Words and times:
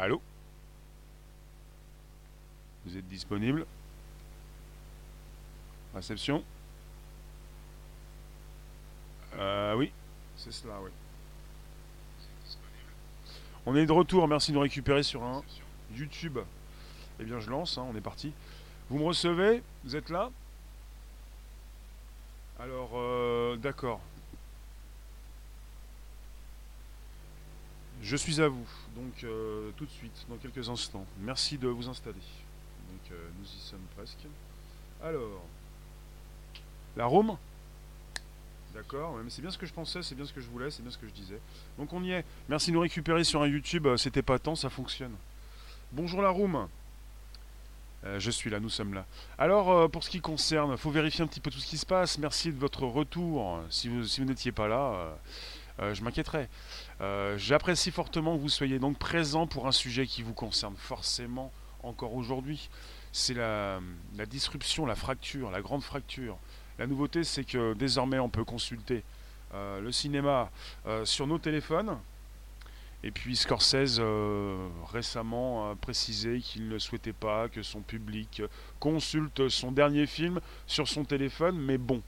Allô 0.00 0.20
Vous 2.84 2.96
êtes 2.96 3.06
disponible 3.06 3.64
Réception 5.94 6.42
Euh 9.36 9.74
oui, 9.76 9.92
c'est 10.36 10.52
cela, 10.52 10.74
oui. 10.82 10.90
On 13.66 13.76
est 13.76 13.86
de 13.86 13.92
retour, 13.92 14.26
merci 14.26 14.50
de 14.50 14.56
nous 14.56 14.62
récupérer 14.62 15.02
sur 15.04 15.22
un 15.22 15.42
YouTube. 15.94 16.38
Eh 17.20 17.24
bien 17.24 17.38
je 17.38 17.48
lance, 17.48 17.78
hein, 17.78 17.86
on 17.88 17.96
est 17.96 18.00
parti. 18.00 18.32
Vous 18.90 18.98
me 18.98 19.04
recevez? 19.04 19.62
Vous 19.84 19.94
êtes 19.94 20.10
là? 20.10 20.30
Alors, 22.58 22.90
euh, 22.94 23.56
d'accord. 23.56 24.00
Je 28.02 28.16
suis 28.16 28.40
à 28.40 28.48
vous, 28.48 28.66
donc 28.94 29.24
euh, 29.24 29.70
tout 29.76 29.86
de 29.86 29.90
suite, 29.90 30.26
dans 30.28 30.36
quelques 30.36 30.68
instants. 30.68 31.06
Merci 31.20 31.56
de 31.56 31.68
vous 31.68 31.88
installer. 31.88 32.14
Donc 32.14 33.12
euh, 33.12 33.28
nous 33.38 33.46
y 33.46 33.60
sommes 33.60 33.86
presque. 33.96 34.26
Alors, 35.02 35.42
la 36.96 37.06
Rome 37.06 37.36
D'accord, 38.74 39.16
mais 39.22 39.30
c'est 39.30 39.40
bien 39.40 39.52
ce 39.52 39.58
que 39.58 39.66
je 39.66 39.72
pensais, 39.72 40.02
c'est 40.02 40.16
bien 40.16 40.24
ce 40.24 40.32
que 40.32 40.40
je 40.40 40.48
voulais, 40.48 40.68
c'est 40.68 40.82
bien 40.82 40.90
ce 40.90 40.98
que 40.98 41.06
je 41.06 41.12
disais. 41.12 41.40
Donc 41.78 41.92
on 41.92 42.02
y 42.02 42.10
est. 42.10 42.24
Merci 42.48 42.70
de 42.70 42.74
nous 42.74 42.80
récupérer 42.80 43.22
sur 43.22 43.40
un 43.40 43.46
YouTube, 43.46 43.86
euh, 43.86 43.96
c'était 43.96 44.22
pas 44.22 44.38
tant, 44.40 44.56
ça 44.56 44.68
fonctionne. 44.68 45.14
Bonjour 45.92 46.20
la 46.20 46.30
Room. 46.30 46.66
Euh, 48.04 48.18
je 48.18 48.30
suis 48.32 48.50
là, 48.50 48.58
nous 48.58 48.68
sommes 48.68 48.92
là. 48.92 49.06
Alors, 49.38 49.88
pour 49.90 50.02
ce 50.02 50.10
qui 50.10 50.20
concerne, 50.20 50.76
faut 50.76 50.90
vérifier 50.90 51.22
un 51.22 51.28
petit 51.28 51.40
peu 51.40 51.50
tout 51.50 51.60
ce 51.60 51.66
qui 51.66 51.78
se 51.78 51.86
passe. 51.86 52.18
Merci 52.18 52.52
de 52.52 52.58
votre 52.58 52.82
retour. 52.82 53.60
Si 53.70 53.88
vous, 53.88 54.04
si 54.04 54.20
vous 54.20 54.26
n'étiez 54.26 54.50
pas 54.50 54.66
là, 54.66 55.16
je 55.78 56.02
m'inquiéterais. 56.02 56.48
Euh, 57.00 57.36
J'apprécie 57.38 57.90
fortement 57.90 58.36
que 58.36 58.40
vous 58.40 58.48
soyez 58.48 58.78
donc 58.78 58.98
présent 58.98 59.46
pour 59.46 59.66
un 59.66 59.72
sujet 59.72 60.06
qui 60.06 60.22
vous 60.22 60.32
concerne 60.32 60.76
forcément 60.76 61.52
encore 61.82 62.14
aujourd'hui. 62.14 62.68
C'est 63.12 63.34
la, 63.34 63.80
disruption, 64.26 64.86
la 64.86 64.94
fracture, 64.94 65.50
la 65.50 65.60
grande 65.60 65.82
fracture. 65.82 66.36
La 66.78 66.86
nouveauté, 66.86 67.24
c'est 67.24 67.44
que 67.44 67.74
désormais, 67.74 68.18
on 68.18 68.28
peut 68.28 68.44
consulter 68.44 69.04
euh, 69.54 69.80
le 69.80 69.92
cinéma 69.92 70.50
euh, 70.86 71.04
sur 71.04 71.26
nos 71.26 71.38
téléphones. 71.38 71.96
Et 73.02 73.10
puis 73.10 73.36
Scorsese 73.36 74.00
récemment 74.90 75.70
a 75.70 75.74
précisé 75.76 76.40
qu'il 76.40 76.70
ne 76.70 76.78
souhaitait 76.78 77.12
pas 77.12 77.50
que 77.50 77.62
son 77.62 77.82
public 77.82 78.42
consulte 78.80 79.50
son 79.50 79.72
dernier 79.72 80.06
film 80.06 80.40
sur 80.66 80.88
son 80.88 81.04
téléphone, 81.04 81.58
mais 81.58 81.76
bon, 81.76 82.00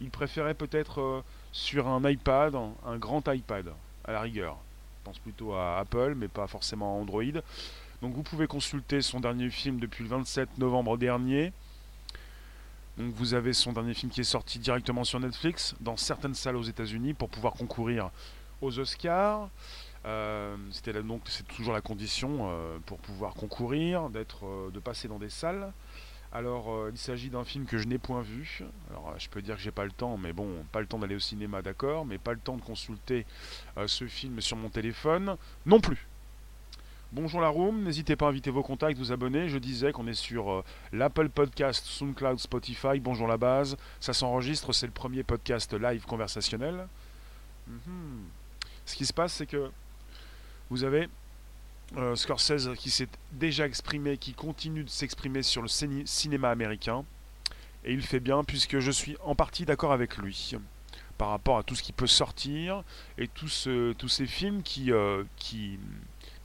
il 0.00 0.08
préférait 0.08 0.54
peut-être 0.54 1.22
sur 1.52 1.86
un 1.86 2.08
iPad, 2.08 2.56
un 2.86 2.96
grand 2.96 3.28
iPad, 3.28 3.74
à 4.08 4.12
la 4.12 4.20
rigueur. 4.22 4.56
Je 5.00 5.04
pense 5.04 5.18
plutôt 5.18 5.54
à 5.54 5.78
Apple, 5.78 6.14
mais 6.16 6.28
pas 6.28 6.46
forcément 6.46 6.96
à 6.96 7.00
Android. 7.00 7.22
Donc 8.02 8.14
vous 8.14 8.22
pouvez 8.22 8.46
consulter 8.46 9.02
son 9.02 9.20
dernier 9.20 9.50
film 9.50 9.78
depuis 9.78 10.02
le 10.02 10.10
27 10.10 10.58
novembre 10.58 10.96
dernier. 10.96 11.52
Donc 12.96 13.12
vous 13.14 13.34
avez 13.34 13.52
son 13.52 13.72
dernier 13.72 13.94
film 13.94 14.10
qui 14.10 14.22
est 14.22 14.24
sorti 14.24 14.58
directement 14.58 15.04
sur 15.04 15.20
Netflix, 15.20 15.74
dans 15.80 15.96
certaines 15.96 16.34
salles 16.34 16.56
aux 16.56 16.62
États-Unis, 16.62 17.14
pour 17.14 17.28
pouvoir 17.28 17.52
concourir 17.52 18.10
aux 18.60 18.78
Oscars. 18.78 19.48
Euh, 20.06 20.56
c'est 20.70 21.46
toujours 21.48 21.74
la 21.74 21.80
condition 21.80 22.48
euh, 22.50 22.78
pour 22.86 22.98
pouvoir 22.98 23.34
concourir, 23.34 24.08
d'être, 24.08 24.46
euh, 24.46 24.70
de 24.70 24.78
passer 24.78 25.06
dans 25.06 25.18
des 25.18 25.28
salles. 25.28 25.72
Alors 26.32 26.70
euh, 26.70 26.90
il 26.92 26.98
s'agit 26.98 27.30
d'un 27.30 27.44
film 27.44 27.64
que 27.64 27.78
je 27.78 27.86
n'ai 27.86 27.98
point 27.98 28.20
vu. 28.20 28.60
Alors 28.90 29.08
euh, 29.08 29.18
je 29.18 29.28
peux 29.28 29.40
dire 29.40 29.56
que 29.56 29.62
j'ai 29.62 29.70
pas 29.70 29.84
le 29.84 29.90
temps, 29.90 30.18
mais 30.18 30.32
bon, 30.32 30.48
pas 30.72 30.80
le 30.80 30.86
temps 30.86 30.98
d'aller 30.98 31.14
au 31.14 31.20
cinéma, 31.20 31.62
d'accord, 31.62 32.04
mais 32.04 32.18
pas 32.18 32.32
le 32.32 32.38
temps 32.38 32.56
de 32.56 32.62
consulter 32.62 33.24
euh, 33.78 33.86
ce 33.86 34.06
film 34.06 34.40
sur 34.40 34.56
mon 34.56 34.68
téléphone 34.68 35.36
non 35.64 35.80
plus. 35.80 36.06
Bonjour 37.12 37.40
la 37.40 37.48
room, 37.48 37.84
n'hésitez 37.84 38.16
pas 38.16 38.26
à 38.26 38.28
inviter 38.28 38.50
vos 38.50 38.62
contacts, 38.62 38.98
vous 38.98 39.12
abonner. 39.12 39.48
Je 39.48 39.56
disais 39.56 39.92
qu'on 39.92 40.06
est 40.06 40.12
sur 40.12 40.62
l'Apple 40.92 41.30
Podcast, 41.30 41.86
SoundCloud, 41.86 42.38
Spotify. 42.38 43.00
Bonjour 43.00 43.26
la 43.26 43.38
base, 43.38 43.78
ça 43.98 44.12
s'enregistre, 44.12 44.74
c'est 44.74 44.84
le 44.84 44.92
premier 44.92 45.22
podcast 45.22 45.72
live 45.72 46.04
conversationnel. 46.04 46.86
Mhm. 47.66 48.24
Ce 48.84 48.94
qui 48.94 49.06
se 49.06 49.14
passe, 49.14 49.32
c'est 49.32 49.46
que 49.46 49.70
vous 50.68 50.84
avez 50.84 51.08
euh, 51.96 52.14
Scorsese 52.16 52.68
qui 52.76 52.90
s'est 52.90 53.08
déjà 53.32 53.66
exprimé, 53.66 54.18
qui 54.18 54.34
continue 54.34 54.84
de 54.84 54.90
s'exprimer 54.90 55.42
sur 55.42 55.62
le 55.62 55.68
ciné- 55.68 56.06
cinéma 56.06 56.50
américain. 56.50 57.04
Et 57.84 57.92
il 57.92 58.02
fait 58.02 58.20
bien 58.20 58.44
puisque 58.44 58.78
je 58.80 58.90
suis 58.90 59.16
en 59.24 59.34
partie 59.34 59.64
d'accord 59.64 59.92
avec 59.92 60.16
lui 60.18 60.52
par 61.16 61.30
rapport 61.30 61.58
à 61.58 61.62
tout 61.62 61.74
ce 61.74 61.82
qui 61.82 61.92
peut 61.92 62.06
sortir 62.06 62.82
et 63.16 63.26
tous 63.28 63.48
ce- 63.48 63.92
tous 63.94 64.08
ces 64.08 64.26
films 64.26 64.62
qui, 64.62 64.92
euh, 64.92 65.24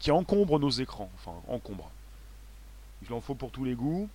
encombrent 0.09 0.59
nos 0.59 0.69
écrans. 0.69 1.09
Enfin, 1.15 1.33
encombrent. 1.47 1.91
Il 3.07 3.13
en 3.13 3.21
faut 3.21 3.35
pour 3.35 3.51
tous 3.51 3.63
les 3.65 3.75
goûts. 3.75 4.09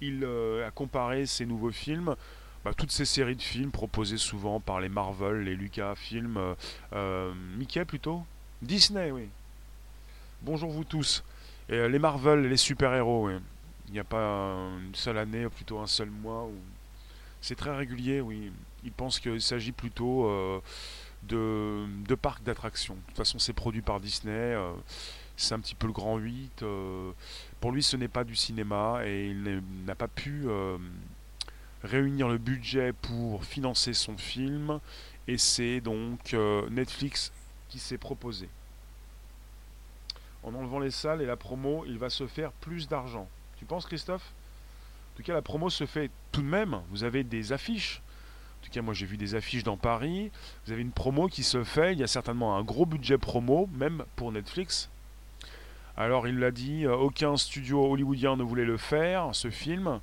Il 0.00 0.24
euh, 0.24 0.66
a 0.66 0.70
comparé 0.70 1.26
ces 1.26 1.46
nouveaux 1.46 1.70
films, 1.70 2.16
bah, 2.64 2.72
toutes 2.76 2.90
ces 2.90 3.04
séries 3.04 3.36
de 3.36 3.42
films 3.42 3.70
proposées 3.70 4.18
souvent 4.18 4.60
par 4.60 4.80
les 4.80 4.88
Marvel, 4.88 5.44
les 5.44 5.54
Lucasfilm, 5.54 6.54
euh, 6.92 7.34
Mickey 7.56 7.84
plutôt? 7.84 8.24
Disney, 8.62 9.10
oui. 9.12 9.28
Bonjour 10.44 10.72
vous 10.72 10.82
tous. 10.82 11.22
Et, 11.68 11.74
euh, 11.74 11.88
les 11.88 12.00
Marvel, 12.00 12.48
les 12.48 12.56
super-héros, 12.56 13.28
oui. 13.28 13.34
Il 13.86 13.92
n'y 13.92 14.00
a 14.00 14.04
pas 14.04 14.56
une 14.84 14.92
seule 14.92 15.18
année, 15.18 15.48
plutôt 15.48 15.78
un 15.78 15.86
seul 15.86 16.10
mois. 16.10 16.48
C'est 17.40 17.54
très 17.54 17.72
régulier, 17.76 18.20
oui. 18.20 18.50
Il 18.82 18.90
pense 18.90 19.20
qu'il 19.20 19.40
s'agit 19.40 19.70
plutôt 19.70 20.26
euh, 20.26 20.60
de, 21.22 21.86
de 22.08 22.14
parcs 22.16 22.42
d'attractions. 22.42 22.94
De 22.94 23.00
toute 23.06 23.18
façon, 23.18 23.38
c'est 23.38 23.52
produit 23.52 23.82
par 23.82 24.00
Disney. 24.00 24.32
euh, 24.32 24.72
c'est 25.36 25.54
un 25.54 25.60
petit 25.60 25.76
peu 25.76 25.86
le 25.86 25.92
grand 25.92 26.18
8. 26.18 26.62
euh, 26.64 27.12
pour 27.60 27.70
lui, 27.70 27.84
ce 27.84 27.96
n'est 27.96 28.08
pas 28.08 28.24
du 28.24 28.34
cinéma 28.34 29.02
et 29.06 29.28
il 29.28 29.62
n'a 29.86 29.94
pas 29.94 30.08
pu 30.08 30.46
réunir 31.84 32.28
le 32.28 32.38
budget 32.38 32.92
pour 32.92 33.44
financer 33.44 33.94
son 33.94 34.16
film. 34.18 34.80
Et 35.28 35.38
c'est 35.38 35.80
donc 35.80 36.34
Netflix 36.68 37.30
qui 37.68 37.78
s'est 37.78 37.98
proposé. 37.98 38.48
En 40.42 40.54
enlevant 40.54 40.80
les 40.80 40.90
salles 40.90 41.22
et 41.22 41.26
la 41.26 41.36
promo, 41.36 41.84
il 41.86 41.98
va 41.98 42.10
se 42.10 42.26
faire 42.26 42.52
plus 42.52 42.88
d'argent. 42.88 43.28
Tu 43.58 43.64
penses, 43.64 43.86
Christophe? 43.86 44.32
En 45.12 45.16
tout 45.16 45.22
cas, 45.22 45.34
la 45.34 45.42
promo 45.42 45.70
se 45.70 45.86
fait 45.86 46.10
tout 46.32 46.42
de 46.42 46.46
même. 46.46 46.80
Vous 46.90 47.04
avez 47.04 47.22
des 47.22 47.52
affiches. 47.52 48.02
En 48.60 48.64
tout 48.64 48.70
cas, 48.70 48.82
moi 48.82 48.94
j'ai 48.94 49.06
vu 49.06 49.16
des 49.16 49.34
affiches 49.34 49.64
dans 49.64 49.76
Paris. 49.76 50.30
Vous 50.64 50.72
avez 50.72 50.82
une 50.82 50.92
promo 50.92 51.28
qui 51.28 51.42
se 51.42 51.64
fait. 51.64 51.92
Il 51.92 51.98
y 51.98 52.02
a 52.02 52.06
certainement 52.08 52.56
un 52.56 52.62
gros 52.62 52.86
budget 52.86 53.18
promo, 53.18 53.68
même 53.74 54.04
pour 54.16 54.32
Netflix. 54.32 54.88
Alors 55.96 56.26
il 56.26 56.38
l'a 56.38 56.50
dit, 56.50 56.86
euh, 56.86 56.94
aucun 56.94 57.36
studio 57.36 57.84
hollywoodien 57.84 58.36
ne 58.36 58.42
voulait 58.42 58.64
le 58.64 58.78
faire, 58.78 59.34
ce 59.34 59.50
film. 59.50 60.00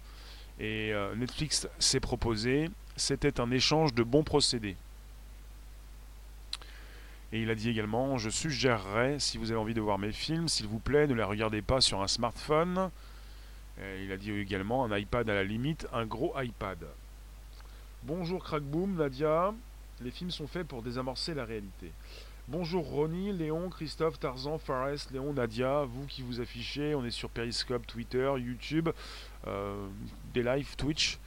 Et 0.59 0.93
euh, 0.93 1.15
Netflix 1.15 1.67
s'est 1.79 1.99
proposé. 1.99 2.69
C'était 2.95 3.39
un 3.39 3.49
échange 3.49 3.93
de 3.93 4.03
bons 4.03 4.23
procédés. 4.23 4.75
Et 7.31 7.41
il 7.43 7.49
a 7.51 7.55
dit 7.55 7.69
également, 7.69 8.17
je 8.17 8.29
suggérerais, 8.29 9.19
si 9.19 9.37
vous 9.37 9.51
avez 9.51 9.59
envie 9.59 9.75
de 9.75 9.81
voir 9.81 9.99
mes 9.99 10.11
films, 10.11 10.47
s'il 10.47 10.67
vous 10.67 10.79
plaît, 10.79 11.05
ne 11.05 11.13
les 11.13 11.23
regardez 11.23 11.61
pas 11.61 11.79
sur 11.79 12.01
un 12.01 12.07
smartphone. 12.07 12.89
Il 14.01 14.11
a 14.11 14.17
dit 14.17 14.31
également, 14.31 14.83
un 14.83 14.97
iPad 14.97 15.29
à 15.29 15.35
la 15.35 15.43
limite, 15.43 15.87
un 15.93 16.05
gros 16.05 16.33
iPad. 16.41 16.79
Bonjour 18.03 18.43
Crackboom, 18.43 18.95
Nadia. 18.95 19.53
Les 20.01 20.11
films 20.11 20.31
sont 20.31 20.47
faits 20.47 20.67
pour 20.67 20.81
désamorcer 20.81 21.33
la 21.33 21.45
réalité. 21.45 21.91
Bonjour 22.47 22.83
Ronnie, 22.83 23.31
Léon, 23.31 23.69
Christophe, 23.69 24.19
Tarzan, 24.19 24.57
Fares, 24.57 25.11
Léon, 25.11 25.33
Nadia, 25.33 25.83
vous 25.83 26.07
qui 26.07 26.23
vous 26.23 26.41
affichez, 26.41 26.95
on 26.95 27.05
est 27.05 27.11
sur 27.11 27.29
Periscope, 27.29 27.85
Twitter, 27.85 28.31
YouTube, 28.37 28.89
euh, 29.45 29.87
des 30.33 30.41
lives 30.41 30.75
Twitch. 30.75 31.19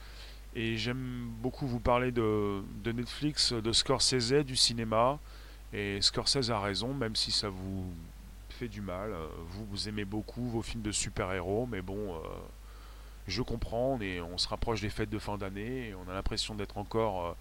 Et 0.53 0.75
j'aime 0.75 1.29
beaucoup 1.41 1.65
vous 1.65 1.79
parler 1.79 2.11
de, 2.11 2.61
de 2.83 2.91
Netflix, 2.91 3.53
de 3.53 3.71
Scorsese, 3.71 4.43
du 4.43 4.57
cinéma. 4.57 5.17
Et 5.73 5.99
Scorsese 6.01 6.51
a 6.51 6.59
raison, 6.59 6.93
même 6.93 7.15
si 7.15 7.31
ça 7.31 7.49
vous 7.49 7.85
fait 8.49 8.67
du 8.67 8.81
mal. 8.81 9.11
euh, 9.11 9.27
Vous, 9.47 9.65
vous 9.65 9.89
aimez 9.89 10.05
beaucoup 10.05 10.47
vos 10.47 10.61
films 10.61 10.83
de 10.83 10.91
super-héros, 10.91 11.65
mais 11.65 11.81
bon, 11.81 12.15
euh, 12.15 12.19
je 13.27 13.41
comprends, 13.41 13.97
on, 13.99 14.33
on 14.33 14.37
se 14.37 14.47
rapproche 14.47 14.81
des 14.81 14.89
fêtes 14.91 15.09
de 15.09 15.17
fin 15.17 15.37
d'année, 15.37 15.95
on 15.95 16.09
a 16.11 16.13
l'impression 16.13 16.53
d'être 16.53 16.77
encore 16.77 17.35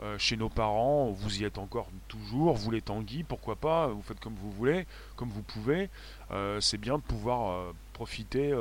euh, 0.00 0.16
chez 0.18 0.36
nos 0.38 0.48
parents, 0.48 1.10
vous 1.10 1.42
y 1.42 1.44
êtes 1.44 1.58
encore 1.58 1.88
toujours, 2.08 2.54
vous 2.54 2.70
les 2.70 2.80
Tanguy, 2.80 3.22
pourquoi 3.22 3.56
pas, 3.56 3.88
vous 3.88 4.02
faites 4.02 4.18
comme 4.18 4.34
vous 4.34 4.50
voulez, 4.50 4.86
comme 5.16 5.28
vous 5.28 5.42
pouvez. 5.42 5.90
C'est 6.60 6.78
bien 6.78 6.96
de 6.96 7.02
pouvoir 7.02 7.72
profiter 7.92 8.52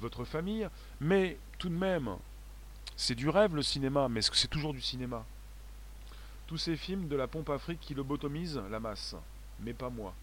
votre 0.00 0.24
famille, 0.24 0.68
mais 1.00 1.36
tout 1.58 1.68
de 1.68 1.74
même, 1.74 2.16
c'est 2.96 3.14
du 3.14 3.28
rêve 3.28 3.54
le 3.54 3.62
cinéma, 3.62 4.08
mais 4.08 4.22
c'est 4.22 4.48
toujours 4.48 4.72
du 4.72 4.80
cinéma? 4.80 5.24
Tous 6.46 6.58
ces 6.58 6.76
films 6.76 7.08
de 7.08 7.16
la 7.16 7.26
pompe 7.26 7.50
afrique 7.50 7.80
qui 7.80 7.94
lobotomisent 7.94 8.60
la 8.70 8.80
masse, 8.80 9.16
mais 9.60 9.72
pas 9.72 9.90
moi. 9.90 10.14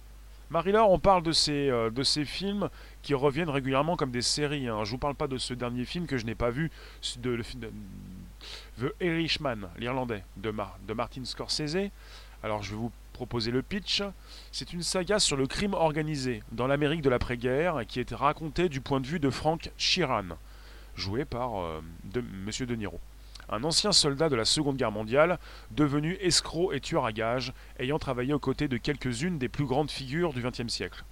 Marie-Laure, 0.49 0.91
on 0.91 0.99
parle 0.99 1.23
de 1.23 1.31
ces, 1.31 1.69
euh, 1.69 1.89
de 1.89 2.03
ces 2.03 2.25
films 2.25 2.69
qui 3.01 3.13
reviennent 3.13 3.49
régulièrement 3.49 3.95
comme 3.95 4.11
des 4.11 4.21
séries. 4.21 4.67
hein. 4.67 4.83
Je 4.83 4.91
vous 4.91 4.97
parle 4.97 5.15
pas 5.15 5.27
de 5.27 5.37
ce 5.37 5.53
dernier 5.53 5.85
film 5.85 6.05
que 6.05 6.17
je 6.17 6.25
n'ai 6.25 6.35
pas 6.35 6.51
vu, 6.51 6.69
de, 7.17 7.41
The 8.79 8.93
Irishman, 9.01 9.69
l'Irlandais, 9.77 10.23
de, 10.37 10.53
de 10.87 10.93
Martin 10.93 11.25
Scorsese. 11.25 11.89
Alors 12.43 12.61
je 12.61 12.71
vais 12.71 12.77
vous 12.77 12.91
proposer 13.13 13.51
le 13.51 13.61
pitch. 13.61 14.03
C'est 14.51 14.73
une 14.73 14.83
saga 14.83 15.19
sur 15.19 15.37
le 15.37 15.47
crime 15.47 15.73
organisé 15.73 16.43
dans 16.51 16.67
l'Amérique 16.67 17.01
de 17.01 17.09
l'après-guerre 17.09 17.81
qui 17.87 17.99
est 17.99 18.13
racontée 18.13 18.69
du 18.69 18.81
point 18.81 18.99
de 18.99 19.07
vue 19.07 19.19
de 19.19 19.29
Frank 19.29 19.71
Sheeran, 19.77 20.37
joué 20.95 21.25
par 21.25 21.59
euh, 21.59 21.81
de, 22.03 22.21
Monsieur 22.21 22.65
De 22.65 22.75
Niro. 22.75 22.99
Un 23.49 23.63
ancien 23.63 23.91
soldat 23.91 24.29
de 24.29 24.35
la 24.35 24.45
Seconde 24.45 24.77
Guerre 24.77 24.91
mondiale, 24.91 25.39
devenu 25.71 26.17
escroc 26.21 26.73
et 26.73 26.79
tueur 26.79 27.05
à 27.05 27.11
gages, 27.11 27.53
ayant 27.79 27.99
travaillé 27.99 28.33
aux 28.33 28.39
côtés 28.39 28.67
de 28.67 28.77
quelques-unes 28.77 29.37
des 29.37 29.49
plus 29.49 29.65
grandes 29.65 29.91
figures 29.91 30.33
du 30.33 30.41
XXe 30.41 30.67
siècle. 30.67 31.03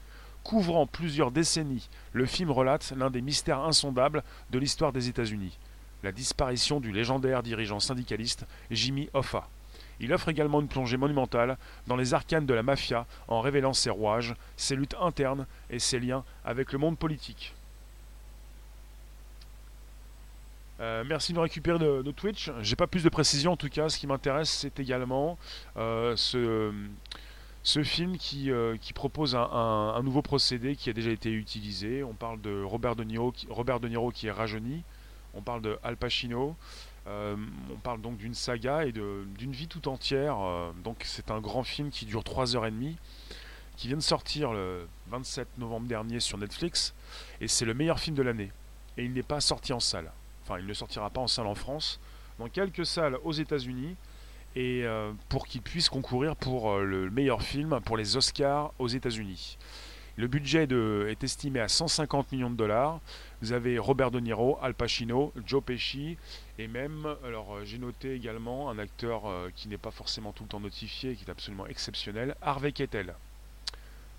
Couvrant 0.44 0.88
plusieurs 0.88 1.32
décennies, 1.32 1.90
le 2.14 2.26
film 2.26 2.52
relate 2.52 2.94
l'un 2.98 3.12
des 3.12 3.22
mystères 3.22 3.60
insondables 3.60 4.24
de 4.50 4.60
l'histoire 4.60 4.92
des 4.92 5.08
États-Unis 5.08 5.58
la 6.04 6.12
disparition 6.12 6.80
du 6.80 6.92
légendaire 6.92 7.44
dirigeant 7.44 7.80
syndicaliste 7.80 8.46
Jimmy 8.70 9.10
Hoffa. 9.14 9.48
Il 10.00 10.14
offre 10.14 10.30
également 10.30 10.62
une 10.62 10.68
plongée 10.68 10.98
monumentale 10.98 11.58
dans 11.88 11.96
les 11.96 12.14
arcanes 12.14 12.46
de 12.46 12.54
la 12.54 12.64
mafia 12.64 13.06
en 13.28 13.40
révélant 13.40 13.74
ses 13.74 13.92
rouages, 13.92 14.36
ses 14.58 14.76
luttes 14.76 14.96
internes 15.00 15.46
et 15.70 15.80
ses 15.80 16.00
liens 16.00 16.24
avec 16.44 16.72
le 16.72 16.80
monde 16.80 16.98
politique. 16.98 17.54
Euh, 20.82 21.04
merci 21.06 21.32
de 21.32 21.38
nous 21.38 21.44
récupérer 21.44 21.78
de, 21.78 22.02
de 22.02 22.12
Twitch. 22.12 22.52
J'ai 22.62 22.76
pas 22.76 22.88
plus 22.88 23.04
de 23.04 23.10
précision 23.10 23.52
en 23.52 23.58
tout 23.58 23.70
cas. 23.70 23.88
Ce 23.88 24.00
qui 24.00 24.08
m'intéresse, 24.08 24.50
c'est 24.50 24.80
également 24.80 25.38
euh, 25.78 26.16
ce, 26.16 26.74
film 27.84 28.18
qui, 28.18 28.50
euh, 28.50 28.78
qui 28.78 28.92
propose 28.92 29.36
un, 29.36 30.02
nouveau 30.04 30.24
procédé 30.24 30.76
qui 30.76 30.90
a 30.90 30.94
déjà 30.94 31.12
été 31.12 31.32
utilisé. 31.32 32.04
On 32.04 32.14
parle 32.14 32.42
de 32.42 32.64
Robert 32.64 32.96
De 32.96 33.04
Niro, 33.04 33.32
Robert 33.50 33.80
de 33.80 33.88
Niro 33.88 34.12
qui 34.12 34.28
est 34.28 34.32
rajeuni 34.32 34.84
on 35.34 35.42
parle 35.42 35.62
de 35.62 35.80
Al 35.82 35.96
Pacino, 35.96 36.58
on 37.06 37.78
parle 37.84 38.02
donc 38.02 38.18
d'une 38.18 38.34
saga 38.34 38.86
et 38.86 38.92
d'une 38.92 39.54
vie 39.54 39.70
tout 39.70 39.88
entière. 39.88 40.36
Donc 40.84 41.04
c'est 41.06 41.32
un 41.32 41.40
grand 41.40 41.64
film 41.64 41.90
qui 41.90 42.06
dure 42.06 42.20
3h30, 42.24 42.96
qui 43.78 43.88
vient 43.88 43.96
de 43.96 44.02
sortir 44.02 44.52
le 44.52 44.90
27 45.08 45.58
novembre 45.58 45.88
dernier 45.88 46.20
sur 46.20 46.38
Netflix, 46.38 46.94
et 47.40 47.48
c'est 47.48 47.64
le 47.64 47.74
meilleur 47.74 47.98
film 47.98 48.14
de 48.18 48.24
l'année. 48.24 48.52
Et 48.98 49.06
il 49.06 49.14
n'est 49.14 49.24
pas 49.24 49.40
sorti 49.40 49.72
en 49.72 49.80
salle. 49.80 50.12
Il 50.60 50.66
ne 50.66 50.74
sortira 50.74 51.10
pas 51.10 51.22
en 51.22 51.28
salle 51.28 51.48
en 51.48 51.56
France, 51.56 52.00
dans 52.40 52.50
quelques 52.50 52.86
salles 52.86 53.18
aux 53.24 53.34
États-Unis, 53.34 53.96
et 54.56 54.84
euh, 54.84 55.12
pour 55.30 55.48
qu'il 55.48 55.62
puisse 55.62 55.90
concourir 55.90 56.36
pour 56.36 56.78
le 56.80 57.10
meilleur 57.10 57.42
film 57.42 57.80
pour 57.86 57.98
les 57.98 58.18
Oscars 58.18 58.74
aux 58.80 58.88
États-Unis. 58.88 59.58
Le 60.18 60.28
budget 60.28 60.68
est 61.10 61.24
estimé 61.24 61.62
à 61.62 61.70
150 61.70 62.32
millions 62.34 62.50
de 62.50 62.56
dollars. 62.56 63.00
Vous 63.42 63.54
avez 63.54 63.80
Robert 63.80 64.12
De 64.12 64.20
Niro, 64.20 64.60
Al 64.62 64.74
Pacino, 64.74 65.32
Joe 65.48 65.64
Pesci 65.64 66.18
et 66.60 66.68
même, 66.68 67.08
alors 67.26 67.56
euh, 67.56 67.66
j'ai 67.66 67.78
noté 67.78 68.14
également 68.14 68.70
un 68.70 68.78
acteur 68.78 69.26
euh, 69.26 69.50
qui 69.56 69.68
n'est 69.68 69.78
pas 69.78 69.90
forcément 69.90 70.32
tout 70.32 70.44
le 70.44 70.50
temps 70.50 70.60
notifié, 70.60 71.16
qui 71.16 71.26
est 71.26 71.32
absolument 71.32 71.66
exceptionnel, 71.66 72.36
Harvey 72.42 72.72
Keitel. 72.72 73.16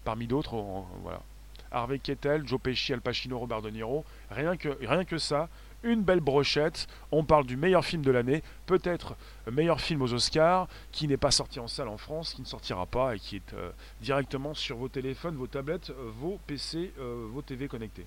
Parmi 0.02 0.26
d'autres, 0.26 0.56
voilà. 1.02 1.22
Harvey 1.70 1.98
Keitel, 1.98 2.48
Joe 2.48 2.60
Pesci, 2.60 2.92
Al 2.92 3.00
Pacino, 3.00 3.38
Robert 3.38 3.62
De 3.62 3.70
Niro. 3.70 4.04
Rien 4.30 4.56
que 4.56 5.18
ça, 5.18 5.48
une 5.82 6.02
belle 6.02 6.20
brochette. 6.20 6.86
On 7.10 7.24
parle 7.24 7.46
du 7.46 7.56
meilleur 7.56 7.84
film 7.84 8.02
de 8.02 8.10
l'année, 8.10 8.42
peut-être 8.66 9.16
meilleur 9.50 9.80
film 9.80 10.02
aux 10.02 10.12
Oscars, 10.12 10.68
qui 10.92 11.08
n'est 11.08 11.16
pas 11.16 11.30
sorti 11.30 11.60
en 11.60 11.68
salle 11.68 11.88
en 11.88 11.98
France, 11.98 12.34
qui 12.34 12.42
ne 12.42 12.46
sortira 12.46 12.86
pas 12.86 13.14
et 13.16 13.18
qui 13.18 13.36
est 13.36 13.54
euh, 13.54 13.70
directement 14.00 14.54
sur 14.54 14.76
vos 14.76 14.88
téléphones, 14.88 15.36
vos 15.36 15.46
tablettes, 15.46 15.90
vos 15.90 16.38
PC, 16.46 16.92
vos 16.98 17.42
TV 17.42 17.68
connectés. 17.68 18.06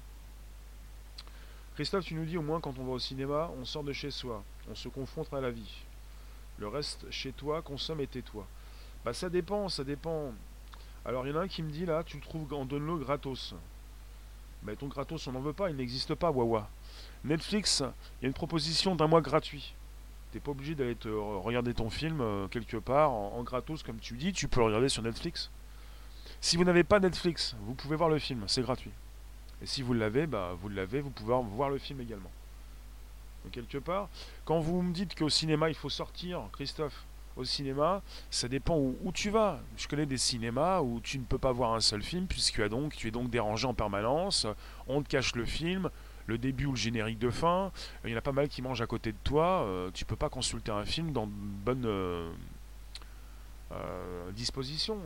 Christophe, 1.76 2.06
tu 2.06 2.16
nous 2.16 2.24
dis 2.24 2.38
au 2.38 2.42
moins 2.42 2.62
quand 2.62 2.80
on 2.80 2.86
va 2.86 2.94
au 2.94 3.00
cinéma, 3.00 3.52
on 3.60 3.66
sort 3.66 3.84
de 3.84 3.92
chez 3.92 4.10
soi, 4.10 4.42
on 4.72 4.76
se 4.76 4.88
confronte 4.88 5.34
à 5.34 5.42
la 5.42 5.52
vie. 5.52 5.84
Le 6.58 6.70
reste, 6.70 7.06
chez 7.12 7.34
toi, 7.34 7.62
consomme 7.62 8.00
et 8.00 8.08
tais-toi. 8.08 8.48
Bah 9.04 9.14
ça 9.14 9.30
dépend, 9.30 9.68
ça 9.68 9.84
dépend. 9.84 10.34
Alors 11.04 11.28
il 11.28 11.32
y 11.32 11.34
en 11.36 11.40
a 11.40 11.44
un 11.44 11.48
qui 11.50 11.62
me 11.62 11.70
dit 11.70 11.86
là, 11.86 12.02
tu 12.06 12.16
le 12.16 12.24
trouves 12.24 12.54
en 12.54 12.64
donne-le 12.64 12.96
gratos. 12.96 13.54
Mais 14.64 14.78
ton 14.78 14.88
gratos, 14.88 15.28
on 15.28 15.34
n'en 15.34 15.42
veut 15.42 15.52
pas, 15.52 15.70
il 15.70 15.76
n'existe 15.76 16.16
pas, 16.16 16.32
Wawa. 16.32 16.70
Netflix, 17.26 17.82
il 17.82 18.24
y 18.24 18.26
a 18.26 18.28
une 18.28 18.34
proposition 18.34 18.96
d'un 18.96 19.08
mois 19.08 19.22
gratuit. 19.22 19.74
T'es 20.32 20.40
pas 20.40 20.52
obligé 20.52 20.76
d'aller 20.76 20.96
te 20.96 21.10
regarder 21.10 21.74
ton 21.74 21.90
film 21.90 22.22
euh, 22.22 22.48
quelque 22.48 22.78
part 22.78 23.12
en, 23.12 23.42
gratos, 23.44 23.84
comme 23.84 24.00
tu 24.00 24.16
dis, 24.16 24.34
tu 24.34 24.48
peux 24.48 24.60
le 24.60 24.68
regarder 24.68 24.90
sur 24.90 25.02
Netflix. 25.02 25.50
Si 26.42 26.58
vous 26.58 26.64
n'avez 26.64 26.84
pas 26.84 27.00
Netflix, 27.00 27.56
vous 27.62 27.74
pouvez 27.74 27.96
voir 27.96 28.10
le 28.10 28.20
film, 28.20 28.44
c'est 28.48 28.62
gratuit. 28.62 28.92
Et 29.62 29.66
si 29.66 29.82
vous 29.82 29.94
l'avez, 29.94 30.28
bah, 30.28 30.56
vous 30.62 30.70
l'avez, 30.70 31.02
vous 31.02 31.10
pouvez 31.10 31.34
voir 31.56 31.70
le 31.70 31.78
film 31.78 32.02
également. 32.02 32.32
Quelque 33.52 33.78
part, 33.78 34.10
quand 34.44 34.60
vous 34.60 34.82
me 34.82 34.94
dites 34.94 35.16
qu'au 35.16 35.30
cinéma, 35.30 35.70
il 35.70 35.76
faut 35.76 35.90
sortir, 35.90 36.42
Christophe, 36.52 37.06
au 37.36 37.44
cinéma, 37.44 38.02
ça 38.30 38.48
dépend 38.48 38.78
où, 38.78 39.12
tu 39.14 39.30
vas. 39.30 39.60
Je 39.78 39.88
connais 39.88 40.06
des 40.06 40.18
cinémas 40.18 40.82
où 40.82 41.00
tu 41.02 41.20
ne 41.20 41.24
peux 41.24 41.38
pas 41.38 41.52
voir 41.52 41.74
un 41.74 41.82
seul 41.82 42.02
film 42.02 42.28
puisque 42.28 42.66
donc, 42.70 42.96
tu 42.96 43.08
es 43.08 43.12
donc 43.12 43.30
dérangé 43.30 43.68
en 43.68 43.74
permanence, 43.74 44.48
on 44.88 45.02
te 45.02 45.10
cache 45.10 45.36
le 45.36 45.46
film, 45.46 45.90
le 46.28 46.38
début 46.38 46.66
ou 46.66 46.72
le 46.72 46.78
générique 46.78 47.20
de 47.20 47.30
fin, 47.30 47.72
il 48.04 48.12
y 48.12 48.14
en 48.14 48.18
a 48.18 48.22
pas 48.22 48.32
mal 48.32 48.48
qui 48.48 48.62
mangent 48.62 48.82
à 48.82 48.88
côté 48.88 49.12
de 49.12 49.18
toi, 49.24 49.64
euh, 49.64 49.92
tu 49.94 50.06
peux 50.06 50.16
pas 50.16 50.30
consulter 50.30 50.72
un 50.72 50.86
film 50.86 51.12
dans 51.12 51.28
de 51.28 51.32
bonnes 51.32 51.86
euh, 51.86 52.32
euh, 53.72 54.32
dispositions. 54.32 55.00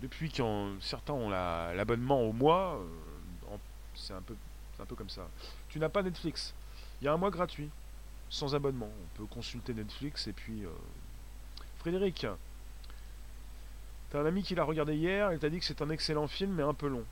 Depuis 0.00 0.30
que 0.30 0.42
certains 0.80 1.12
ont 1.12 1.28
l'abonnement 1.28 2.22
au 2.22 2.32
mois, 2.32 2.80
c'est 3.94 4.14
un 4.14 4.22
peu, 4.22 4.34
un 4.80 4.84
peu 4.86 4.96
comme 4.96 5.10
ça. 5.10 5.28
Tu 5.68 5.78
n'as 5.78 5.88
pas 5.88 6.02
Netflix. 6.02 6.54
Il 7.00 7.04
y 7.04 7.08
a 7.08 7.12
un 7.12 7.16
mois 7.16 7.30
gratuit, 7.30 7.68
sans 8.28 8.54
abonnement. 8.54 8.88
On 8.88 9.18
peut 9.18 9.26
consulter 9.26 9.74
Netflix 9.74 10.26
et 10.26 10.32
puis. 10.32 10.64
Euh, 10.64 10.70
Frédéric, 11.78 12.26
t'as 14.10 14.20
un 14.20 14.26
ami 14.26 14.42
qui 14.42 14.54
l'a 14.54 14.64
regardé 14.64 14.94
hier, 14.94 15.32
il 15.32 15.38
t'a 15.38 15.48
dit 15.48 15.58
que 15.58 15.64
c'est 15.64 15.80
un 15.80 15.88
excellent 15.88 16.28
film 16.28 16.52
mais 16.52 16.62
un 16.62 16.74
peu 16.74 16.88
long. 16.88 17.06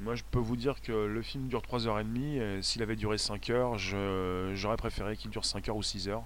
Moi 0.00 0.16
je 0.16 0.24
peux 0.30 0.38
vous 0.38 0.56
dire 0.56 0.80
que 0.80 0.92
le 0.92 1.22
film 1.22 1.48
dure 1.48 1.62
3h30, 1.62 2.62
s'il 2.62 2.82
avait 2.82 2.96
duré 2.96 3.16
5 3.16 3.50
heures, 3.50 3.78
j'aurais 3.78 4.76
préféré 4.76 5.16
qu'il 5.16 5.30
dure 5.30 5.44
5 5.44 5.68
heures 5.68 5.76
ou 5.76 5.82
6 5.82 6.08
heures. 6.08 6.24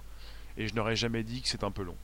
Et 0.57 0.67
je 0.67 0.75
n'aurais 0.75 0.95
jamais 0.95 1.23
dit 1.23 1.41
que 1.41 1.47
c'est 1.47 1.63
un 1.63 1.71
peu 1.71 1.83
long. 1.83 1.95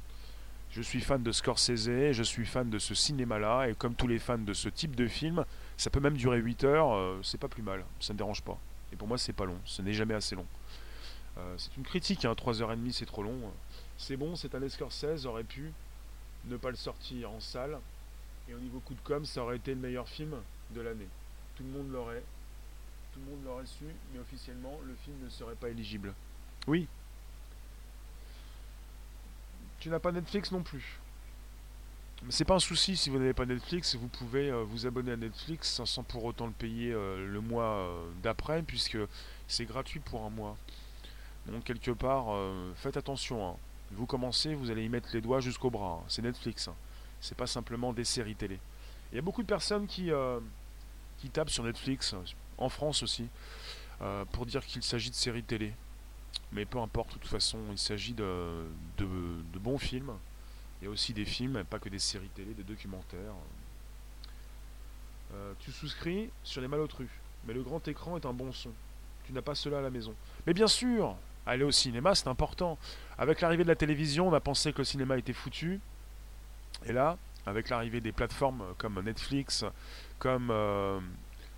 Je 0.71 0.81
suis 0.81 1.01
fan 1.01 1.23
de 1.23 1.31
Scorsese, 1.31 2.11
je 2.11 2.23
suis 2.23 2.45
fan 2.45 2.69
de 2.69 2.79
ce 2.79 2.93
cinéma-là, 2.93 3.67
et 3.69 3.75
comme 3.75 3.95
tous 3.95 4.07
les 4.07 4.19
fans 4.19 4.37
de 4.37 4.53
ce 4.53 4.67
type 4.67 4.95
de 4.95 5.07
film, 5.07 5.45
ça 5.77 5.89
peut 5.89 5.99
même 5.99 6.17
durer 6.17 6.37
8 6.39 6.63
heures, 6.65 6.93
euh, 6.93 7.19
c'est 7.23 7.37
pas 7.39 7.47
plus 7.47 7.63
mal, 7.63 7.85
ça 7.99 8.13
ne 8.13 8.17
dérange 8.17 8.41
pas. 8.41 8.57
Et 8.91 8.95
pour 8.95 9.07
moi, 9.07 9.17
c'est 9.17 9.33
pas 9.33 9.45
long, 9.45 9.57
ce 9.63 9.81
n'est 9.81 9.93
jamais 9.93 10.13
assez 10.13 10.35
long. 10.35 10.45
Euh, 11.37 11.55
c'est 11.57 11.75
une 11.77 11.83
critique, 11.83 12.25
hein, 12.25 12.33
3h30 12.33 12.91
c'est 12.91 13.05
trop 13.05 13.23
long. 13.23 13.39
C'est 13.97 14.17
bon, 14.17 14.35
c'est 14.35 14.53
un 14.53 14.67
Scorsese 14.67 15.25
aurait 15.25 15.43
pu 15.43 15.71
ne 16.45 16.57
pas 16.57 16.69
le 16.69 16.75
sortir 16.75 17.31
en 17.31 17.39
salle. 17.39 17.79
Et 18.49 18.53
au 18.53 18.59
niveau 18.59 18.79
coup 18.79 18.93
de 18.93 19.01
com, 19.01 19.25
ça 19.25 19.41
aurait 19.41 19.55
été 19.55 19.73
le 19.73 19.79
meilleur 19.79 20.07
film 20.07 20.35
de 20.71 20.81
l'année. 20.81 21.07
Tout 21.55 21.63
le 21.63 21.69
monde 21.69 21.91
l'aurait. 21.91 22.23
Tout 23.13 23.19
le 23.19 23.31
monde 23.31 23.45
l'aurait 23.45 23.65
su, 23.65 23.85
mais 24.13 24.19
officiellement, 24.19 24.79
le 24.85 24.95
film 24.95 25.17
ne 25.23 25.29
serait 25.29 25.55
pas 25.55 25.69
éligible. 25.69 26.13
Oui. 26.67 26.87
Tu 29.79 29.89
n'as 29.89 29.99
pas 29.99 30.11
Netflix 30.11 30.51
non 30.51 30.63
plus. 30.63 30.99
C'est 32.29 32.45
pas 32.45 32.55
un 32.55 32.59
souci 32.59 32.97
si 32.97 33.09
vous 33.09 33.19
n'avez 33.19 33.33
pas 33.33 33.45
Netflix, 33.45 33.95
vous 33.95 34.07
pouvez 34.07 34.49
euh, 34.49 34.63
vous 34.63 34.87
abonner 34.87 35.11
à 35.11 35.17
Netflix 35.17 35.81
sans, 35.83 36.03
pour 36.03 36.23
autant 36.23 36.47
le 36.47 36.53
payer 36.53 36.91
euh, 36.91 37.27
le 37.27 37.41
mois 37.41 37.63
euh, 37.63 38.09
d'après, 38.23 38.63
puisque 38.63 38.97
c'est 39.47 39.65
gratuit 39.65 39.99
pour 39.99 40.23
un 40.23 40.29
mois. 40.29 40.57
Donc 41.45 41.63
quelque 41.63 41.91
part, 41.91 42.35
faites 42.75 42.97
attention. 42.97 43.47
Hein. 43.47 43.55
Vous 43.91 44.07
commencez, 44.07 44.55
vous 44.55 44.71
allez 44.71 44.83
y 44.83 44.89
mettre 44.89 45.09
les 45.13 45.21
doigts 45.21 45.41
jusqu'au 45.41 45.69
bras. 45.69 45.99
Hein. 46.01 46.05
C'est 46.07 46.23
Netflix. 46.23 46.67
Hein. 46.67 46.73
C'est 47.21 47.37
pas 47.37 47.45
simplement 47.45 47.93
des 47.93 48.03
séries 48.03 48.33
télé. 48.33 48.59
Il 49.11 49.15
y 49.15 49.19
a 49.19 49.21
beaucoup 49.21 49.43
de 49.43 49.47
personnes 49.47 49.85
qui, 49.85 50.09
qui 51.29 51.53
sur 51.53 51.63
Netflix, 51.63 52.15
en 52.57 52.69
France 52.69 53.03
aussi, 53.03 53.27
pour 54.31 54.45
dire 54.45 54.65
qu'il 54.65 54.83
s'agit 54.83 55.09
de 55.09 55.15
séries 55.15 55.43
télé. 55.43 55.73
Mais 56.51 56.65
peu 56.65 56.79
importe, 56.79 57.13
de 57.15 57.19
toute 57.19 57.31
façon, 57.31 57.59
il 57.71 57.77
s'agit 57.77 58.13
de, 58.13 58.65
de 58.97 59.59
bons 59.59 59.77
films 59.77 60.13
il 60.81 60.85
y 60.85 60.87
a 60.87 60.91
aussi 60.91 61.13
des 61.13 61.25
films, 61.25 61.63
pas 61.63 61.79
que 61.79 61.89
des 61.89 61.99
séries 61.99 62.29
télé, 62.29 62.53
des 62.53 62.63
documentaires. 62.63 63.33
Euh, 65.33 65.53
tu 65.59 65.71
souscris 65.71 66.29
sur 66.43 66.61
les 66.61 66.67
malotrus, 66.67 67.09
mais 67.45 67.53
le 67.53 67.63
grand 67.63 67.87
écran 67.87 68.17
est 68.17 68.25
un 68.25 68.33
bon 68.33 68.51
son. 68.51 68.71
Tu 69.25 69.33
n'as 69.33 69.41
pas 69.41 69.55
cela 69.55 69.79
à 69.79 69.81
la 69.81 69.89
maison. 69.89 70.13
Mais 70.45 70.53
bien 70.53 70.67
sûr, 70.67 71.15
aller 71.45 71.63
au 71.63 71.71
cinéma, 71.71 72.13
c'est 72.13 72.27
important. 72.27 72.77
Avec 73.17 73.41
l'arrivée 73.41 73.63
de 73.63 73.69
la 73.69 73.75
télévision, 73.75 74.27
on 74.27 74.33
a 74.33 74.39
pensé 74.39 74.73
que 74.73 74.79
le 74.79 74.83
cinéma 74.83 75.17
était 75.17 75.33
foutu. 75.33 75.79
Et 76.85 76.91
là, 76.91 77.17
avec 77.45 77.69
l'arrivée 77.69 78.01
des 78.01 78.11
plateformes 78.11 78.63
comme 78.77 79.01
Netflix, 79.01 79.65
comme 80.19 80.49
euh, 80.51 80.99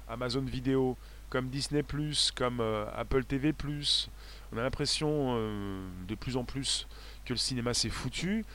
Amazon 0.08 0.42
Vidéo, 0.42 0.98
comme 1.30 1.50
Disney⁇ 1.50 1.82
comme 2.34 2.60
euh, 2.60 2.86
Apple 2.96 3.24
TV⁇ 3.24 3.52
on 4.54 4.58
a 4.58 4.62
l'impression 4.62 5.36
de 6.08 6.16
plus 6.16 6.38
en 6.38 6.46
plus 6.46 6.88
que 7.26 7.34
le 7.34 7.38
cinéma 7.38 7.74
s'est 7.74 7.90
foutu 7.90 8.46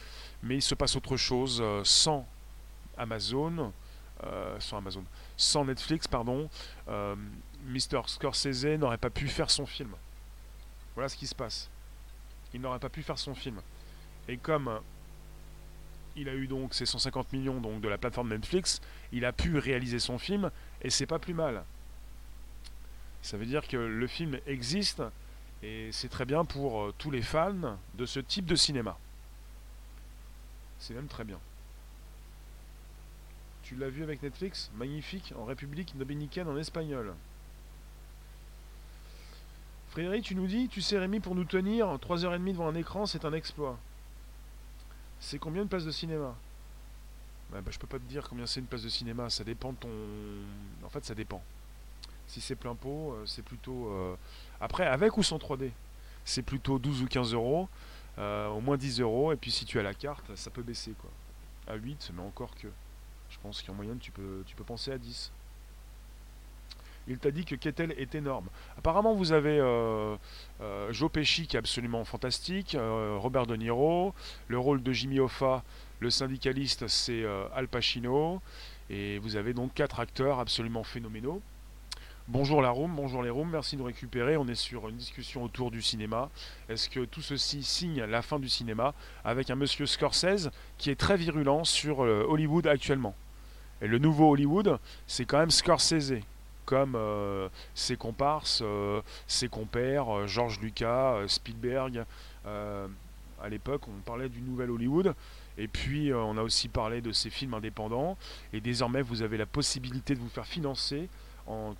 mais 0.43 0.57
il 0.57 0.62
se 0.62 0.75
passe 0.75 0.97
autre 0.97 1.17
chose 1.17 1.61
euh, 1.62 1.83
sans 1.85 2.27
Amazon, 2.97 3.73
euh, 4.25 4.61
sans 4.61 4.79
Amazon, 4.79 5.05
sans 5.37 5.65
Netflix, 5.65 6.09
pardon. 6.09 6.51
Euh, 6.89 7.15
Mr. 7.65 8.03
Scorsese 8.07 8.65
n'aurait 8.79 8.99
pas 8.99 9.11
pu 9.11 9.29
faire 9.29 9.51
son 9.51 9.67
film. 9.67 9.91
Voilà 10.95 11.09
ce 11.09 11.17
qui 11.17 11.27
se 11.27 11.35
passe. 11.35 11.71
Il 12.53 12.61
n'aurait 12.61 12.81
pas 12.81 12.89
pu 12.89 13.03
faire 13.03 13.19
son 13.19 13.35
film. 13.35 13.61
Et 14.29 14.37
comme 14.37 14.81
il 16.16 16.28
a 16.28 16.35
eu 16.35 16.47
donc 16.47 16.75
ses 16.75 16.87
150 16.87 17.33
millions 17.33 17.61
de 17.61 17.88
la 17.88 17.99
plateforme 17.99 18.31
Netflix, 18.31 18.81
il 19.12 19.25
a 19.25 19.33
pu 19.33 19.59
réaliser 19.59 19.99
son 19.99 20.19
film 20.19 20.50
et 20.83 20.90
c'est 20.90 21.07
pas 21.07 21.19
plus 21.19 21.35
mal. 21.35 21.64
Ça 23.23 23.37
veut 23.37 23.47
dire 23.47 23.66
que 23.69 23.76
le 23.76 24.07
film 24.07 24.38
existe 24.47 25.02
et 25.62 25.90
c'est 25.92 26.09
très 26.09 26.25
bien 26.25 26.45
pour 26.45 26.83
euh, 26.83 26.95
tous 26.99 27.11
les 27.11 27.23
fans 27.23 27.78
de 27.95 28.07
ce 28.07 28.19
type 28.19 28.47
de 28.47 28.57
cinéma. 28.57 28.99
C'est 30.78 30.95
même 30.95 31.07
très 31.07 31.25
bien. 31.25 31.38
Tu 33.62 33.76
l'as 33.76 33.88
vu 33.88 34.02
avec 34.02 34.23
Netflix? 34.23 34.71
Magnifique, 34.75 35.33
en 35.38 35.45
République 35.45 35.97
dominicaine 35.97 36.49
en 36.49 36.57
espagnol. 36.57 37.14
Frédéric, 39.90 40.25
tu 40.25 40.35
nous 40.35 40.47
dis, 40.47 40.69
tu 40.69 40.81
sais 40.81 40.99
Rémi, 40.99 41.21
pour 41.21 41.35
nous 41.35 41.45
tenir 41.45 41.87
3h30 41.87 42.52
devant 42.52 42.66
un 42.66 42.75
écran, 42.75 43.07
c'est 43.07 43.25
un 43.25 43.33
exploit. 43.33 43.78
C'est 45.23 45.38
combien 45.38 45.62
de 45.62 45.69
places 45.69 45.85
de 45.85 45.93
cinéma? 45.93 46.35
Bah, 47.52 47.61
bah, 47.64 47.71
Je 47.71 47.79
peux 47.79 47.87
pas 47.87 47.99
te 47.99 48.05
dire 48.05 48.29
combien 48.29 48.45
c'est 48.45 48.59
une 48.59 48.67
place 48.67 48.83
de 48.83 48.88
cinéma, 48.88 49.31
ça 49.31 49.45
dépend 49.45 49.73
de 49.73 49.79
ton... 49.79 49.88
En 50.85 50.88
fait, 50.88 51.05
ça 51.05 51.14
dépend. 51.14 51.41
Si 52.26 52.41
c'est 52.41 52.57
plein 52.57 52.75
pot, 52.75 53.12
euh, 53.12 53.25
c'est 53.25 53.43
plutôt... 53.43 53.88
Euh, 53.93 54.17
après, 54.61 54.85
avec 54.85 55.17
ou 55.17 55.23
sans 55.23 55.38
3D 55.38 55.71
C'est 56.25 56.43
plutôt 56.43 56.81
12 56.81 57.02
ou 57.02 57.07
15 57.07 57.35
euros, 57.35 57.69
euh, 58.19 58.49
au 58.49 58.61
moins 58.61 58.76
10 58.76 59.00
euros, 59.00 59.33
et 59.33 59.37
puis 59.37 59.52
si 59.52 59.64
tu 59.64 59.79
as 59.79 59.85
la 59.85 59.95
carte, 59.95 60.35
ça 60.35 60.50
peut 60.50 60.62
baisser, 60.62 60.93
quoi. 61.00 61.11
À 61.73 61.76
8, 61.76 62.11
mais 62.14 62.23
encore 62.23 62.55
que. 62.57 62.67
Je 63.31 63.38
pense 63.41 63.62
qu'en 63.62 63.75
moyenne, 63.75 63.99
tu 63.99 64.11
peux, 64.11 64.43
tu 64.45 64.57
peux 64.57 64.64
penser 64.64 64.91
à 64.91 64.99
10. 64.99 65.31
Il 67.09 67.19
t'a 67.19 67.31
dit 67.33 67.45
que 67.45 67.57
Kettel 67.57 67.93
est 67.99 68.15
énorme. 68.15 68.49
Apparemment, 68.79 69.15
vous 69.15 69.33
avez 69.33 69.59
euh, 69.59 70.17
euh, 70.61 70.93
Joe 70.93 71.11
Pesci 71.11 71.47
qui 71.47 71.57
est 71.57 71.59
absolument 71.59 72.05
fantastique, 72.05 72.75
euh, 72.75 73.17
Robert 73.19 73.47
De 73.47 73.57
Niro, 73.57 74.15
le 74.47 74.59
rôle 74.59 74.83
de 74.83 74.93
Jimmy 74.93 75.19
Hoffa, 75.19 75.65
le 75.99 76.11
syndicaliste, 76.11 76.87
c'est 76.89 77.25
Al 77.55 77.69
Pacino, 77.69 78.41
et 78.91 79.19
vous 79.19 79.37
avez 79.37 79.53
donc 79.55 79.75
quatre 79.75 80.01
acteurs 80.01 80.41
absolument 80.41 80.83
phénoménaux. 80.83 81.41
Bonjour 82.29 82.63
la 82.63 82.71
room, 82.71 82.95
bonjour 82.95 83.23
les 83.23 83.31
rooms, 83.31 83.51
merci 83.51 83.77
de 83.77 83.81
nous 83.81 83.87
récupérer. 83.87 84.37
On 84.37 84.47
est 84.47 84.55
sur 84.55 84.89
une 84.89 84.97
discussion 84.97 85.43
autour 85.43 85.71
du 85.71 85.83
cinéma. 85.83 86.31
Est-ce 86.69 86.89
que 86.89 87.05
tout 87.05 87.21
ceci 87.21 87.63
signe 87.63 88.03
la 88.05 88.23
fin 88.23 88.39
du 88.39 88.49
cinéma 88.49 88.95
avec 89.25 89.51
un 89.51 89.57
monsieur 89.57 89.87
Scorsese 89.87 90.51
qui 90.79 90.91
est 90.91 90.99
très 90.99 91.17
virulent 91.17 91.65
sur 91.65 91.99
Hollywood 91.99 92.67
actuellement? 92.67 93.15
Et 93.81 93.89
le 93.89 93.99
nouveau 93.99 94.31
Hollywood, 94.33 94.79
c'est 95.07 95.25
quand 95.25 95.39
même 95.39 95.51
Scorsese 95.51 96.15
comme 96.64 96.95
euh, 96.95 97.49
ses 97.75 97.97
comparses, 97.97 98.61
euh, 98.62 99.00
ses 99.26 99.49
compères, 99.49 100.09
euh, 100.14 100.26
George 100.26 100.61
Lucas, 100.61 101.26
Spielberg. 101.26 102.04
à 102.45 103.49
l'époque, 103.49 103.83
on 103.88 104.00
parlait 104.02 104.28
du 104.28 104.40
nouvel 104.40 104.71
Hollywood. 104.71 105.14
Et 105.59 105.69
puis, 105.69 106.12
on 106.14 106.38
a 106.38 106.42
aussi 106.42 106.69
parlé 106.69 107.00
de 107.00 107.12
ces 107.12 107.28
films 107.28 107.54
indépendants. 107.54 108.16
Et 108.52 108.61
désormais, 108.61 109.02
vous 109.02 109.23
avez 109.23 109.37
la 109.37 109.47
possibilité 109.47 110.14
de 110.14 110.21
vous 110.21 110.28
faire 110.28 110.47
financer, 110.47 111.09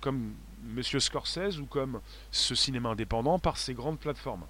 comme 0.01 0.33
Monsieur 0.63 0.99
Scorsese 0.99 1.59
ou 1.59 1.65
comme 1.65 1.99
ce 2.31 2.53
cinéma 2.53 2.89
indépendant, 2.89 3.39
par 3.39 3.57
ces 3.57 3.73
grandes 3.73 3.97
plateformes. 3.97 4.45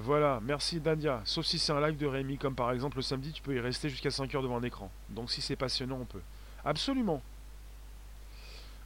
Voilà, 0.00 0.38
merci 0.44 0.78
Dandia. 0.78 1.20
Sauf 1.24 1.44
si 1.44 1.58
c'est 1.58 1.72
un 1.72 1.84
live 1.84 1.96
de 1.96 2.06
Rémi, 2.06 2.38
comme 2.38 2.54
par 2.54 2.70
exemple 2.70 2.98
le 2.98 3.02
samedi, 3.02 3.32
tu 3.32 3.42
peux 3.42 3.56
y 3.56 3.58
rester 3.58 3.88
jusqu'à 3.88 4.12
5 4.12 4.32
heures 4.32 4.42
devant 4.42 4.58
un 4.58 4.62
écran. 4.62 4.92
Donc 5.08 5.28
si 5.28 5.42
c'est 5.42 5.56
passionnant, 5.56 5.98
on 6.00 6.04
peut. 6.04 6.20
Absolument. 6.64 7.20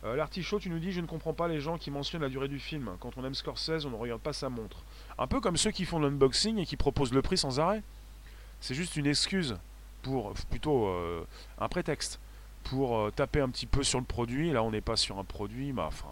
Euh, 0.05 0.17
L'artichaut, 0.17 0.59
tu 0.59 0.69
nous 0.69 0.79
dis, 0.79 0.93
je 0.93 1.01
ne 1.01 1.07
comprends 1.07 1.33
pas 1.33 1.49
les 1.49 1.61
gens 1.61 1.79
qui 1.79 1.91
mentionnent 1.91 2.23
la 2.23 2.29
durée 2.29 2.49
du 2.49 2.59
film. 2.59 2.91
Quand 3.01 3.17
on 3.17 3.25
aime 3.25 3.35
Scorsese, 3.35 3.87
on 3.87 3.91
ne 3.91 3.97
regarde 3.97 4.21
pas 4.21 4.33
sa 4.33 4.49
montre. 4.49 4.79
Un 5.19 5.27
peu 5.27 5.41
comme 5.41 5.57
ceux 5.57 5.71
qui 5.71 5.85
font 5.85 6.01
l'unboxing 6.01 6.59
et 6.59 6.67
qui 6.67 6.77
proposent 6.77 7.13
le 7.13 7.23
prix 7.23 7.39
sans 7.39 7.61
arrêt. 7.61 7.83
C'est 8.61 8.75
juste 8.75 8.97
une 8.97 9.07
excuse 9.07 9.57
pour, 10.03 10.33
plutôt 10.51 10.87
euh, 10.87 11.25
un 11.59 11.69
prétexte 11.69 12.19
pour 12.65 12.97
euh, 12.97 13.11
taper 13.11 13.41
un 13.41 13.49
petit 13.49 13.67
peu 13.67 13.85
sur 13.85 14.01
le 14.01 14.05
produit. 14.05 14.51
Là, 14.51 14.63
on 14.63 14.71
n'est 14.71 14.81
pas 14.81 14.97
sur 14.97 15.19
un 15.19 15.25
produit, 15.25 15.73
mais 15.73 15.83
enfin, 15.83 16.09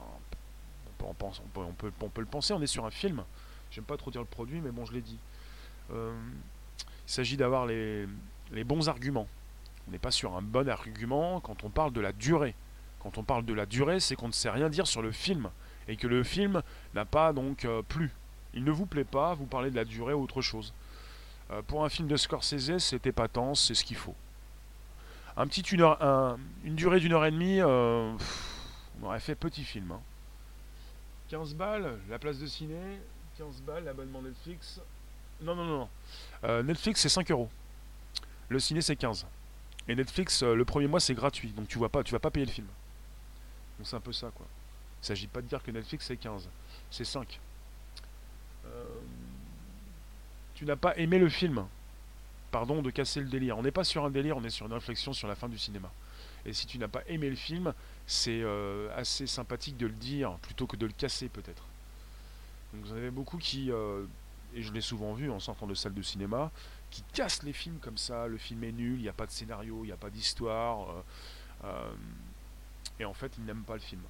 on 1.03 1.15
peut, 1.15 2.21
le 2.21 2.27
penser, 2.27 2.53
on 2.53 2.63
est 2.63 2.69
sur 2.69 2.87
un 2.87 2.91
film. 2.91 3.25
J'aime 3.73 3.85
pas 3.85 3.97
trop 3.97 4.11
dire 4.11 4.21
le 4.21 4.27
produit, 4.27 4.61
mais 4.61 4.71
bon, 4.71 4.85
je 4.85 4.93
l'ai 4.93 5.01
dit. 5.01 5.19
il 5.91 5.97
s'agit 7.07 7.37
d'avoir 7.37 7.67
les 7.67 8.07
bons 8.65 8.89
arguments. 8.89 9.29
On 9.89 9.93
n'est 9.93 9.99
pas 9.99 10.11
sur 10.11 10.37
un 10.37 10.43
bon 10.43 10.69
argument 10.69 11.41
quand 11.41 11.65
on 11.65 11.71
parle 11.71 11.93
de 11.93 12.01
la 12.01 12.13
durée. 12.13 12.55
Quand 13.01 13.17
on 13.17 13.23
parle 13.23 13.45
de 13.45 13.55
la 13.55 13.67
durée, 13.67 13.99
c'est 13.99 14.15
qu'on 14.15 14.29
ne 14.29 14.33
sait 14.33 14.51
rien 14.51 14.69
dire 14.69 14.87
sur 14.87 15.03
le 15.03 15.11
film 15.11 15.51
et 15.89 15.97
que 15.97 16.07
le 16.07 16.23
film 16.23 16.63
n'a 16.95 17.05
pas 17.05 17.33
donc 17.33 17.65
euh, 17.65 17.83
plu. 17.83 18.11
Il 18.55 18.65
ne 18.65 18.71
vous 18.71 18.87
plaît 18.87 19.05
pas, 19.05 19.35
vous 19.35 19.47
parlez 19.47 19.71
de 19.71 19.77
la 19.77 19.85
durée 19.85 20.13
ou 20.13 20.23
autre 20.23 20.43
chose. 20.43 20.75
Euh, 21.51 21.63
pour 21.63 21.85
un 21.85 21.89
film 21.89 22.09
de 22.09 22.17
Scorsese, 22.17 22.79
c'est 22.79 23.07
épatant, 23.07 23.55
c'est 23.55 23.75
ce 23.75 23.85
qu'il 23.85 23.97
faut. 23.97 24.15
Un 25.37 25.47
petit 25.47 25.63
une, 25.63 25.81
heure, 25.81 26.39
une 26.65 26.75
durée 26.75 27.01
d'une 27.01 27.13
heure 27.13 27.25
et 27.25 27.31
demie, 27.31 27.61
euh, 27.61 28.13
on 29.01 29.07
aurait 29.07 29.21
fait 29.21 29.35
petit 29.35 29.65
film. 29.65 29.95
15 31.31 31.53
hein. 31.53 31.57
balles, 31.57 31.99
la 32.11 32.19
place 32.19 32.39
de 32.39 32.47
ciné, 32.47 32.77
15 33.39 33.63
balles, 33.63 33.85
l'abonnement 33.85 34.21
Netflix. 34.21 34.81
Non, 35.41 35.55
non, 35.55 35.65
non. 35.65 35.89
non. 36.43 36.63
Netflix, 36.63 37.01
c'est 37.01 37.09
5 37.09 37.31
euros. 37.31 37.49
Le 38.49 38.59
ciné, 38.59 38.83
c'est 38.83 38.97
15. 38.97 39.27
Et 39.89 39.95
Netflix, 39.95 40.43
le 40.43 40.65
premier 40.65 40.89
mois, 40.89 41.01
c'est 41.01 41.15
gratuit. 41.15 41.51
Donc 41.57 41.69
tu 41.69 41.79
vois 41.79 41.89
pas, 41.89 42.03
tu 42.03 42.13
vas 42.13 42.19
pas 42.19 42.31
payer 42.31 42.45
le 42.45 42.53
film. 42.53 42.67
Donc 43.81 43.87
c'est 43.87 43.97
un 43.97 44.01
peu 44.01 44.13
ça, 44.13 44.31
quoi. 44.35 44.45
Il 44.99 45.05
ne 45.05 45.07
s'agit 45.07 45.27
pas 45.27 45.41
de 45.41 45.47
dire 45.47 45.63
que 45.63 45.71
Netflix 45.71 46.05
c'est 46.07 46.19
15, 46.19 46.51
c'est 46.91 47.07
5. 47.07 47.41
Euh, 48.67 48.85
tu 50.55 50.67
n'as 50.67 50.77
pas 50.77 50.95
aimé 50.99 51.19
le 51.19 51.31
film. 51.31 51.65
Pardon 52.51 52.83
de 52.83 52.91
casser 52.91 53.21
le 53.21 53.27
délire. 53.31 53.57
On 53.57 53.63
n'est 53.63 53.71
pas 53.71 53.85
sur 53.85 54.05
un 54.05 54.11
délire, 54.11 54.37
on 54.37 54.45
est 54.45 54.51
sur 54.51 54.67
une 54.67 54.75
réflexion 54.75 55.15
sur 55.15 55.29
la 55.29 55.35
fin 55.35 55.49
du 55.49 55.57
cinéma. 55.57 55.91
Et 56.45 56.53
si 56.53 56.67
tu 56.67 56.77
n'as 56.77 56.89
pas 56.89 57.01
aimé 57.09 57.31
le 57.31 57.37
film, 57.37 57.73
c'est 58.07 58.43
euh, 58.43 58.95
assez 58.95 59.27
sympathique 59.27 59.79
de 59.79 59.87
le 59.87 59.95
dire 59.95 60.33
plutôt 60.43 60.67
que 60.67 60.77
de 60.77 60.85
le 60.85 60.93
casser 60.93 61.31
peut-être. 61.31 61.65
Donc 62.75 62.85
vous 62.85 62.93
en 62.93 62.97
avez 62.97 63.11
beaucoup 63.11 63.39
qui, 63.39 63.73
euh, 63.73 64.05
et 64.55 64.61
je 64.61 64.75
l'ai 64.75 64.83
souvent 64.83 65.15
vu 65.15 65.31
en 65.31 65.41
sortant 65.41 65.67
de 65.67 65.75
salle 65.75 65.95
de 65.95 66.03
cinéma, 66.03 66.51
qui 66.91 67.03
cassent 67.15 67.45
les 67.45 67.55
films 67.55 67.79
comme 67.81 67.97
ça. 67.97 68.27
Le 68.27 68.37
film 68.37 68.63
est 68.63 68.73
nul, 68.73 68.99
il 68.99 69.03
n'y 69.05 69.09
a 69.09 69.15
pas 69.15 69.25
de 69.25 69.33
scénario, 69.33 69.85
il 69.85 69.87
n'y 69.87 69.93
a 69.93 69.97
pas 69.97 70.11
d'histoire. 70.11 71.03
Et 73.01 73.05
en 73.05 73.15
fait, 73.15 73.33
ils 73.39 73.45
n'aiment 73.45 73.65
pas 73.65 73.75
le 73.75 73.81
film. 73.81 74.03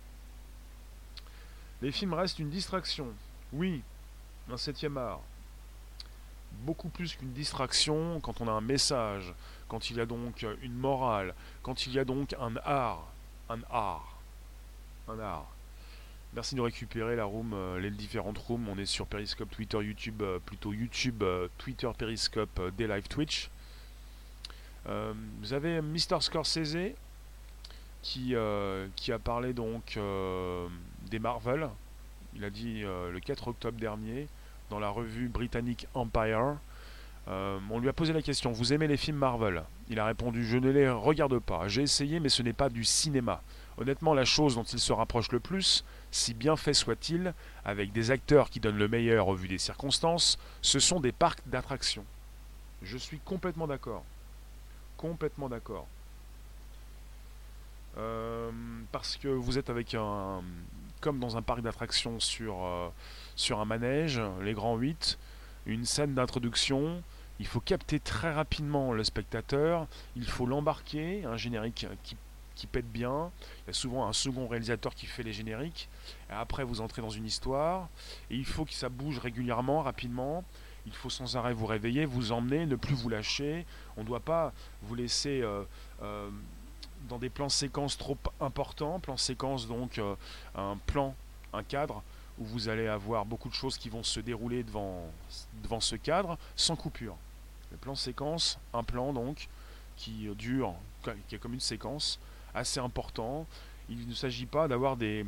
Les 1.80 1.92
films 1.92 2.12
restent 2.12 2.40
une 2.40 2.50
distraction. 2.50 3.06
Oui, 3.52 3.82
un 4.50 4.56
septième 4.56 4.98
art. 4.98 5.20
Beaucoup 6.62 6.88
plus 6.88 7.14
qu'une 7.14 7.32
distraction 7.32 8.20
quand 8.20 8.40
on 8.40 8.48
a 8.48 8.50
un 8.50 8.60
message, 8.60 9.32
quand 9.68 9.90
il 9.90 9.96
y 9.96 10.00
a 10.00 10.06
donc 10.06 10.44
une 10.62 10.74
morale, 10.74 11.34
quand 11.62 11.86
il 11.86 11.92
y 11.92 11.98
a 12.00 12.04
donc 12.04 12.34
un 12.38 12.56
art. 12.64 13.06
Un 13.48 13.60
art. 13.70 14.18
Un 15.08 15.20
art. 15.20 15.46
Merci 16.34 16.54
de 16.56 16.60
récupérer 16.60 17.16
la 17.16 17.24
room, 17.24 17.52
euh, 17.54 17.80
les 17.80 17.90
différentes 17.90 18.38
rooms. 18.38 18.68
On 18.68 18.78
est 18.78 18.86
sur 18.86 19.06
Periscope, 19.06 19.50
Twitter, 19.50 19.78
YouTube, 19.82 20.22
euh, 20.22 20.38
plutôt 20.38 20.72
YouTube, 20.72 21.22
euh, 21.22 21.48
Twitter, 21.58 21.90
Periscope, 21.96 22.60
des 22.76 22.86
live 22.86 23.06
Twitch. 23.08 23.50
vous 24.84 25.52
avez 25.52 25.80
Mr. 25.80 26.20
Scorsese, 26.20 26.94
qui, 28.02 28.34
euh, 28.34 28.86
qui 28.96 29.12
a 29.12 29.18
parlé 29.18 29.52
donc 29.52 29.94
euh, 29.96 30.68
des 31.10 31.18
Marvel. 31.18 31.68
Il 32.34 32.44
a 32.44 32.50
dit 32.50 32.82
euh, 32.84 33.10
le 33.10 33.20
4 33.20 33.48
octobre 33.48 33.78
dernier 33.78 34.28
dans 34.70 34.78
la 34.78 34.88
revue 34.88 35.28
britannique 35.28 35.86
Empire. 35.94 36.56
on 37.26 37.78
lui 37.80 37.88
a 37.88 37.92
posé 37.92 38.12
la 38.12 38.22
question 38.22 38.52
Vous 38.52 38.72
aimez 38.72 38.86
les 38.86 38.96
films 38.96 39.18
Marvel? 39.18 39.62
Il 39.88 39.98
a 39.98 40.06
répondu 40.06 40.46
Je 40.46 40.58
ne 40.58 40.70
les 40.70 40.88
regarde 40.88 41.38
pas. 41.38 41.68
J'ai 41.68 41.82
essayé, 41.82 42.20
mais 42.20 42.28
ce 42.28 42.42
n'est 42.42 42.52
pas 42.52 42.68
du 42.68 42.84
cinéma. 42.84 43.42
Honnêtement, 43.78 44.14
la 44.14 44.24
chose 44.24 44.56
dont 44.56 44.62
il 44.62 44.78
se 44.78 44.92
rapproche 44.92 45.32
le 45.32 45.40
plus, 45.40 45.84
si 46.10 46.34
bien 46.34 46.54
fait 46.56 46.74
soit-il, 46.74 47.34
avec 47.64 47.92
des 47.92 48.10
acteurs 48.10 48.50
qui 48.50 48.60
donnent 48.60 48.76
le 48.76 48.88
meilleur 48.88 49.28
au 49.28 49.34
vu 49.34 49.48
des 49.48 49.58
circonstances, 49.58 50.38
ce 50.60 50.78
sont 50.78 51.00
des 51.00 51.12
parcs 51.12 51.40
d'attractions. 51.46 52.04
Je 52.82 52.98
suis 52.98 53.18
complètement 53.20 53.66
d'accord. 53.66 54.04
Complètement 54.96 55.48
d'accord. 55.48 55.88
Euh, 57.98 58.50
parce 58.92 59.16
que 59.16 59.28
vous 59.28 59.58
êtes 59.58 59.70
avec 59.70 59.94
un. 59.94 60.42
comme 61.00 61.18
dans 61.18 61.36
un 61.36 61.42
parc 61.42 61.60
d'attractions 61.60 62.20
sur, 62.20 62.64
euh, 62.64 62.88
sur 63.36 63.60
un 63.60 63.64
manège, 63.64 64.20
les 64.42 64.52
grands 64.52 64.76
8, 64.76 65.18
une 65.66 65.84
scène 65.84 66.14
d'introduction. 66.14 67.02
Il 67.38 67.46
faut 67.46 67.60
capter 67.60 67.98
très 67.98 68.32
rapidement 68.32 68.92
le 68.92 69.02
spectateur, 69.02 69.86
il 70.14 70.26
faut 70.26 70.44
l'embarquer, 70.44 71.24
un 71.24 71.38
générique 71.38 71.86
qui, 72.02 72.66
pète 72.66 72.92
bien. 72.92 73.32
Il 73.64 73.68
y 73.68 73.70
a 73.70 73.72
souvent 73.72 74.06
un 74.06 74.12
second 74.12 74.46
réalisateur 74.46 74.94
qui 74.94 75.06
fait 75.06 75.22
les 75.22 75.32
génériques. 75.32 75.88
Et 76.28 76.34
après, 76.34 76.62
vous 76.62 76.82
entrez 76.82 77.00
dans 77.00 77.08
une 77.08 77.24
histoire. 77.24 77.88
Et 78.28 78.36
il 78.36 78.44
faut 78.44 78.66
que 78.66 78.74
ça 78.74 78.90
bouge 78.90 79.18
régulièrement, 79.18 79.80
rapidement. 79.80 80.44
Il 80.84 80.92
faut 80.92 81.08
sans 81.08 81.38
arrêt 81.38 81.54
vous 81.54 81.64
réveiller, 81.64 82.04
vous 82.04 82.32
emmener, 82.32 82.66
ne 82.66 82.76
plus 82.76 82.94
vous 82.94 83.08
lâcher. 83.08 83.64
On 83.96 84.02
ne 84.02 84.06
doit 84.06 84.20
pas 84.20 84.52
vous 84.82 84.94
laisser 84.94 85.40
euh, 85.40 85.64
dans 87.08 87.18
des 87.18 87.30
plans 87.30 87.48
séquences 87.48 87.96
trop 87.96 88.18
importants, 88.40 89.00
plan 89.00 89.16
séquence 89.16 89.66
donc 89.66 89.98
euh, 89.98 90.14
un 90.54 90.76
plan, 90.86 91.14
un 91.52 91.62
cadre 91.62 92.02
où 92.38 92.44
vous 92.44 92.68
allez 92.68 92.86
avoir 92.86 93.26
beaucoup 93.26 93.48
de 93.48 93.54
choses 93.54 93.76
qui 93.76 93.88
vont 93.88 94.02
se 94.02 94.20
dérouler 94.20 94.62
devant, 94.62 95.10
ce 95.80 95.96
cadre 95.96 96.38
sans 96.56 96.76
coupure. 96.76 97.16
Le 97.70 97.76
plan 97.76 97.94
séquence, 97.94 98.58
un 98.72 98.82
plan 98.82 99.12
donc, 99.12 99.48
qui 99.96 100.28
dure, 100.36 100.74
qui 101.28 101.34
est 101.34 101.38
comme 101.38 101.54
une 101.54 101.60
séquence, 101.60 102.18
assez 102.54 102.80
important. 102.80 103.46
Il 103.90 104.08
ne 104.08 104.14
s'agit 104.14 104.46
pas 104.46 104.68
d'avoir 104.68 104.96
des, 104.96 105.26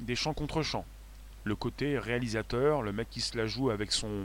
des 0.00 0.16
chants 0.16 0.34
contre 0.34 0.62
chants. 0.62 0.84
Le 1.44 1.54
côté 1.54 1.98
réalisateur, 1.98 2.82
le 2.82 2.92
mec 2.92 3.08
qui 3.10 3.20
se 3.20 3.36
la 3.36 3.46
joue 3.46 3.70
avec 3.70 3.92
son, 3.92 4.24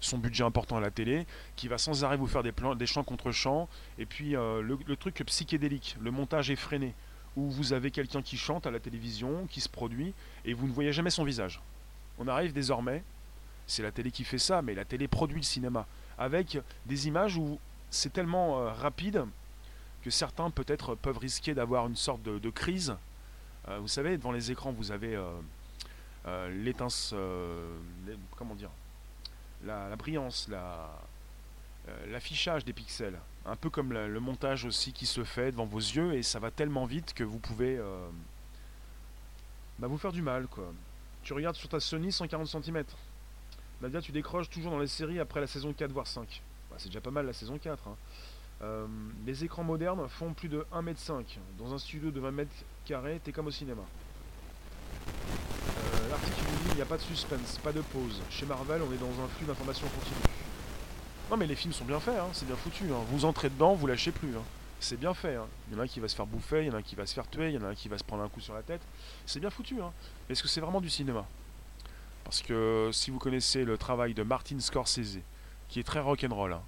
son 0.00 0.18
budget 0.18 0.44
important 0.44 0.76
à 0.76 0.80
la 0.80 0.90
télé, 0.90 1.26
qui 1.56 1.68
va 1.68 1.78
sans 1.78 2.04
arrêt 2.04 2.16
vous 2.16 2.26
faire 2.26 2.42
des, 2.42 2.52
plans, 2.52 2.74
des 2.74 2.86
chants 2.86 3.04
contre 3.04 3.32
chants, 3.32 3.68
et 3.98 4.06
puis 4.06 4.36
euh, 4.36 4.62
le, 4.62 4.96
truc 4.96 5.22
psychédélique, 5.26 5.96
le 6.00 6.10
montage 6.10 6.50
effréné, 6.50 6.94
où 7.36 7.50
vous 7.50 7.72
avez 7.72 7.90
quelqu'un 7.90 8.22
qui 8.22 8.36
chante 8.36 8.66
à 8.66 8.70
la 8.70 8.80
télévision, 8.80 9.46
qui 9.46 9.60
se 9.60 9.68
produit, 9.68 10.14
et 10.44 10.54
vous 10.54 10.66
ne 10.66 10.72
voyez 10.72 10.92
jamais 10.92 11.10
son 11.10 11.24
visage. 11.24 11.60
On 12.18 12.28
arrive 12.28 12.52
désormais, 12.52 13.02
c'est 13.66 13.82
la 13.82 13.92
télé 13.92 14.10
qui 14.10 14.24
fait 14.24 14.38
ça, 14.38 14.62
mais 14.62 14.74
la 14.74 14.84
télé 14.84 15.08
produit 15.08 15.36
le 15.36 15.42
cinéma, 15.42 15.86
avec 16.18 16.58
des 16.86 17.08
images 17.08 17.36
où 17.36 17.58
c'est 17.90 18.12
tellement 18.12 18.60
euh, 18.60 18.72
rapide 18.72 19.24
que 20.02 20.10
certains 20.10 20.50
peut-être 20.50 20.94
peuvent 20.94 21.18
risquer 21.18 21.52
d'avoir 21.54 21.86
une 21.86 21.96
sorte 21.96 22.22
de, 22.22 22.50
crise. 22.50 22.96
Euh, 23.68 23.78
vous 23.80 23.88
savez, 23.88 24.16
devant 24.16 24.32
les 24.32 24.52
écrans, 24.52 24.72
vous 24.72 24.92
avez 24.92 25.18
l'étince, 26.50 27.14
comment 28.36 28.54
dire, 28.54 28.70
la, 29.64 29.94
brillance, 29.96 30.48
euh, 30.50 32.06
l'affichage 32.08 32.64
des 32.64 32.72
pixels. 32.72 33.18
Un 33.44 33.56
peu 33.56 33.70
comme 33.70 33.92
le 33.92 34.20
montage 34.20 34.64
aussi 34.64 34.92
qui 34.92 35.06
se 35.06 35.22
fait 35.22 35.52
devant 35.52 35.66
vos 35.66 35.78
yeux 35.78 36.14
et 36.14 36.22
ça 36.22 36.40
va 36.40 36.50
tellement 36.50 36.84
vite 36.84 37.14
que 37.14 37.22
vous 37.22 37.38
pouvez 37.38 37.78
euh, 37.78 38.08
bah, 39.78 39.86
vous 39.86 39.98
faire 39.98 40.12
du 40.12 40.22
mal. 40.22 40.46
quoi. 40.48 40.72
Tu 41.22 41.32
regardes 41.32 41.56
sur 41.56 41.68
ta 41.68 41.80
Sony 41.80 42.12
140 42.12 42.46
cm. 42.46 42.84
Nadia, 43.82 44.00
tu 44.00 44.10
décroches 44.10 44.48
toujours 44.48 44.72
dans 44.72 44.78
les 44.78 44.86
séries 44.86 45.20
après 45.20 45.40
la 45.40 45.46
saison 45.46 45.72
4 45.72 45.92
voire 45.92 46.06
5. 46.06 46.42
Bah, 46.70 46.76
c'est 46.78 46.88
déjà 46.88 47.00
pas 47.00 47.10
mal 47.10 47.26
la 47.26 47.32
saison 47.32 47.58
4. 47.58 47.88
Hein. 47.88 47.96
Euh, 48.62 48.86
les 49.26 49.44
écrans 49.44 49.64
modernes 49.64 50.08
font 50.08 50.32
plus 50.32 50.48
de 50.48 50.66
1m5. 50.72 51.38
Dans 51.58 51.74
un 51.74 51.78
studio 51.78 52.10
de 52.10 52.20
20 52.20 52.30
mètres 52.30 52.54
carrés, 52.84 53.20
t'es 53.22 53.32
comme 53.32 53.46
au 53.46 53.50
cinéma. 53.50 53.82
Il 56.76 56.80
n'y 56.80 56.82
a 56.82 56.86
pas 56.86 56.98
de 56.98 57.02
suspense, 57.02 57.58
pas 57.64 57.72
de 57.72 57.80
pause. 57.80 58.20
Chez 58.28 58.44
Marvel, 58.44 58.82
on 58.82 58.92
est 58.92 58.98
dans 58.98 59.24
un 59.24 59.28
flux 59.28 59.46
d'informations 59.46 59.88
continu. 59.88 60.20
Non 61.30 61.38
mais 61.38 61.46
les 61.46 61.54
films 61.56 61.72
sont 61.72 61.86
bien 61.86 61.98
faits, 61.98 62.18
hein, 62.18 62.28
c'est 62.34 62.44
bien 62.44 62.54
foutu. 62.54 62.84
Hein. 62.92 63.00
Vous 63.08 63.24
entrez 63.24 63.48
dedans, 63.48 63.72
vous 63.72 63.86
lâchez 63.86 64.12
plus. 64.12 64.36
Hein. 64.36 64.42
C'est 64.78 65.00
bien 65.00 65.14
fait. 65.14 65.38
Il 65.68 65.74
y 65.74 65.76
en 65.78 65.80
a 65.80 65.84
un 65.84 65.86
qui 65.86 66.00
va 66.00 66.08
se 66.08 66.14
faire 66.14 66.26
bouffer, 66.26 66.64
il 66.64 66.66
y 66.66 66.70
en 66.70 66.74
a 66.74 66.76
un 66.76 66.82
qui 66.82 66.94
va 66.94 67.06
se 67.06 67.14
faire 67.14 67.26
tuer, 67.30 67.48
il 67.48 67.54
y 67.54 67.58
en 67.58 67.64
a 67.64 67.68
un 67.68 67.74
qui 67.74 67.88
va 67.88 67.96
se 67.96 68.04
prendre 68.04 68.22
un 68.22 68.28
coup 68.28 68.42
sur 68.42 68.52
la 68.52 68.60
tête. 68.60 68.82
C'est 69.24 69.40
bien 69.40 69.48
foutu. 69.48 69.76
Est-ce 70.28 70.42
que 70.42 70.48
c'est 70.48 70.60
vraiment 70.60 70.82
du 70.82 70.90
cinéma? 70.90 71.24
Parce 72.24 72.42
que 72.42 72.90
si 72.92 73.10
vous 73.10 73.18
connaissez 73.18 73.64
le 73.64 73.78
travail 73.78 74.12
de 74.12 74.22
Martin 74.22 74.60
Scorsese, 74.60 75.20
qui 75.70 75.80
est 75.80 75.82
très 75.82 76.00
rock'n'roll, 76.00 76.58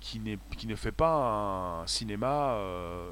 qui, 0.00 0.22
qui 0.56 0.66
ne 0.66 0.74
fait 0.74 0.90
pas 0.90 1.82
un 1.82 1.86
cinéma, 1.86 2.52
euh, 2.54 3.10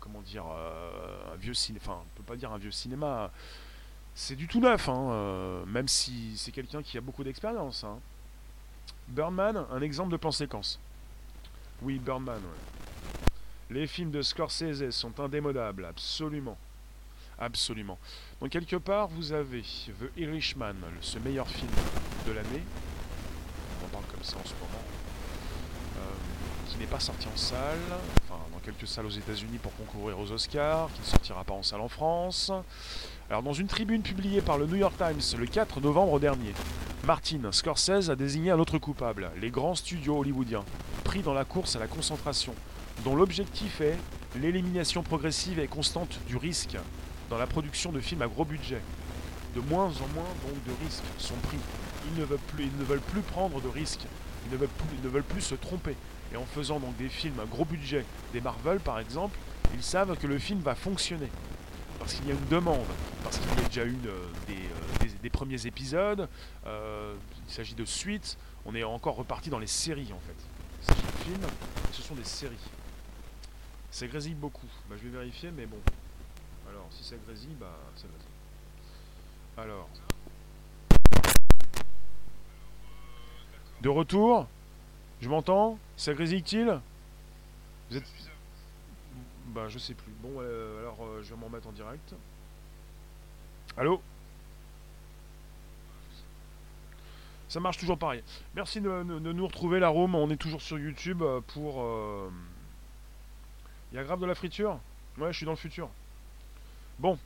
comment 0.00 0.22
dire, 0.22 0.46
euh, 0.50 1.34
un 1.34 1.36
vieux 1.36 1.52
cinéma, 1.52 1.84
enfin, 1.84 1.98
on 2.02 2.16
peut 2.16 2.22
pas 2.22 2.36
dire 2.36 2.50
un 2.50 2.58
vieux 2.58 2.70
cinéma, 2.70 3.30
c'est 4.20 4.36
du 4.36 4.46
tout 4.46 4.60
neuf, 4.60 4.86
hein, 4.90 5.08
euh, 5.12 5.64
même 5.64 5.88
si 5.88 6.36
c'est 6.36 6.52
quelqu'un 6.52 6.82
qui 6.82 6.98
a 6.98 7.00
beaucoup 7.00 7.24
d'expérience. 7.24 7.84
Hein. 7.84 7.98
Birdman, 9.08 9.64
un 9.72 9.80
exemple 9.80 10.12
de 10.12 10.18
plan 10.18 10.30
séquence. 10.30 10.78
Oui, 11.80 11.98
Birdman, 11.98 12.42
Les 13.70 13.86
films 13.86 14.10
de 14.10 14.20
Scorsese 14.20 14.90
sont 14.90 15.18
indémodables, 15.20 15.86
absolument. 15.86 16.58
Absolument. 17.38 17.98
Donc 18.42 18.50
quelque 18.50 18.76
part, 18.76 19.08
vous 19.08 19.32
avez 19.32 19.62
The 19.62 20.18
Irishman, 20.18 20.76
ce 21.00 21.18
meilleur 21.18 21.48
film 21.48 21.72
de 22.26 22.32
l'année. 22.32 22.62
On 23.82 23.88
parle 23.88 24.04
comme 24.04 24.22
ça 24.22 24.36
en 24.36 24.44
ce 24.44 24.52
moment. 24.52 24.84
Euh, 25.96 26.68
qui 26.68 26.76
n'est 26.76 26.86
pas 26.86 27.00
sorti 27.00 27.26
en 27.26 27.36
salle, 27.38 27.78
quelques 28.64 28.86
salles 28.86 29.06
aux 29.06 29.10
États-Unis 29.10 29.58
pour 29.62 29.74
concourir 29.76 30.18
aux 30.18 30.30
Oscars, 30.32 30.88
qui 30.94 31.00
ne 31.00 31.06
sortira 31.06 31.44
pas 31.44 31.54
en 31.54 31.62
salle 31.62 31.80
en 31.80 31.88
France. 31.88 32.52
Alors, 33.28 33.42
dans 33.42 33.52
une 33.52 33.66
tribune 33.66 34.02
publiée 34.02 34.40
par 34.40 34.58
le 34.58 34.66
New 34.66 34.76
York 34.76 34.94
Times 34.96 35.38
le 35.38 35.46
4 35.46 35.80
novembre 35.80 36.20
dernier, 36.20 36.52
Martin 37.04 37.52
Scorsese 37.52 38.10
a 38.10 38.16
désigné 38.16 38.50
un 38.50 38.58
autre 38.58 38.78
coupable, 38.78 39.30
les 39.40 39.50
grands 39.50 39.74
studios 39.74 40.18
hollywoodiens, 40.18 40.64
pris 41.04 41.22
dans 41.22 41.34
la 41.34 41.44
course 41.44 41.76
à 41.76 41.78
la 41.78 41.86
concentration, 41.86 42.54
dont 43.04 43.16
l'objectif 43.16 43.80
est 43.80 43.96
l'élimination 44.36 45.02
progressive 45.02 45.58
et 45.58 45.66
constante 45.66 46.20
du 46.26 46.36
risque 46.36 46.76
dans 47.30 47.38
la 47.38 47.46
production 47.46 47.92
de 47.92 48.00
films 48.00 48.22
à 48.22 48.26
gros 48.26 48.44
budget. 48.44 48.82
De 49.54 49.60
moins 49.60 49.86
en 49.86 50.08
moins 50.14 50.30
donc 50.46 50.62
de 50.64 50.84
risques 50.84 51.02
sont 51.18 51.34
pris. 51.42 51.58
Ils 52.12 52.20
ne 52.20 52.24
veulent 52.24 52.38
plus, 52.38 52.64
ils 52.64 52.78
ne 52.78 52.84
veulent 52.84 53.00
plus 53.00 53.22
prendre 53.22 53.60
de 53.60 53.68
risques. 53.68 54.06
Ils 54.46 54.52
ne 54.52 54.56
veulent 54.56 54.68
plus, 54.68 54.96
ne 55.02 55.08
veulent 55.08 55.22
plus 55.22 55.42
se 55.42 55.54
tromper. 55.54 55.96
Et 56.32 56.36
en 56.36 56.44
faisant 56.44 56.78
donc 56.80 56.96
des 56.96 57.08
films 57.08 57.38
à 57.40 57.44
gros 57.44 57.64
budget, 57.64 58.04
des 58.32 58.40
Marvel 58.40 58.80
par 58.80 58.98
exemple, 58.98 59.36
ils 59.74 59.82
savent 59.82 60.16
que 60.16 60.26
le 60.26 60.38
film 60.38 60.60
va 60.60 60.74
fonctionner 60.74 61.28
parce 62.00 62.14
qu'il 62.14 62.26
y 62.26 62.30
a 62.30 62.34
une 62.34 62.48
demande, 62.48 62.86
parce 63.22 63.38
qu'il 63.38 63.48
y 63.50 63.52
a 63.52 63.68
déjà 63.68 63.84
eu 63.84 63.96
euh, 64.06 64.26
des, 65.22 65.30
premiers 65.30 65.66
épisodes, 65.66 66.28
euh, 66.66 67.14
il 67.46 67.52
s'agit 67.52 67.74
de 67.74 67.84
suites, 67.84 68.38
on 68.64 68.74
est 68.74 68.82
encore 68.82 69.16
reparti 69.16 69.50
dans 69.50 69.58
les 69.58 69.66
séries 69.66 70.10
en 70.12 70.20
fait. 70.20 70.94
De 70.94 71.24
films, 71.24 71.46
ce 71.92 72.02
sont 72.02 72.14
des 72.14 72.24
séries. 72.24 72.56
Ça 73.90 74.06
grésille 74.06 74.34
beaucoup, 74.34 74.66
bah, 74.88 74.96
je 74.98 75.08
vais 75.08 75.18
vérifier, 75.18 75.50
mais 75.50 75.66
bon. 75.66 75.76
Alors, 76.70 76.86
si 76.90 77.04
ça 77.04 77.16
grésille, 77.26 77.54
bah 77.60 77.76
ça 77.94 78.06
grésille. 78.08 78.28
Alors. 79.58 79.88
De 83.82 83.88
retour 83.88 84.46
Je 85.20 85.28
m'entends 85.28 85.78
Ça 85.96 86.12
grésille-t-il 86.12 86.80
Vous 87.90 87.96
êtes... 87.96 88.04
Bah 89.46 89.68
je 89.68 89.78
sais 89.78 89.94
plus. 89.94 90.12
Bon 90.22 90.34
euh, 90.38 90.80
alors 90.80 90.98
euh, 91.02 91.22
je 91.22 91.30
vais 91.34 91.40
m'en 91.40 91.48
mettre 91.48 91.66
en 91.66 91.72
direct. 91.72 92.14
Allô? 93.76 94.00
Ça 97.48 97.58
marche 97.58 97.78
toujours 97.78 97.98
pareil. 97.98 98.22
Merci 98.54 98.80
de, 98.80 99.02
nous 99.02 99.46
retrouver 99.46 99.80
la 99.80 99.88
Rome. 99.88 100.14
On 100.14 100.30
est 100.30 100.36
toujours 100.36 100.62
sur 100.62 100.78
YouTube 100.78 101.22
euh, 101.22 101.40
pour. 101.40 101.84
Il 103.90 103.96
y 103.96 103.98
a 103.98 104.04
grave 104.04 104.20
de 104.20 104.26
la 104.26 104.36
friture? 104.36 104.78
Ouais, 105.18 105.32
je 105.32 105.38
suis 105.38 105.46
dans 105.46 105.52
le 105.52 105.56
futur. 105.56 105.88
Bon. 107.00 107.18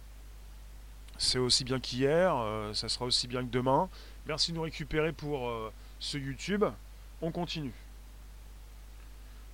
C'est 1.18 1.38
aussi 1.38 1.62
bien 1.62 1.78
qu'hier, 1.78 2.34
ça 2.72 2.88
sera 2.88 3.04
aussi 3.04 3.28
bien 3.28 3.42
que 3.42 3.50
demain. 3.50 3.88
Merci 4.26 4.50
de 4.50 4.56
nous 4.56 4.62
récupérer 4.62 5.12
pour 5.12 5.48
ce 6.04 6.18
YouTube. 6.18 6.64
On 7.22 7.30
continue. 7.30 7.72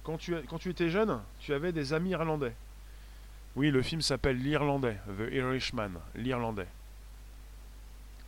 Quand 0.02 0.18
tu, 0.18 0.34
quand 0.48 0.58
tu 0.58 0.70
étais 0.70 0.90
jeune, 0.90 1.20
tu 1.38 1.54
avais 1.54 1.72
des 1.72 1.92
amis 1.92 2.10
irlandais. 2.10 2.54
Oui, 3.56 3.70
le 3.70 3.82
film 3.82 4.00
s'appelle 4.02 4.38
L'Irlandais, 4.38 4.98
The 5.06 5.32
Irishman, 5.32 5.92
l'Irlandais. 6.14 6.68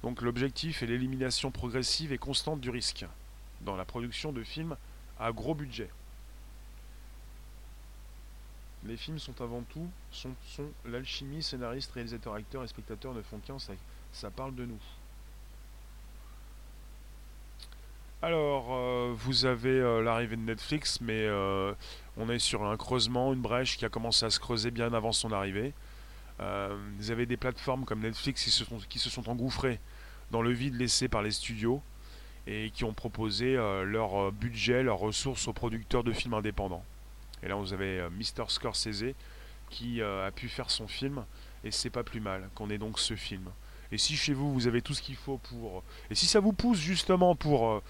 Donc 0.03 0.21
l'objectif 0.21 0.83
est 0.83 0.87
l'élimination 0.87 1.51
progressive 1.51 2.13
et 2.13 2.19
constante 2.19 2.61
du 2.61 2.71
risque 2.71 3.07
dans 3.61 3.77
la 3.77 3.85
production 3.85 4.33
de 4.33 4.43
films 4.43 4.77
à 5.19 5.33
gros 5.33 5.55
budget. 5.55 5.89
Les 8.85 8.97
films 8.97 9.21
sont 9.21 9.41
avant 9.41 9.63
tout 9.63 9.89
sont, 10.11 10.35
sont 10.49 10.69
l'alchimie, 10.85 11.43
scénariste, 11.43 11.93
réalisateur, 11.93 12.35
acteur 12.35 12.65
et 12.65 12.69
spectateur 12.69 13.15
ne 13.15 13.23
font 13.23 13.39
qu'un, 13.39 13.61
ça, 13.61 13.73
ça 14.13 14.31
parle 14.31 14.57
de 14.57 14.67
nous. 14.67 14.81
Alors, 18.25 18.69
euh, 18.71 19.13
vous 19.17 19.47
avez 19.47 19.81
euh, 19.81 20.01
l'arrivée 20.01 20.37
de 20.37 20.43
Netflix, 20.43 21.01
mais 21.01 21.27
euh, 21.27 21.75
on 22.17 22.31
est 22.31 22.39
sur 22.39 22.63
un 22.63 22.77
creusement, 22.77 23.33
une 23.33 23.41
brèche 23.41 23.77
qui 23.77 23.85
a 23.85 23.89
commencé 23.89 24.25
à 24.25 24.31
se 24.31 24.39
creuser 24.39 24.71
bien 24.71 24.95
avant 24.95 25.11
son 25.11 25.33
arrivée. 25.33 25.75
vous 26.39 27.11
avez 27.11 27.27
des 27.27 27.37
plateformes 27.37 27.85
comme 27.85 28.01
Netflix 28.01 28.45
qui 28.45 28.51
se, 28.51 29.11
sont, 29.11 29.29
engouffrées 29.29 29.81
dans 30.31 30.41
le 30.41 30.53
vide 30.53 30.77
laissé 30.77 31.09
par 31.09 31.23
les 31.23 31.33
studios 31.33 31.83
et 32.47 32.71
qui 32.71 32.85
ont 32.85 32.95
proposé 32.95 33.55
leur 33.85 34.33
budget, 34.33 34.83
leurs 34.83 34.99
ressources 34.99 35.47
aux 35.49 35.53
producteurs 35.53 36.05
de 36.05 36.13
films 36.13 36.35
indépendants. 36.35 36.85
Et 37.43 37.49
là, 37.49 37.57
vous 37.57 37.73
avez 37.73 38.09
Mr. 38.11 38.49
Scorsese 38.49 39.15
qui 39.69 40.03
a 40.03 40.31
pu 40.31 40.49
faire 40.49 40.71
son 40.71 40.87
film, 40.89 41.25
et 41.65 41.71
c'est 41.71 41.91
pas 41.91 42.03
plus 42.05 42.21
mal 42.21 42.49
qu'on 42.55 42.71
ait 42.71 42.79
donc 42.79 42.99
ce 42.99 43.15
film. 43.15 43.51
Et 43.93 43.99
si 43.99 44.17
chez 44.17 44.33
vous, 44.33 44.53
vous 44.53 44.67
avez 44.67 44.81
tout 44.81 44.95
ce 44.95 45.03
qu'il 45.03 45.17
faut 45.17 45.39
pour... 45.39 45.85
Et 46.11 46.15
si 46.15 46.27
ça 46.27 46.41
vous 46.41 46.53
pousse 46.53 46.79
justement 46.79 47.37
pour 47.37 47.83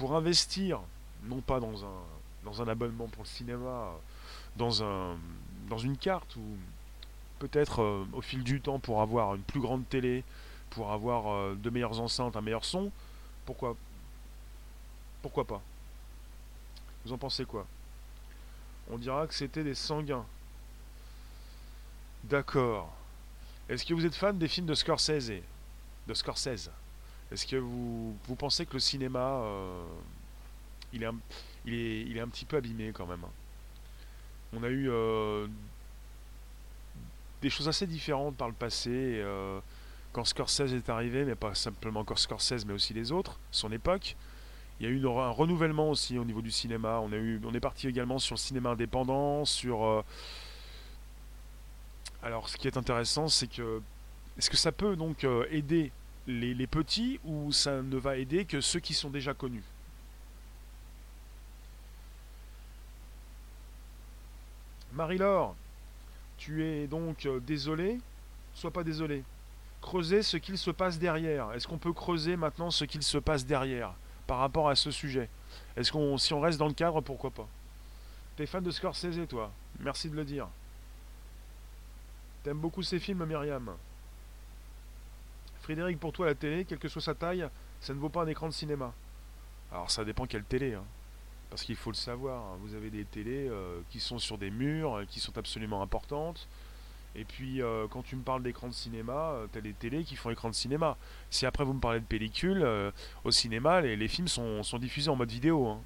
pour 0.00 0.16
investir, 0.16 0.80
non 1.24 1.42
pas 1.42 1.60
dans 1.60 1.84
un, 1.84 1.98
dans 2.42 2.62
un 2.62 2.68
abonnement 2.68 3.06
pour 3.08 3.22
le 3.22 3.28
cinéma, 3.28 3.92
dans, 4.56 4.82
un, 4.82 5.18
dans 5.68 5.76
une 5.76 5.98
carte 5.98 6.36
ou 6.36 6.56
peut-être 7.38 7.82
euh, 7.82 8.06
au 8.14 8.22
fil 8.22 8.42
du 8.42 8.62
temps 8.62 8.78
pour 8.78 9.02
avoir 9.02 9.34
une 9.34 9.42
plus 9.42 9.60
grande 9.60 9.86
télé, 9.90 10.24
pour 10.70 10.90
avoir 10.90 11.28
euh, 11.28 11.54
de 11.54 11.68
meilleures 11.68 12.00
enceintes, 12.00 12.34
un 12.34 12.40
meilleur 12.40 12.64
son, 12.64 12.90
pourquoi 13.44 13.76
Pourquoi 15.20 15.46
pas? 15.46 15.60
Vous 17.04 17.12
en 17.12 17.18
pensez 17.18 17.44
quoi? 17.44 17.66
On 18.90 18.96
dira 18.96 19.26
que 19.26 19.34
c'était 19.34 19.64
des 19.64 19.74
sanguins. 19.74 20.24
D'accord. 22.24 22.90
Est-ce 23.68 23.84
que 23.84 23.92
vous 23.92 24.06
êtes 24.06 24.14
fan 24.14 24.38
des 24.38 24.48
films 24.48 24.66
de 24.66 24.74
Scorsese? 24.74 25.42
De 26.06 26.14
Scorsese 26.14 26.70
est-ce 27.32 27.46
que 27.46 27.56
vous, 27.56 28.16
vous, 28.26 28.34
pensez 28.34 28.66
que 28.66 28.74
le 28.74 28.80
cinéma, 28.80 29.40
euh, 29.42 29.84
il, 30.92 31.04
est 31.04 31.06
est, 31.06 32.00
il 32.02 32.16
est 32.16 32.20
un 32.20 32.28
petit 32.28 32.44
peu 32.44 32.56
abîmé 32.56 32.90
quand 32.92 33.06
même. 33.06 33.24
On 34.52 34.64
a 34.64 34.68
eu 34.68 34.90
euh, 34.90 35.46
des 37.40 37.50
choses 37.50 37.68
assez 37.68 37.86
différentes 37.86 38.36
par 38.36 38.48
le 38.48 38.54
passé. 38.54 38.90
euh, 38.92 39.60
quand 40.12 40.24
Scorsese 40.24 40.72
est 40.72 40.88
arrivé, 40.88 41.24
mais 41.24 41.36
pas 41.36 41.54
simplement 41.54 42.00
encore 42.00 42.18
Scorsese, 42.18 42.66
mais 42.66 42.72
aussi 42.72 42.92
les 42.92 43.12
autres, 43.12 43.38
son 43.52 43.70
époque. 43.70 44.16
Il 44.80 44.86
y 44.86 44.88
a 44.88 44.92
eu 44.92 45.06
un 45.06 45.30
renouvellement 45.30 45.88
aussi 45.88 46.18
au 46.18 46.24
niveau 46.24 46.42
du 46.42 46.50
cinéma. 46.50 46.98
On, 47.00 47.10
on 47.12 47.54
est 47.54 47.60
parti 47.60 47.86
également 47.86 48.18
sur 48.18 48.34
le 48.34 48.40
cinéma 48.40 48.70
indépendant, 48.70 49.44
sur... 49.44 50.04
Alors, 52.24 52.48
ce 52.48 52.56
qui 52.56 52.66
est 52.66 52.76
intéressant, 52.76 53.28
c'est 53.28 53.46
que... 53.46 53.80
Est-ce 54.36 54.50
que 54.50 54.56
ça 54.56 54.72
peut 54.72 54.96
donc 54.96 55.24
aider 55.50 55.92
les, 56.30 56.66
petits 56.66 57.20
ou 57.24 57.52
ça 57.52 57.82
ne 57.82 57.96
va 57.96 58.16
aider 58.16 58.44
que 58.44 58.60
ceux 58.60 58.80
qui 58.80 58.94
sont 58.94 59.10
déjà 59.10 59.34
connus? 59.34 59.64
Marie-Laure, 64.92 65.54
tu 66.38 66.64
es 66.64 66.86
donc 66.86 67.26
euh, 67.26 67.40
désolé? 67.40 67.98
Sois 68.54 68.70
pas 68.70 68.82
désolé. 68.82 69.22
Creuser 69.80 70.22
ce 70.22 70.36
qu'il 70.36 70.58
se 70.58 70.70
passe 70.70 70.98
derrière. 70.98 71.52
Est-ce 71.52 71.66
qu'on 71.68 71.78
peut 71.78 71.92
creuser 71.92 72.36
maintenant 72.36 72.70
ce 72.70 72.84
qu'il 72.84 73.02
se 73.02 73.18
passe 73.18 73.46
derrière 73.46 73.92
par 74.26 74.38
rapport 74.38 74.68
à 74.68 74.74
ce 74.74 74.90
sujet? 74.90 75.28
Est-ce 75.76 75.92
qu'on, 75.92 76.18
si 76.18 76.34
on 76.34 76.40
reste 76.40 76.58
dans 76.58 76.68
le 76.68 76.74
cadre, 76.74 77.00
pourquoi 77.00 77.30
pas? 77.30 77.48
T'es 78.36 78.46
fan 78.46 78.62
de 78.62 78.70
Scorsese, 78.70 79.26
toi? 79.28 79.52
Merci 79.78 80.10
de 80.10 80.16
le 80.16 80.24
dire. 80.24 80.48
T'aimes 82.42 82.58
beaucoup 82.58 82.82
ces 82.82 82.98
films, 82.98 83.24
Myriam? 83.24 83.70
Frédéric, 85.70 86.00
pour 86.00 86.12
toi, 86.12 86.26
la 86.26 86.34
télé, 86.34 86.64
quelle 86.64 86.80
que 86.80 86.88
soit 86.88 87.00
sa 87.00 87.14
taille, 87.14 87.48
ça 87.80 87.94
ne 87.94 87.98
vaut 88.00 88.08
pas 88.08 88.24
un 88.24 88.26
écran 88.26 88.48
de 88.48 88.52
cinéma. 88.52 88.92
Alors, 89.70 89.88
ça 89.88 90.04
dépend 90.04 90.26
quelle 90.26 90.42
télé. 90.42 90.74
hein. 90.74 90.82
Parce 91.48 91.62
qu'il 91.62 91.76
faut 91.76 91.92
le 91.92 91.96
savoir, 91.96 92.42
hein, 92.42 92.56
vous 92.60 92.74
avez 92.74 92.90
des 92.90 93.04
télés 93.04 93.46
euh, 93.48 93.80
qui 93.88 94.00
sont 94.00 94.18
sur 94.18 94.36
des 94.36 94.50
murs, 94.50 94.96
euh, 94.96 95.04
qui 95.04 95.20
sont 95.20 95.38
absolument 95.38 95.80
importantes. 95.80 96.48
Et 97.14 97.24
puis, 97.24 97.62
euh, 97.62 97.86
quand 97.88 98.02
tu 98.02 98.16
me 98.16 98.22
parles 98.22 98.42
d'écran 98.42 98.66
de 98.66 98.72
cinéma, 98.72 99.12
euh, 99.12 99.46
t'as 99.52 99.60
des 99.60 99.72
télés 99.72 100.02
qui 100.02 100.16
font 100.16 100.30
écran 100.30 100.48
de 100.48 100.56
cinéma. 100.56 100.96
Si 101.30 101.46
après 101.46 101.62
vous 101.62 101.74
me 101.74 101.80
parlez 101.80 102.00
de 102.00 102.04
pellicule, 102.04 102.66
au 103.22 103.30
cinéma, 103.30 103.80
les, 103.80 104.08
films 104.08 104.26
sont, 104.26 104.62
diffusés 104.80 105.08
en 105.08 105.14
mode 105.14 105.30
vidéo. 105.30 105.68
hein. 105.68 105.80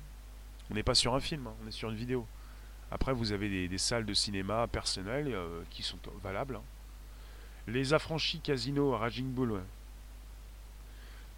On 0.71 0.75
n'est 0.75 0.83
pas 0.83 0.95
sur 0.95 1.15
un 1.15 1.21
film, 1.21 1.47
on 1.63 1.69
est 1.69 1.73
sur 1.73 1.91
une 1.91 1.97
vidéo. 1.97 2.27
Après, 2.91 3.13
vous 3.13 3.33
avez 3.33 3.69
des, 3.69 3.79
salles 3.79 4.07
de 4.07 4.15
cinéma 4.15 4.67
personnelles 4.67 5.37
qui 5.69 5.83
sont 5.83 5.99
valables. 6.23 6.59
Les 7.67 7.95
affranchis 7.95 8.41
Casino 8.41 8.95
à 8.95 8.99
Raging 8.99 9.33
Bull. 9.33 9.61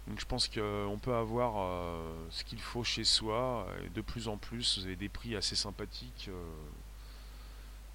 Donc 0.07 0.19
je 0.19 0.25
pense 0.25 0.47
qu'on 0.47 0.99
peut 1.01 1.15
avoir 1.15 1.53
euh, 1.57 2.27
ce 2.29 2.43
qu'il 2.43 2.59
faut 2.59 2.83
chez 2.83 3.03
soi. 3.03 3.67
Et 3.85 3.89
de 3.89 4.01
plus 4.01 4.27
en 4.27 4.37
plus, 4.37 4.77
vous 4.77 4.85
avez 4.85 4.95
des 4.95 5.09
prix 5.09 5.35
assez 5.35 5.55
sympathiques 5.55 6.29
euh, 6.29 6.43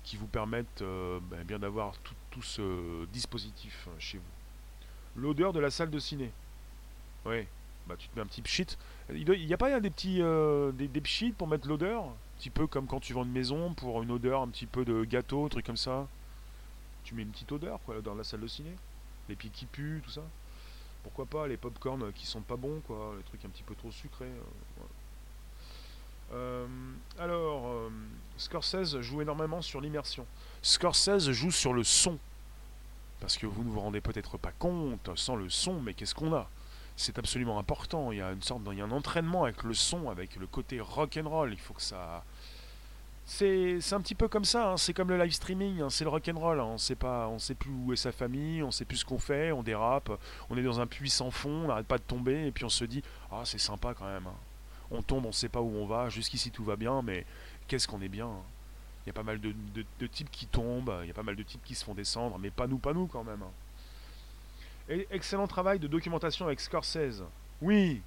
qui 0.05 0.16
vous 0.16 0.27
permettent 0.27 0.83
euh, 0.83 1.21
ben, 1.31 1.45
bien 1.45 1.59
d'avoir 1.59 1.95
tout, 2.31 2.42
ce 2.42 3.05
dispositif 3.12 3.87
euh, 3.88 3.92
chez 3.99 4.18
vous. 4.18 5.21
L'odeur 5.21 5.53
de 5.53 5.61
la 5.61 5.71
salle 5.71 5.90
de 5.90 5.99
ciné. 5.99 6.31
Ouais, 7.25 7.47
bah 7.87 7.95
tu 7.99 8.09
te 8.09 8.16
mets 8.16 8.23
un 8.23 8.27
petit 8.27 8.42
pchit. 8.42 8.66
Il 9.14 9.25
n'y 9.25 9.55
a 9.55 9.59
pas 9.59 9.79
des 9.79 9.90
petits 9.90 10.23
euh, 10.23 10.73
des, 10.73 10.88
des 10.88 11.01
pchits 11.01 11.33
pour 11.33 11.47
mettre 11.47 11.68
l'odeur? 11.68 12.05
Un 12.05 12.38
petit 12.38 12.51
peu 12.51 12.66
comme 12.66 12.87
quand 12.87 13.01
tu 13.01 13.12
vends 13.12 13.25
une 13.25 13.33
maison 13.33 13.75
pour 13.75 14.03
une 14.03 14.11
odeur 14.11 14.40
un 14.40 14.49
petit 14.49 14.66
peu 14.66 14.85
de 14.85 15.05
gâteau, 15.05 15.49
truc 15.49 15.66
comme 15.66 15.77
ça? 15.77 16.09
Tu 17.04 17.14
mets 17.14 17.22
une 17.22 17.30
petite 17.30 17.52
odeur 17.52 17.80
quoi 17.84 18.00
dans 18.00 18.14
la 18.14 18.24
salle 18.24 18.40
de 18.40 18.46
ciné. 18.46 18.74
Les 19.28 19.36
pieds 19.36 19.50
qui 19.50 19.66
puent, 19.66 20.00
tout 20.04 20.10
ça. 20.10 20.22
Pourquoi 21.02 21.26
pas 21.26 21.46
les 21.48 21.56
pop-corn 21.56 22.12
qui 22.12 22.26
sont 22.26 22.42
pas 22.42 22.56
bons 22.56 22.80
quoi, 22.86 23.14
les 23.16 23.24
trucs 23.24 23.44
un 23.44 23.48
petit 23.48 23.64
peu 23.64 23.74
trop 23.74 23.90
sucrés. 23.90 24.24
euh. 24.26 24.84
Euh, 26.34 26.66
alors, 27.18 27.66
euh, 27.66 27.90
Scorsese 28.38 29.00
joue 29.00 29.20
énormément 29.20 29.60
sur 29.60 29.80
l'immersion. 29.80 30.26
Scorsese 30.62 31.30
joue 31.30 31.50
sur 31.50 31.74
le 31.74 31.84
son. 31.84 32.18
Parce 33.20 33.36
que 33.36 33.46
vous 33.46 33.62
ne 33.62 33.70
vous 33.70 33.80
rendez 33.80 34.00
peut-être 34.00 34.38
pas 34.38 34.52
compte, 34.52 35.10
sans 35.16 35.36
le 35.36 35.48
son, 35.50 35.80
mais 35.80 35.94
qu'est-ce 35.94 36.14
qu'on 36.14 36.34
a? 36.34 36.48
C'est 36.96 37.18
absolument 37.18 37.58
important. 37.58 38.12
Il 38.12 38.18
y 38.18 38.22
a 38.22 38.32
une 38.32 38.42
sorte, 38.42 38.62
il 38.72 38.78
y 38.78 38.80
a 38.80 38.84
un 38.84 38.90
entraînement 38.90 39.44
avec 39.44 39.62
le 39.62 39.74
son, 39.74 40.10
avec 40.10 40.36
le 40.36 40.46
côté 40.46 40.80
rock 40.80 41.18
and 41.22 41.28
roll. 41.28 41.52
Il 41.52 41.58
faut 41.58 41.74
que 41.74 41.82
ça. 41.82 42.24
C'est, 43.24 43.78
un 43.92 44.00
petit 44.00 44.14
peu 44.14 44.28
comme 44.28 44.44
ça. 44.44 44.72
hein. 44.72 44.76
C'est 44.76 44.92
comme 44.92 45.08
le 45.08 45.16
live 45.16 45.32
streaming. 45.32 45.80
hein. 45.80 45.90
C'est 45.90 46.04
le 46.04 46.11
rock 46.11 46.28
and 46.28 46.38
roll. 46.38 46.61
hein. 46.61 46.64
On 46.64 46.78
sait 46.78 46.94
pas, 46.96 47.28
on 47.28 47.38
sait 47.38 47.54
plus 47.54 47.70
où 47.70 47.92
est 47.92 47.96
sa 47.96 48.12
famille, 48.12 48.62
on 48.62 48.70
sait 48.70 48.85
plus 48.85 48.98
ce 48.98 49.04
qu'on 49.04 49.18
fait, 49.18 49.52
on 49.52 49.62
dérape. 49.62 50.11
On 50.50 50.56
est 50.58 50.62
dans 50.62 50.80
un 50.80 50.87
puits 50.87 51.11
sans 51.11 51.30
fond, 51.30 51.64
on 51.64 51.68
n'arrête 51.68 51.87
pas 51.87 51.98
de 51.98 52.02
tomber, 52.02 52.46
et 52.46 52.50
puis 52.50 52.64
on 52.64 52.68
se 52.68 52.85
dit, 52.85 53.02
ah 53.30 53.42
c'est 53.44 53.58
sympa 53.58 53.94
quand 53.94 54.06
même. 54.06 54.26
hein. 54.26 54.35
On 54.90 55.02
tombe, 55.02 55.24
on 55.24 55.32
sait 55.32 55.48
pas 55.48 55.61
où 55.61 55.72
on 55.76 55.87
va. 55.87 56.08
Jusqu'ici 56.11 56.50
tout 56.50 56.64
va 56.64 56.76
bien, 56.76 57.00
mais 57.02 57.24
qu'est-ce 57.68 57.88
qu'on 57.88 58.02
est 58.02 58.08
bien. 58.08 58.28
Il 59.04 59.08
y 59.08 59.11
a 59.11 59.14
pas 59.14 59.22
mal 59.22 59.40
de, 59.40 59.52
de- 59.74 60.06
types 60.06 60.30
qui 60.30 60.46
tombent, 60.46 60.94
il 61.02 61.08
y 61.08 61.11
a 61.11 61.14
pas 61.14 61.22
mal 61.24 61.35
de 61.35 61.42
types 61.42 61.64
qui 61.64 61.74
se 61.74 61.85
font 61.85 61.94
descendre, 61.94 62.38
mais 62.38 62.50
pas 62.50 62.66
nous, 62.66 62.78
pas 62.78 62.92
nous 62.92 63.06
quand 63.06 63.24
même. 63.24 63.42
excellent 65.11 65.46
travail 65.46 65.78
de 65.78 65.87
documentation 65.88 66.46
avec 66.46 66.61
Scorsese. 66.61 67.22
Oui, 67.62 68.02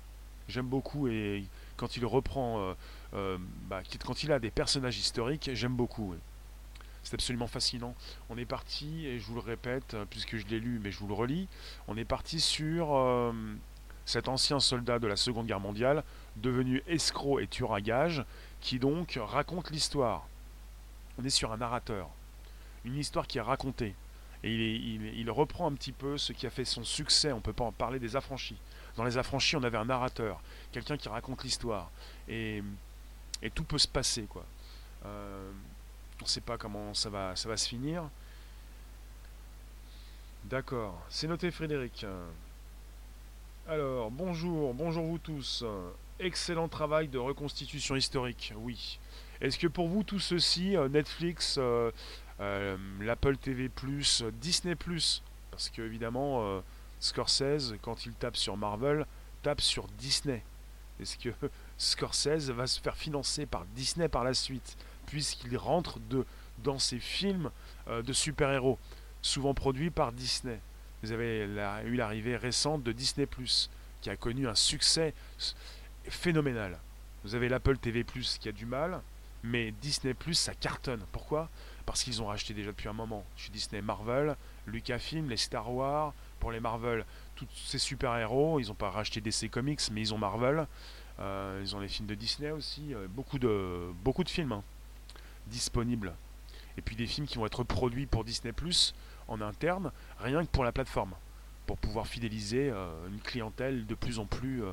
j'aime 0.47 0.67
beaucoup 0.67 1.07
et 1.07 1.43
quand 1.77 1.97
il 1.97 2.05
reprend, 2.05 2.59
euh, 2.61 2.73
euh, 3.13 3.37
bah, 3.69 3.81
quand 4.05 4.23
il 4.23 4.31
a 4.31 4.39
des 4.39 4.51
personnages 4.51 4.97
historiques, 4.97 5.49
j'aime 5.53 5.75
beaucoup. 5.75 6.15
C'est 7.03 7.13
absolument 7.13 7.47
fascinant. 7.47 7.95
On 8.29 8.37
est 8.37 8.45
parti, 8.45 9.05
et 9.05 9.19
je 9.19 9.25
vous 9.25 9.35
le 9.35 9.41
répète, 9.41 9.93
euh, 9.93 10.05
puisque 10.09 10.37
je 10.37 10.45
l'ai 10.47 10.59
lu, 10.59 10.79
mais 10.83 10.91
je 10.91 10.99
vous 10.99 11.07
le 11.07 11.13
relis, 11.13 11.47
on 11.87 11.97
est 11.97 12.05
parti 12.05 12.39
sur 12.39 12.95
euh, 12.95 13.31
cet 14.05 14.27
ancien 14.27 14.59
soldat 14.59 14.97
de 14.99 15.07
la 15.07 15.15
Seconde 15.15 15.45
Guerre 15.45 15.59
mondiale, 15.59 16.03
devenu 16.35 16.81
escroc 16.87 17.39
et 17.39 17.47
tueur 17.47 17.73
à 17.73 17.81
gages, 17.81 18.25
qui 18.59 18.79
donc 18.79 19.19
raconte 19.21 19.69
l'histoire. 19.69 20.27
On 21.19 21.23
est 21.23 21.29
sur 21.29 21.51
un 21.53 21.57
narrateur, 21.57 22.09
une 22.83 22.97
histoire 22.97 23.27
qui 23.27 23.37
est 23.37 23.41
racontée. 23.41 23.93
Et 24.43 24.53
il, 24.53 25.05
il- 25.17 25.31
reprend 25.31 25.67
un 25.67 25.73
petit 25.73 25.91
peu 25.91 26.17
ce 26.17 26.33
qui 26.33 26.45
a 26.45 26.51
fait 26.51 26.65
son 26.65 26.83
succès, 26.83 27.31
on 27.31 27.39
peut 27.41 27.53
pas 27.53 27.63
en 27.63 27.71
parler 27.71 27.97
des 27.99 28.15
affranchis. 28.15 28.57
Dans 28.95 29.03
les 29.03 29.17
affranchis, 29.17 29.55
on 29.55 29.63
avait 29.63 29.77
un 29.77 29.85
narrateur, 29.85 30.39
quelqu'un 30.71 30.97
qui 30.97 31.09
raconte 31.09 31.43
l'histoire. 31.43 31.89
Et, 32.27 32.61
et 33.45 33.49
tout 33.49 33.63
peut 33.63 33.77
se 33.77 33.87
passer, 33.87 34.23
quoi. 34.23 34.45
Euh, 35.05 35.51
on 36.21 36.23
ne 36.23 36.29
sait 36.29 36.41
pas 36.41 36.57
comment 36.57 36.93
ça 36.93 37.09
va, 37.09 37.35
se 37.35 37.67
finir. 37.67 38.03
D'accord, 40.45 41.01
c'est 41.09 41.27
noté 41.27 41.51
Frédéric. 41.51 42.05
Alors, 43.67 44.11
bonjour, 44.11 44.73
bonjour 44.73 45.05
vous 45.05 45.17
tous. 45.17 45.63
Excellent 46.19 46.69
travail 46.69 47.07
de 47.07 47.17
reconstitution 47.17 47.95
historique, 47.95 48.53
oui. 48.57 48.99
Est-ce 49.41 49.59
que 49.59 49.67
pour 49.67 49.87
vous 49.87 50.03
tout 50.03 50.19
ceci, 50.19 50.77
euh, 50.77 50.87
Netflix, 50.87 51.57
euh, 51.57 51.91
euh, 52.39 52.77
l'Apple 53.01 53.37
TV+, 53.37 53.69
Disney+, 54.33 54.75
parce 55.51 55.69
que 55.69 55.81
évidemment, 55.81 56.63
Scorsese, 56.99 57.75
quand 57.81 58.05
il 58.05 58.13
tape 58.13 58.37
sur 58.37 58.57
Marvel, 58.57 59.05
tape 59.41 59.61
sur 59.61 59.87
Disney. 59.99 60.43
Est-ce 61.01 61.17
que 61.17 61.29
Scorsese 61.77 62.49
va 62.49 62.67
se 62.67 62.79
faire 62.79 62.95
financer 62.95 63.45
par 63.45 63.65
Disney 63.75 64.07
par 64.07 64.23
la 64.23 64.33
suite, 64.33 64.77
puisqu'il 65.05 65.57
rentre 65.57 65.99
de, 65.99 66.25
dans 66.63 66.79
ses 66.79 66.99
films 66.99 67.51
euh, 67.87 68.01
de 68.01 68.13
super-héros, 68.13 68.79
souvent 69.21 69.53
produits 69.53 69.89
par 69.89 70.11
Disney 70.11 70.59
Vous 71.03 71.11
avez 71.11 71.47
eu 71.85 71.95
l'arrivée 71.95 72.37
récente 72.37 72.83
de 72.83 72.91
Disney⁇ 72.91 73.27
qui 74.01 74.09
a 74.09 74.15
connu 74.15 74.47
un 74.47 74.55
succès 74.55 75.13
phénoménal. 76.07 76.79
Vous 77.23 77.35
avez 77.35 77.49
l'Apple 77.49 77.77
TV⁇ 77.77 78.03
qui 78.39 78.49
a 78.49 78.51
du 78.51 78.65
mal, 78.65 79.01
mais 79.43 79.71
Disney⁇ 79.81 80.13
ça 80.33 80.53
cartonne. 80.53 81.03
Pourquoi? 81.11 81.49
Parce 81.85 82.03
qu'ils 82.03 82.21
ont 82.21 82.27
racheté 82.27 82.53
déjà 82.53 82.71
depuis 82.71 82.89
un 82.89 82.93
moment. 82.93 83.25
Chez 83.35 83.51
Disney, 83.51 83.81
Marvel, 83.81 84.35
Lucasfilm, 84.65 85.29
les 85.29 85.37
Star 85.37 85.71
Wars, 85.71 86.13
pour 86.39 86.51
les 86.51 86.59
Marvel, 86.59 87.05
tous 87.35 87.47
ces 87.53 87.79
super-héros, 87.79 88.59
ils 88.59 88.67
n'ont 88.67 88.75
pas 88.75 88.89
racheté 88.89 89.21
DC 89.21 89.49
Comics, 89.49 89.81
mais 89.91 90.01
ils 90.01 90.13
ont 90.13 90.17
Marvel. 90.17 90.67
Euh, 91.19 91.59
ils 91.63 91.75
ont 91.75 91.79
les 91.79 91.87
films 91.87 92.07
de 92.07 92.15
Disney 92.15 92.51
aussi, 92.51 92.93
euh, 92.93 93.07
beaucoup 93.09 93.39
de, 93.39 93.93
films 94.27 94.51
hein, 94.51 94.63
disponibles. 95.47 96.13
Et 96.77 96.81
puis 96.81 96.95
des 96.95 97.07
films 97.07 97.25
qui 97.25 97.37
vont 97.37 97.45
être 97.45 97.63
produits 97.63 98.05
pour 98.05 98.25
Disney 98.25 98.51
Plus 98.51 98.93
en 99.27 99.39
interne, 99.41 99.91
rien 100.19 100.45
que 100.45 100.51
pour 100.51 100.65
la 100.65 100.71
plateforme, 100.71 101.13
pour 101.65 101.77
pouvoir 101.77 102.05
fidéliser 102.05 102.69
euh, 102.69 103.07
une 103.07 103.21
clientèle 103.21 103.85
de 103.85 103.95
plus 103.95 104.19
en 104.19 104.25
plus 104.25 104.63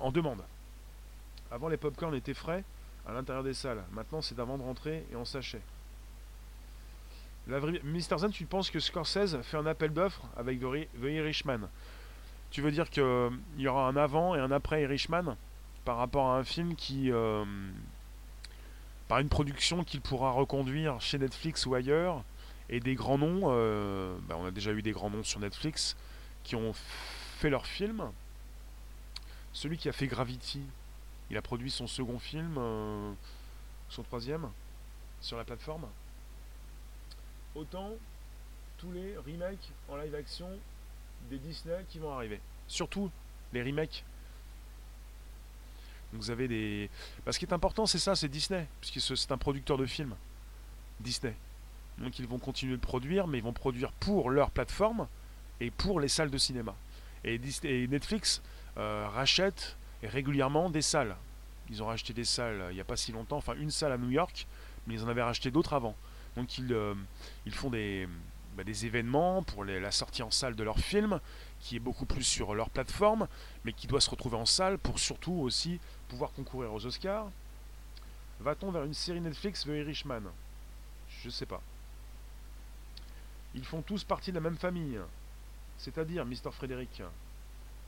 en 0.00 0.10
demande. 0.10 0.42
Avant, 1.50 1.68
les 1.68 1.76
popcorn 1.76 2.14
étaient 2.14 2.34
frais 2.34 2.64
à 3.06 3.12
l'intérieur 3.12 3.44
des 3.44 3.54
salles. 3.54 3.84
Maintenant, 3.92 4.22
c'est 4.22 4.38
avant 4.38 4.58
de 4.58 4.62
rentrer 4.62 5.04
et 5.12 5.16
en 5.16 5.24
sachet. 5.24 5.60
Mr. 7.46 8.18
Zen, 8.18 8.30
tu 8.30 8.46
penses 8.46 8.70
que 8.70 8.80
Scorsese 8.80 9.36
fait 9.42 9.58
un 9.58 9.66
appel 9.66 9.92
d'offres 9.92 10.22
avec 10.36 10.60
The 10.60 10.64
Ri- 10.64 10.88
The 11.00 11.04
Irishman? 11.04 11.68
Tu 12.54 12.60
veux 12.60 12.70
dire 12.70 12.88
qu'il 12.88 13.02
y 13.58 13.66
aura 13.66 13.88
un 13.88 13.96
avant 13.96 14.36
et 14.36 14.38
un 14.38 14.52
après 14.52 14.82
Irishman 14.82 15.36
par 15.84 15.96
rapport 15.96 16.28
à 16.28 16.38
un 16.38 16.44
film 16.44 16.76
qui. 16.76 17.10
euh, 17.10 17.44
par 19.08 19.18
une 19.18 19.28
production 19.28 19.82
qu'il 19.82 20.00
pourra 20.00 20.30
reconduire 20.30 21.00
chez 21.00 21.18
Netflix 21.18 21.66
ou 21.66 21.74
ailleurs 21.74 22.22
et 22.68 22.78
des 22.78 22.94
grands 22.94 23.18
noms, 23.18 23.46
euh, 23.46 24.16
bah, 24.28 24.36
on 24.38 24.46
a 24.46 24.52
déjà 24.52 24.70
eu 24.70 24.82
des 24.82 24.92
grands 24.92 25.10
noms 25.10 25.24
sur 25.24 25.40
Netflix 25.40 25.96
qui 26.44 26.54
ont 26.54 26.72
fait 26.74 27.50
leur 27.50 27.66
film. 27.66 28.12
celui 29.52 29.76
qui 29.76 29.88
a 29.88 29.92
fait 29.92 30.06
Gravity, 30.06 30.62
il 31.30 31.36
a 31.36 31.42
produit 31.42 31.72
son 31.72 31.88
second 31.88 32.20
film, 32.20 32.54
euh, 32.56 33.12
son 33.88 34.04
troisième, 34.04 34.48
sur 35.20 35.36
la 35.36 35.42
plateforme. 35.42 35.88
Autant 37.56 37.90
tous 38.78 38.92
les 38.92 39.16
remakes 39.16 39.72
en 39.88 39.96
live 39.96 40.14
action 40.14 40.50
des 41.30 41.38
Disney 41.38 41.84
qui 41.88 41.98
vont 41.98 42.12
arriver. 42.12 42.40
Surtout 42.68 43.10
les 43.52 43.62
remakes. 43.62 44.04
vous 46.12 46.30
avez 46.30 46.48
des. 46.48 46.90
Ce 47.30 47.38
qui 47.38 47.44
est 47.44 47.52
important, 47.52 47.86
c'est 47.86 47.98
ça, 47.98 48.14
c'est 48.14 48.28
Disney, 48.28 48.66
puisque 48.80 49.16
c'est 49.16 49.32
un 49.32 49.38
producteur 49.38 49.78
de 49.78 49.86
films. 49.86 50.14
Disney. 51.00 51.34
Donc 51.98 52.18
ils 52.18 52.26
vont 52.26 52.38
continuer 52.38 52.76
de 52.76 52.80
produire, 52.80 53.26
mais 53.26 53.38
ils 53.38 53.44
vont 53.44 53.52
produire 53.52 53.92
pour 53.92 54.30
leur 54.30 54.50
plateforme 54.50 55.06
et 55.60 55.70
pour 55.70 56.00
les 56.00 56.08
salles 56.08 56.30
de 56.30 56.38
cinéma. 56.38 56.74
Et, 57.24 57.38
Netflix 57.88 58.42
euh, 58.76 59.08
rachète 59.08 59.76
régulièrement 60.02 60.70
des 60.70 60.82
salles. 60.82 61.16
Ils 61.70 61.82
ont 61.82 61.86
racheté 61.86 62.12
des 62.12 62.24
salles 62.24 62.60
euh, 62.60 62.72
il 62.72 62.74
n'y 62.74 62.80
a 62.80 62.84
pas 62.84 62.96
si 62.96 63.12
longtemps, 63.12 63.36
enfin 63.36 63.54
une 63.54 63.70
salle 63.70 63.92
à 63.92 63.98
New 63.98 64.10
York, 64.10 64.46
mais 64.86 64.94
ils 64.94 65.04
en 65.04 65.08
avaient 65.08 65.22
racheté 65.22 65.50
d'autres 65.50 65.72
avant. 65.72 65.94
Donc 66.36 66.58
ils, 66.58 66.72
euh, 66.72 66.94
ils 67.46 67.54
font 67.54 67.70
des, 67.70 68.08
bah, 68.56 68.64
des 68.64 68.86
événements 68.86 69.42
pour 69.42 69.64
la 69.64 69.90
sortie 69.90 70.22
en 70.22 70.30
salle 70.30 70.54
de 70.54 70.62
leur 70.62 70.78
film, 70.78 71.20
qui 71.60 71.76
est 71.76 71.80
beaucoup 71.80 72.06
plus 72.06 72.24
sur 72.24 72.54
leur 72.54 72.70
plateforme, 72.70 73.28
mais 73.64 73.72
qui 73.72 73.86
doit 73.86 74.00
se 74.00 74.10
retrouver 74.10 74.36
en 74.36 74.46
salle 74.46 74.78
pour 74.78 74.98
surtout 74.98 75.32
aussi 75.32 75.80
pouvoir 76.08 76.32
concourir 76.32 76.72
aux 76.72 76.84
Oscars. 76.86 77.26
Va-t-on 78.40 78.70
vers 78.70 78.84
une 78.84 78.94
série 78.94 79.20
Netflix 79.20 79.64
The 79.64 79.68
Irishman? 79.68 80.22
Je 81.22 81.30
sais 81.30 81.46
pas. 81.46 81.62
Ils 83.54 83.64
font 83.64 83.82
tous 83.82 84.04
partie 84.04 84.30
de 84.30 84.36
la 84.36 84.40
même 84.40 84.56
famille. 84.56 84.98
C'est-à-dire, 85.78 86.24
Mister 86.24 86.50
Frédéric, 86.50 87.02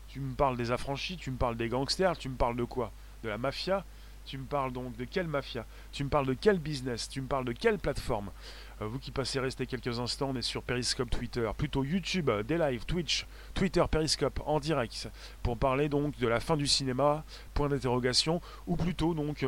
tu 0.08 0.20
me 0.20 0.34
parles 0.34 0.56
des 0.56 0.70
affranchis, 0.70 1.16
tu 1.16 1.30
me 1.30 1.36
parles 1.36 1.56
des 1.56 1.68
gangsters, 1.68 2.16
tu 2.16 2.28
me 2.28 2.36
parles 2.36 2.56
de 2.56 2.64
quoi? 2.64 2.92
De 3.22 3.28
la 3.28 3.38
mafia? 3.38 3.84
Tu 4.24 4.38
me 4.38 4.44
parles 4.44 4.72
donc 4.72 4.96
de 4.96 5.04
quelle 5.04 5.28
mafia? 5.28 5.64
Tu 5.92 6.02
me 6.02 6.08
parles 6.08 6.26
de 6.26 6.34
quel 6.34 6.58
business? 6.58 7.08
Tu 7.08 7.20
me 7.20 7.28
parles 7.28 7.44
de 7.44 7.52
quelle 7.52 7.78
plateforme? 7.78 8.30
Vous 8.78 8.98
qui 8.98 9.10
passez 9.10 9.40
rester 9.40 9.66
quelques 9.66 9.98
instants, 9.98 10.30
on 10.30 10.36
est 10.36 10.42
sur 10.42 10.62
Periscope 10.62 11.08
Twitter, 11.08 11.50
plutôt 11.56 11.82
YouTube, 11.82 12.28
euh, 12.28 12.42
des 12.42 12.58
lives, 12.58 12.84
Twitch, 12.84 13.26
Twitter, 13.54 13.82
Periscope, 13.90 14.40
en 14.44 14.60
direct, 14.60 15.08
pour 15.42 15.56
parler 15.56 15.88
donc 15.88 16.18
de 16.18 16.28
la 16.28 16.40
fin 16.40 16.58
du 16.58 16.66
cinéma, 16.66 17.24
point 17.54 17.70
d'interrogation, 17.70 18.42
ou 18.66 18.76
plutôt 18.76 19.14
donc 19.14 19.46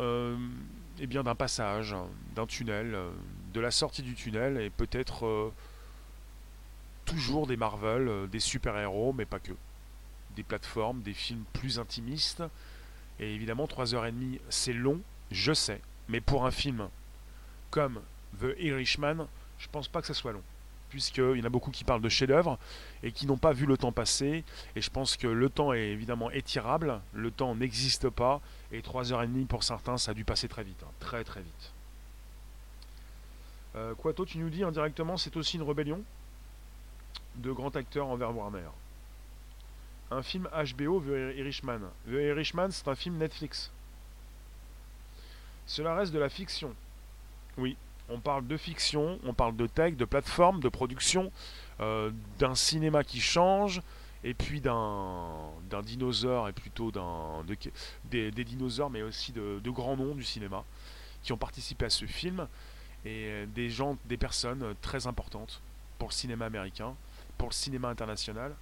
euh, 0.00 0.36
eh 0.98 1.06
d'un 1.06 1.34
passage, 1.34 1.94
d'un 2.34 2.46
tunnel, 2.46 2.96
de 3.52 3.60
la 3.60 3.70
sortie 3.70 4.02
du 4.02 4.14
tunnel, 4.14 4.58
et 4.58 4.70
peut-être 4.70 5.52
toujours 7.08 7.46
des 7.46 7.56
Marvel, 7.56 8.08
euh, 8.08 8.26
des 8.26 8.40
super-héros, 8.40 9.12
mais 9.12 9.24
pas 9.24 9.40
que. 9.40 9.52
Des 10.36 10.42
plateformes, 10.42 11.02
des 11.02 11.14
films 11.14 11.44
plus 11.52 11.78
intimistes. 11.78 12.42
Et 13.18 13.34
évidemment, 13.34 13.66
3h30, 13.66 14.38
c'est 14.48 14.72
long, 14.72 15.00
je 15.30 15.52
sais. 15.52 15.80
Mais 16.08 16.20
pour 16.20 16.46
un 16.46 16.50
film 16.50 16.88
comme 17.70 18.00
The 18.40 18.54
Irishman, 18.58 19.26
je 19.58 19.68
pense 19.68 19.88
pas 19.88 20.00
que 20.00 20.06
ça 20.06 20.14
soit 20.14 20.32
long. 20.32 20.42
Puisqu'il 20.90 21.36
y 21.36 21.42
en 21.42 21.44
a 21.44 21.50
beaucoup 21.50 21.70
qui 21.70 21.84
parlent 21.84 22.00
de 22.00 22.08
chef-d'œuvre 22.08 22.58
et 23.02 23.12
qui 23.12 23.26
n'ont 23.26 23.36
pas 23.36 23.52
vu 23.52 23.66
le 23.66 23.76
temps 23.76 23.92
passer. 23.92 24.42
Et 24.74 24.80
je 24.80 24.90
pense 24.90 25.16
que 25.16 25.26
le 25.26 25.50
temps 25.50 25.74
est 25.74 25.88
évidemment 25.88 26.30
étirable, 26.30 27.00
le 27.12 27.30
temps 27.30 27.54
n'existe 27.54 28.08
pas. 28.08 28.40
Et 28.72 28.80
3h30 28.80 29.46
pour 29.46 29.64
certains, 29.64 29.98
ça 29.98 30.12
a 30.12 30.14
dû 30.14 30.24
passer 30.24 30.48
très 30.48 30.64
vite. 30.64 30.82
Hein. 30.82 30.90
très 30.98 31.24
très 31.24 31.42
vite. 31.42 31.72
Euh, 33.76 33.94
Quato, 33.94 34.24
tu 34.24 34.38
nous 34.38 34.48
dis 34.48 34.64
indirectement, 34.64 35.18
c'est 35.18 35.36
aussi 35.36 35.56
une 35.56 35.62
rébellion 35.62 36.02
de 37.36 37.52
grands 37.52 37.70
acteurs 37.70 38.06
envers 38.06 38.34
Warner. 38.34 38.68
Un 40.10 40.22
film 40.22 40.48
HBO, 40.52 41.00
The 41.00 41.36
Irishman. 41.36 41.80
The 42.06 42.12
Irishman, 42.12 42.70
c'est 42.70 42.88
un 42.88 42.94
film 42.94 43.18
Netflix. 43.18 43.70
Cela 45.66 45.94
reste 45.94 46.12
de 46.12 46.18
la 46.18 46.30
fiction. 46.30 46.74
Oui, 47.58 47.76
on 48.08 48.20
parle 48.20 48.46
de 48.46 48.56
fiction, 48.56 49.18
on 49.24 49.34
parle 49.34 49.56
de 49.56 49.66
tech, 49.66 49.96
de 49.96 50.04
plateforme, 50.04 50.60
de 50.60 50.68
production, 50.68 51.30
euh, 51.80 52.10
d'un 52.38 52.54
cinéma 52.54 53.04
qui 53.04 53.20
change, 53.20 53.82
et 54.24 54.34
puis 54.34 54.60
d'un 54.60 55.52
dinosaure, 55.84 56.48
et 56.48 56.52
plutôt 56.52 56.90
d'un 56.90 57.44
des, 58.04 58.30
dinosaures, 58.30 58.90
mais 58.90 59.02
aussi 59.02 59.32
de, 59.32 59.60
de, 59.62 59.70
grands 59.70 59.96
noms 59.96 60.14
du 60.14 60.24
cinéma 60.24 60.64
qui 61.22 61.32
ont 61.32 61.36
participé 61.36 61.84
à 61.84 61.90
ce 61.90 62.06
film, 62.06 62.48
et 63.04 63.44
des 63.54 63.70
gens, 63.70 63.96
des 64.06 64.16
personnes 64.16 64.74
très 64.80 65.06
importantes 65.06 65.60
pour 65.98 66.08
le 66.08 66.14
cinéma 66.14 66.46
américain 66.46 66.94
pour 67.38 67.48
le 67.48 67.54
cinéma 67.54 67.88
international. 67.88 68.54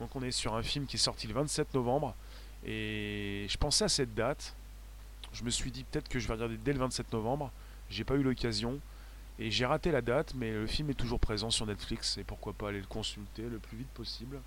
Donc 0.00 0.16
on 0.16 0.22
est 0.22 0.32
sur 0.32 0.54
un 0.54 0.62
film 0.62 0.86
qui 0.86 0.96
est 0.96 0.98
sorti 0.98 1.28
le 1.28 1.34
27 1.34 1.74
novembre. 1.74 2.14
Et 2.66 3.46
je 3.48 3.56
pensais 3.58 3.84
à 3.84 3.88
cette 3.88 4.14
date. 4.14 4.54
Je 5.32 5.44
me 5.44 5.50
suis 5.50 5.70
dit 5.70 5.84
peut-être 5.84 6.08
que 6.08 6.18
je 6.18 6.26
vais 6.26 6.34
regarder 6.34 6.56
dès 6.56 6.72
le 6.72 6.78
27 6.78 7.12
novembre. 7.12 7.52
J'ai 7.94 8.04
pas 8.04 8.14
eu 8.14 8.22
l'occasion. 8.22 8.80
Et 9.38 9.50
j'ai 9.50 9.66
raté 9.66 9.90
la 9.90 10.00
date, 10.00 10.34
mais 10.34 10.52
le 10.52 10.66
film 10.66 10.90
est 10.90 10.94
toujours 10.94 11.18
présent 11.18 11.50
sur 11.50 11.66
Netflix. 11.66 12.18
Et 12.18 12.24
pourquoi 12.24 12.52
pas 12.52 12.68
aller 12.68 12.80
le 12.80 12.86
consulter 12.86 13.42
le 13.42 13.58
plus 13.58 13.76
vite 13.76 13.88
possible. 13.94 14.40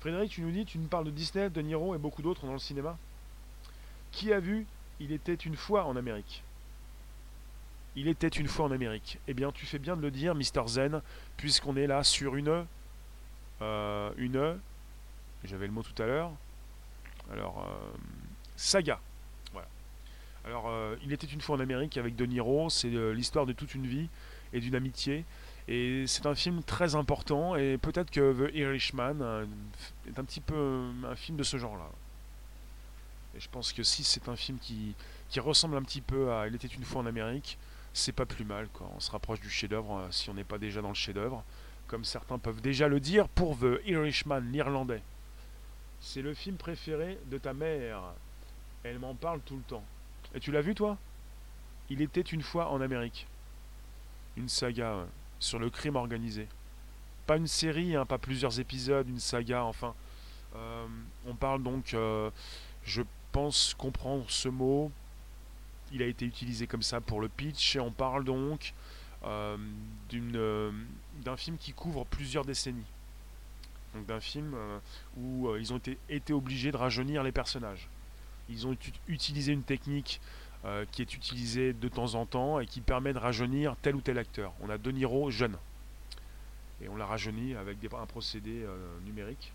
Frédéric, 0.00 0.32
tu 0.32 0.42
nous 0.42 0.50
dis, 0.50 0.64
tu 0.64 0.78
nous 0.78 0.88
parles 0.88 1.04
de 1.04 1.10
Disney, 1.10 1.50
de 1.50 1.60
Niro 1.60 1.94
et 1.94 1.98
beaucoup 1.98 2.22
d'autres 2.22 2.46
dans 2.46 2.52
le 2.52 2.58
cinéma. 2.58 2.96
Qui 4.12 4.32
a 4.32 4.40
vu 4.40 4.66
Il 4.98 5.12
était 5.12 5.34
une 5.34 5.56
fois 5.56 5.84
en 5.84 5.96
Amérique 5.96 6.42
il 7.96 8.08
était 8.08 8.28
une 8.28 8.48
fois 8.48 8.66
en 8.66 8.70
Amérique. 8.70 9.18
Eh 9.26 9.34
bien, 9.34 9.50
tu 9.52 9.66
fais 9.66 9.78
bien 9.78 9.96
de 9.96 10.02
le 10.02 10.10
dire, 10.10 10.34
Mister 10.34 10.62
Zen, 10.66 11.02
puisqu'on 11.36 11.76
est 11.76 11.86
là 11.86 12.04
sur 12.04 12.36
une. 12.36 12.66
Euh, 13.62 14.10
une. 14.16 14.58
J'avais 15.44 15.66
le 15.66 15.72
mot 15.72 15.82
tout 15.82 16.00
à 16.02 16.06
l'heure. 16.06 16.30
Alors, 17.32 17.66
euh, 17.66 17.96
saga. 18.56 19.00
Alors, 20.44 20.68
euh, 20.68 20.96
il 21.04 21.12
était 21.12 21.26
une 21.26 21.40
fois 21.40 21.56
en 21.56 21.60
Amérique 21.60 21.96
avec 21.96 22.16
De 22.16 22.26
Niro. 22.26 22.70
C'est 22.70 22.88
l'histoire 22.88 23.46
de 23.46 23.52
toute 23.52 23.74
une 23.74 23.86
vie 23.86 24.08
et 24.52 24.60
d'une 24.60 24.74
amitié. 24.74 25.24
Et 25.68 26.04
c'est 26.06 26.26
un 26.26 26.34
film 26.34 26.62
très 26.62 26.94
important. 26.94 27.56
Et 27.56 27.78
peut-être 27.78 28.10
que 28.10 28.48
The 28.48 28.54
Irishman 28.54 29.46
est 30.08 30.18
un 30.18 30.24
petit 30.24 30.40
peu 30.40 30.90
un 31.04 31.16
film 31.16 31.36
de 31.36 31.42
ce 31.42 31.56
genre-là. 31.58 31.88
Et 33.36 33.40
je 33.40 33.48
pense 33.48 33.72
que 33.72 33.82
si 33.82 34.02
c'est 34.02 34.28
un 34.28 34.36
film 34.36 34.58
qui, 34.58 34.94
qui 35.28 35.40
ressemble 35.40 35.76
un 35.76 35.82
petit 35.82 36.00
peu 36.00 36.32
à 36.32 36.48
Il 36.48 36.54
était 36.54 36.66
une 36.68 36.84
fois 36.84 37.02
en 37.02 37.06
Amérique, 37.06 37.58
c'est 37.92 38.12
pas 38.12 38.26
plus 38.26 38.44
mal. 38.44 38.68
On 38.96 39.00
se 39.00 39.10
rapproche 39.10 39.40
du 39.40 39.50
chef-d'œuvre 39.50 39.98
euh, 39.98 40.08
si 40.10 40.30
on 40.30 40.34
n'est 40.34 40.44
pas 40.44 40.58
déjà 40.58 40.82
dans 40.82 40.88
le 40.88 40.94
chef-d'œuvre, 40.94 41.44
comme 41.86 42.04
certains 42.04 42.38
peuvent 42.38 42.60
déjà 42.60 42.88
le 42.88 43.00
dire 43.00 43.28
pour 43.28 43.58
The 43.58 43.80
Irishman, 43.86 44.40
l'Irlandais. 44.40 45.02
C'est 46.00 46.22
le 46.22 46.34
film 46.34 46.56
préféré 46.56 47.18
de 47.26 47.38
ta 47.38 47.52
mère. 47.52 48.00
Elle 48.82 48.98
m'en 48.98 49.14
parle 49.14 49.40
tout 49.40 49.56
le 49.56 49.62
temps. 49.62 49.84
Et 50.34 50.40
tu 50.40 50.52
l'as 50.52 50.60
vu 50.60 50.74
toi? 50.74 50.96
Il 51.88 52.02
était 52.02 52.20
une 52.20 52.42
fois 52.42 52.70
en 52.70 52.80
Amérique. 52.80 53.26
Une 54.36 54.48
saga 54.48 55.06
sur 55.38 55.58
le 55.58 55.70
crime 55.70 55.96
organisé. 55.96 56.46
Pas 57.26 57.36
une 57.36 57.46
série, 57.46 57.96
hein, 57.96 58.06
pas 58.06 58.18
plusieurs 58.18 58.60
épisodes, 58.60 59.08
une 59.08 59.20
saga, 59.20 59.64
enfin. 59.64 59.94
Euh, 60.56 60.86
on 61.26 61.34
parle 61.34 61.62
donc, 61.62 61.94
euh, 61.94 62.30
je 62.84 63.02
pense 63.32 63.74
comprendre 63.74 64.24
ce 64.28 64.48
mot, 64.48 64.90
il 65.92 66.02
a 66.02 66.06
été 66.06 66.24
utilisé 66.24 66.66
comme 66.66 66.82
ça 66.82 67.00
pour 67.00 67.20
le 67.20 67.28
pitch 67.28 67.76
et 67.76 67.80
on 67.80 67.90
parle 67.90 68.24
donc 68.24 68.74
euh, 69.24 69.56
euh, 70.14 70.72
d'un 71.24 71.36
film 71.36 71.56
qui 71.58 71.72
couvre 71.72 72.04
plusieurs 72.04 72.44
décennies. 72.44 72.86
Donc 73.94 74.06
d'un 74.06 74.20
film 74.20 74.54
euh, 74.54 74.78
où 75.16 75.54
ils 75.56 75.72
ont 75.72 75.80
été, 76.08 76.32
obligés 76.32 76.70
de 76.70 76.76
rajeunir 76.76 77.22
les 77.22 77.32
personnages. 77.32 77.88
Ils 78.50 78.66
ont 78.66 78.76
utilisé 79.08 79.52
une 79.52 79.62
technique 79.62 80.20
qui 80.92 81.00
est 81.00 81.14
utilisée 81.14 81.72
de 81.72 81.88
temps 81.88 82.16
en 82.16 82.26
temps 82.26 82.60
et 82.60 82.66
qui 82.66 82.82
permet 82.82 83.14
de 83.14 83.18
rajeunir 83.18 83.76
tel 83.80 83.96
ou 83.96 84.02
tel 84.02 84.18
acteur. 84.18 84.52
On 84.60 84.68
a 84.68 84.76
De 84.76 84.90
Niro 84.90 85.30
jeune. 85.30 85.56
Et 86.82 86.88
on 86.90 86.96
l'a 86.96 87.06
rajeuni 87.06 87.54
avec 87.54 87.78
un 87.98 88.06
procédé 88.06 88.66
numérique. 89.06 89.52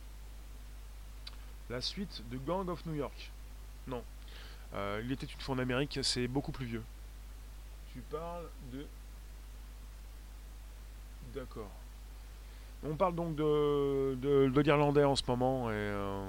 La 1.70 1.82
suite 1.82 2.24
de 2.32 2.38
Gang 2.38 2.68
of 2.70 2.84
New 2.88 2.96
York. 2.96 3.32
Non, 3.88 4.04
euh, 4.76 5.02
il 5.04 5.12
était 5.12 5.26
une 5.26 5.40
fois 5.40 5.56
en 5.56 5.60
Amérique, 5.60 6.00
c'est 6.04 6.28
beaucoup 6.28 6.52
plus 6.52 6.66
vieux. 6.66 6.84
Tu 7.94 8.00
parles 8.02 8.50
de. 8.74 8.86
D'accord. 11.34 11.72
On 12.84 12.96
parle 12.96 13.16
donc 13.16 13.36
de, 13.36 14.16
de, 14.22 14.62
l'Irlandais 14.62 15.06
en 15.06 15.16
ce 15.16 15.24
moment. 15.28 15.70
Et 15.70 15.74
euh, 15.74 16.28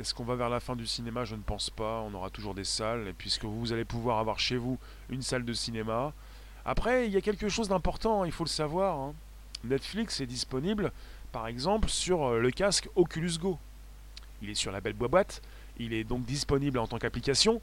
est-ce 0.00 0.14
qu'on 0.14 0.24
va 0.24 0.34
vers 0.34 0.48
la 0.48 0.60
fin 0.60 0.76
du 0.76 0.86
cinéma? 0.86 1.26
Je 1.26 1.34
ne 1.34 1.42
pense 1.42 1.68
pas. 1.68 2.00
On 2.00 2.14
aura 2.14 2.30
toujours 2.30 2.54
des 2.54 2.64
salles. 2.64 3.08
Et 3.08 3.12
puisque 3.12 3.44
vous 3.44 3.70
allez 3.70 3.84
pouvoir 3.84 4.18
avoir 4.18 4.38
chez 4.38 4.56
vous 4.56 4.78
une 5.10 5.20
salle 5.20 5.44
de 5.44 5.52
cinéma. 5.52 6.14
Après, 6.64 7.06
il 7.06 7.12
y 7.12 7.18
a 7.18 7.20
quelque 7.20 7.50
chose 7.50 7.68
d'important, 7.68 8.24
il 8.24 8.32
faut 8.32 8.44
le 8.44 8.48
savoir. 8.48 8.98
Hein. 8.98 9.14
Netflix 9.64 10.20
est 10.20 10.26
disponible, 10.26 10.90
par 11.32 11.46
exemple, 11.46 11.90
sur 11.90 12.24
euh, 12.24 12.38
le 12.38 12.50
casque 12.50 12.88
Oculus 12.96 13.38
Go. 13.38 13.58
Il 14.40 14.48
est 14.48 14.54
sur 14.54 14.72
la 14.72 14.80
belle 14.80 14.94
boîte. 14.94 15.42
Il 15.78 15.92
est 15.92 16.04
donc 16.04 16.24
disponible 16.24 16.78
en 16.78 16.86
tant 16.86 16.98
qu'application 16.98 17.60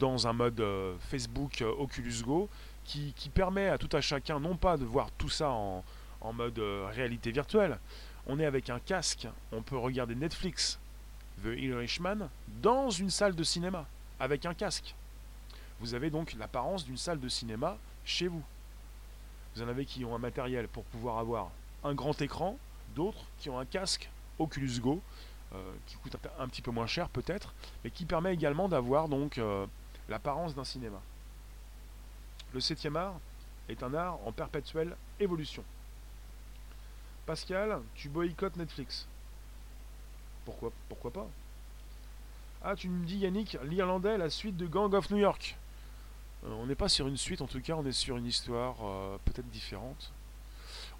dans 0.00 0.26
un 0.26 0.32
mode 0.32 0.60
euh, 0.60 0.96
Facebook 1.10 1.62
euh, 1.62 1.72
Oculus 1.78 2.22
Go 2.24 2.48
qui, 2.84 3.12
permet 3.32 3.68
à 3.68 3.78
tout 3.78 3.94
à 3.94 4.00
chacun 4.00 4.40
non 4.40 4.56
pas 4.56 4.76
de 4.76 4.84
voir 4.84 5.10
tout 5.12 5.28
ça 5.28 5.50
en, 5.50 5.84
mode 6.32 6.58
réalité 6.94 7.30
virtuelle. 7.30 7.78
On 8.26 8.40
est 8.40 8.46
avec 8.46 8.70
un 8.70 8.78
casque, 8.80 9.28
on 9.52 9.62
peut 9.62 9.76
regarder 9.76 10.14
Netflix 10.14 10.78
The 11.42 11.56
Irishman 11.56 12.28
dans 12.60 12.90
une 12.90 13.10
salle 13.10 13.34
de 13.34 13.44
cinéma, 13.44 13.86
avec 14.18 14.46
un 14.46 14.54
casque. 14.54 14.94
Vous 15.80 15.94
avez 15.94 16.10
donc 16.10 16.34
l'apparence 16.34 16.84
d'une 16.84 16.96
salle 16.96 17.20
de 17.20 17.28
cinéma 17.28 17.78
chez 18.04 18.26
vous. 18.28 18.42
Vous 19.54 19.62
en 19.62 19.68
avez 19.68 19.84
qui 19.84 20.04
ont 20.04 20.14
un 20.14 20.18
matériel 20.18 20.68
pour 20.68 20.84
pouvoir 20.84 21.18
avoir 21.18 21.50
un 21.84 21.94
grand 21.94 22.20
écran, 22.20 22.58
d'autres 22.94 23.24
qui 23.38 23.50
ont 23.50 23.58
un 23.58 23.64
casque 23.64 24.10
Oculus 24.38 24.80
Go, 24.80 25.00
euh, 25.54 25.72
qui 25.86 25.96
coûte 25.96 26.16
un, 26.38 26.48
petit 26.48 26.62
peu 26.62 26.70
moins 26.70 26.86
cher 26.86 27.08
peut-être, 27.08 27.54
mais 27.82 27.90
qui 27.90 28.04
permet 28.04 28.34
également 28.34 28.68
d'avoir 28.68 29.08
donc 29.08 29.38
euh, 29.38 29.66
l'apparence 30.08 30.54
d'un 30.54 30.64
cinéma. 30.64 31.00
Le 32.52 32.60
septième 32.60 32.96
art 32.96 33.18
est 33.68 33.82
un 33.82 33.94
art 33.94 34.18
en 34.26 34.32
perpétuelle 34.32 34.96
évolution. 35.20 35.62
Pascal, 37.26 37.80
tu 37.94 38.08
boycottes 38.08 38.56
Netflix. 38.56 39.06
Pourquoi, 40.88 41.12
pas 41.12 41.28
Ah, 42.62 42.74
tu 42.74 42.88
me 42.88 43.04
dis 43.04 43.18
Yannick, 43.18 43.58
l'Irlandais, 43.64 44.16
la 44.16 44.30
suite 44.30 44.56
de 44.56 44.66
Gang 44.66 44.92
of 44.94 45.10
New 45.10 45.18
York. 45.18 45.56
Euh, 46.44 46.48
on 46.60 46.66
n'est 46.66 46.74
pas 46.74 46.88
sur 46.88 47.06
une 47.06 47.18
suite, 47.18 47.42
en 47.42 47.46
tout 47.46 47.60
cas, 47.60 47.74
on 47.74 47.84
est 47.84 47.92
sur 47.92 48.16
une 48.16 48.24
histoire 48.24 48.76
euh, 48.82 49.18
peut-être 49.26 49.48
différente. 49.50 50.12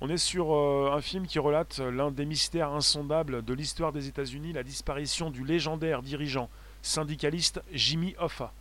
On 0.00 0.08
est 0.10 0.18
sur 0.18 0.54
euh, 0.54 0.92
un 0.92 1.00
film 1.00 1.26
qui 1.26 1.38
relate 1.38 1.78
l'un 1.78 2.10
des 2.10 2.26
mystères 2.26 2.72
insondables 2.72 3.42
de 3.42 3.54
l'histoire 3.54 3.92
des 3.92 4.06
États-Unis, 4.06 4.52
la 4.52 4.62
disparition 4.62 5.30
du 5.30 5.44
légendaire 5.44 6.02
dirigeant 6.02 6.50
syndicaliste 6.82 7.62
Jimmy 7.72 8.14
Hoffa. 8.18 8.52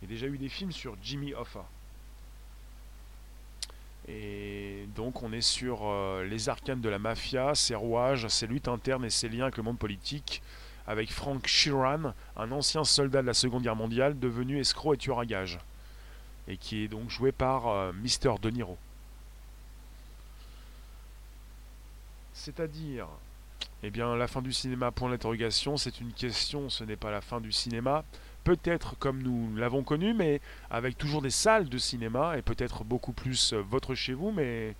Il 0.00 0.08
y 0.08 0.12
a 0.12 0.14
déjà 0.14 0.26
eu 0.26 0.38
des 0.38 0.48
films 0.48 0.72
sur 0.72 0.96
Jimmy 1.02 1.34
Hoffa. 1.34 1.68
Et 4.08 4.88
donc 4.96 5.22
on 5.22 5.32
est 5.32 5.40
sur 5.40 5.82
euh, 5.82 6.24
les 6.24 6.48
arcanes 6.48 6.80
de 6.80 6.88
la 6.88 6.98
mafia, 6.98 7.54
ses 7.54 7.74
rouages, 7.74 8.26
ses 8.28 8.46
luttes 8.46 8.68
internes 8.68 9.04
et 9.04 9.10
ses 9.10 9.28
liens 9.28 9.44
avec 9.44 9.56
le 9.56 9.62
monde 9.62 9.78
politique, 9.78 10.42
avec 10.86 11.12
Frank 11.12 11.46
Sheeran, 11.46 12.12
un 12.36 12.52
ancien 12.52 12.82
soldat 12.82 13.22
de 13.22 13.28
la 13.28 13.34
Seconde 13.34 13.62
Guerre 13.62 13.76
mondiale 13.76 14.18
devenu 14.18 14.58
escroc 14.58 14.94
et 14.94 14.96
tueur 14.98 15.20
à 15.20 15.26
gages, 15.26 15.60
et 16.48 16.56
qui 16.56 16.82
est 16.82 16.88
donc 16.88 17.10
joué 17.10 17.30
par 17.30 17.68
euh, 17.68 17.92
Mister 17.92 18.32
De 18.42 18.50
Niro. 18.50 18.76
C'est-à-dire, 22.34 23.06
eh 23.84 23.90
bien, 23.90 24.16
la 24.16 24.26
fin 24.26 24.42
du 24.42 24.52
cinéma, 24.52 24.90
point 24.90 25.10
d'interrogation, 25.10 25.76
c'est 25.76 26.00
une 26.00 26.12
question, 26.12 26.70
ce 26.70 26.82
n'est 26.82 26.96
pas 26.96 27.12
la 27.12 27.20
fin 27.20 27.40
du 27.40 27.52
cinéma, 27.52 28.04
peut-être 28.44 28.96
comme 28.98 29.22
nous 29.22 29.54
l'avons 29.56 29.82
connu, 29.82 30.14
mais 30.14 30.40
avec 30.70 30.98
toujours 30.98 31.22
des 31.22 31.30
salles 31.30 31.68
de 31.68 31.78
cinéma, 31.78 32.36
et 32.36 32.42
peut-être 32.42 32.84
beaucoup 32.84 33.12
plus 33.12 33.52
euh, 33.52 33.62
votre 33.62 33.94
chez 33.94 34.14
vous, 34.14 34.32
mais 34.32 34.74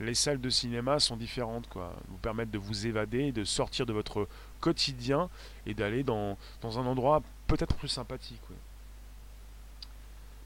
les 0.00 0.14
salles 0.14 0.40
de 0.40 0.50
cinéma 0.50 1.00
sont 1.00 1.16
différentes, 1.16 1.68
quoi. 1.68 1.92
Vous 2.08 2.18
permettent 2.18 2.50
de 2.50 2.58
vous 2.58 2.86
évader, 2.86 3.32
de 3.32 3.44
sortir 3.44 3.84
de 3.86 3.92
votre 3.92 4.28
quotidien 4.60 5.28
et 5.66 5.74
d'aller 5.74 6.02
dans, 6.02 6.36
un 6.62 6.86
endroit 6.86 7.22
peut-être 7.46 7.74
plus 7.74 7.88
sympathique. 7.88 8.40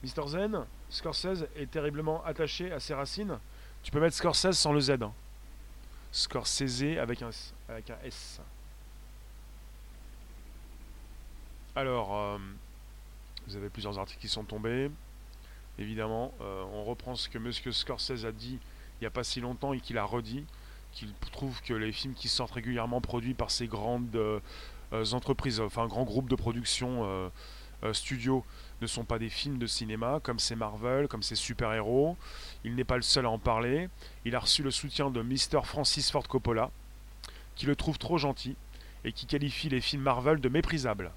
Mister 0.03 0.23
Zen, 0.27 0.65
Scorsese 0.91 1.47
est 1.57 1.71
terriblement 1.71 2.25
attaché 2.25 2.73
à 2.73 2.81
ses 2.81 2.95
racines. 2.95 3.39
Tu 3.83 3.91
peux 3.91 4.01
mettre 4.01 4.17
Scorsese 4.17 4.53
sans 4.53 4.73
le 4.73 4.81
Z. 4.81 4.91
Hein. 5.03 5.13
Scorsese 6.11 6.99
avec 6.99 7.23
un, 7.23 7.31
avec 7.69 7.91
un 7.91 7.97
S. 8.05 8.41
Alors, 11.75 12.15
euh, 12.15 12.39
vous 13.47 13.57
avez 13.57 13.69
plusieurs 13.69 13.99
articles 13.99 14.21
qui 14.21 14.29
sont 14.29 14.45
tombés. 14.45 14.91
Évidemment, 15.79 16.33
euh, 16.41 16.65
on 16.73 16.85
reprend 16.85 17.15
ce 17.15 17.29
que 17.29 17.39
M. 17.39 17.53
Scorsese 17.53 18.25
a 18.25 18.33
dit 18.33 18.59
il 19.01 19.03
n'y 19.03 19.07
a 19.07 19.11
pas 19.11 19.25
si 19.25 19.41
longtemps 19.41 19.73
et 19.73 19.81
qu'il 19.81 19.99
a 19.99 20.05
redit, 20.05 20.45
qu'il 20.93 21.13
trouve 21.33 21.61
que 21.63 21.75
les 21.75 21.93
films 21.93 22.15
qui 22.15 22.29
sortent 22.29 22.53
régulièrement 22.53 23.01
produits 23.01 23.35
par 23.35 23.51
ces 23.51 23.67
grandes 23.67 24.15
euh, 24.15 24.41
entreprises, 25.13 25.61
enfin 25.61 25.87
grands 25.87 26.05
groupes 26.05 26.29
de 26.29 26.37
production 26.37 27.31
studios, 27.93 28.45
ne 28.83 28.87
sont 28.87 29.05
pas 29.05 29.19
des 29.19 29.29
films 29.29 29.59
de 29.59 29.67
cinéma, 29.67 30.21
comme 30.23 30.39
c'est 30.39 30.55
Marvel, 30.55 31.09
comme 31.09 31.23
c'est 31.23 31.35
super-héros. 31.35 32.17
Il 32.65 32.75
n'est 32.75 32.85
pas 32.85 32.97
le 32.97 33.03
seul 33.03 33.27
à 33.27 33.31
en 33.31 33.39
parler. 33.39 33.89
Il 34.25 34.37
a 34.37 34.41
reçu 34.41 34.63
le 34.63 34.71
soutien 34.71 35.11
de 35.11 35.23
Mr. 35.23 35.65
Francis 35.65 36.11
Ford 36.11 36.29
Coppola, 36.29 36.71
qui 37.57 37.67
le 37.67 37.75
trouve 37.75 37.99
trop 37.99 38.19
gentil 38.19 38.57
et 39.05 39.13
qui 39.13 39.27
qualifie 39.27 39.69
les 39.69 39.81
films 39.81 40.03
Marvel 40.03 40.41
de 40.41 40.49
méprisables. 40.49 41.11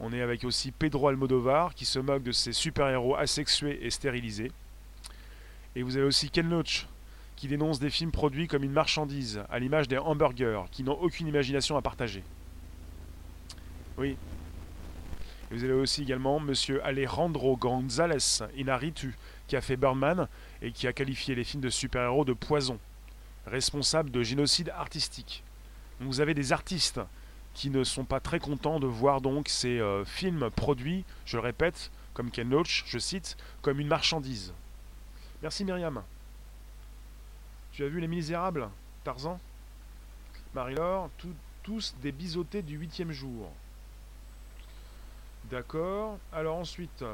On 0.00 0.12
est 0.12 0.22
avec 0.22 0.44
aussi 0.44 0.70
Pedro 0.70 1.08
Almodovar 1.08 1.74
qui 1.74 1.84
se 1.84 1.98
moque 1.98 2.22
de 2.22 2.32
ses 2.32 2.52
super-héros 2.52 3.16
asexués 3.16 3.80
et 3.82 3.90
stérilisés. 3.90 4.52
Et 5.74 5.82
vous 5.82 5.96
avez 5.96 6.06
aussi 6.06 6.30
Ken 6.30 6.48
Loach 6.48 6.86
qui 7.38 7.46
dénonce 7.46 7.78
des 7.78 7.90
films 7.90 8.10
produits 8.10 8.48
comme 8.48 8.64
une 8.64 8.72
marchandise, 8.72 9.42
à 9.48 9.60
l'image 9.60 9.86
des 9.86 9.98
hamburgers, 9.98 10.64
qui 10.72 10.82
n'ont 10.82 10.98
aucune 11.00 11.28
imagination 11.28 11.76
à 11.76 11.82
partager. 11.82 12.24
Oui. 13.96 14.16
Et 15.50 15.54
vous 15.54 15.62
avez 15.62 15.72
aussi 15.72 16.02
également 16.02 16.40
Monsieur 16.40 16.84
Alejandro 16.84 17.56
González 17.56 18.42
Inarritu, 18.56 19.16
qui 19.46 19.54
a 19.54 19.60
fait 19.60 19.76
Birdman 19.76 20.26
et 20.62 20.72
qui 20.72 20.88
a 20.88 20.92
qualifié 20.92 21.36
les 21.36 21.44
films 21.44 21.62
de 21.62 21.70
super-héros 21.70 22.24
de 22.24 22.32
poison, 22.32 22.80
responsable 23.46 24.10
de 24.10 24.24
génocide 24.24 24.70
artistique. 24.70 25.44
vous 26.00 26.20
avez 26.20 26.34
des 26.34 26.52
artistes 26.52 27.00
qui 27.58 27.70
ne 27.70 27.82
sont 27.82 28.04
pas 28.04 28.20
très 28.20 28.38
contents 28.38 28.78
de 28.78 28.86
voir 28.86 29.20
donc 29.20 29.48
ces 29.48 29.80
euh, 29.80 30.04
films 30.04 30.48
produits, 30.48 31.04
je 31.26 31.36
le 31.36 31.42
répète, 31.42 31.90
comme 32.14 32.30
Ken 32.30 32.48
Loach, 32.48 32.84
je 32.86 33.00
cite, 33.00 33.36
comme 33.62 33.80
une 33.80 33.88
marchandise. 33.88 34.54
Merci 35.42 35.64
Myriam. 35.64 36.04
Tu 37.72 37.82
as 37.82 37.88
vu 37.88 37.98
Les 37.98 38.06
Misérables, 38.06 38.68
Tarzan? 39.02 39.40
Marie-Laure, 40.54 41.10
tous 41.64 41.96
des 42.00 42.12
biseautés 42.12 42.62
du 42.62 42.76
huitième 42.78 43.10
jour. 43.10 43.50
D'accord. 45.50 46.16
Alors 46.32 46.58
ensuite, 46.58 47.04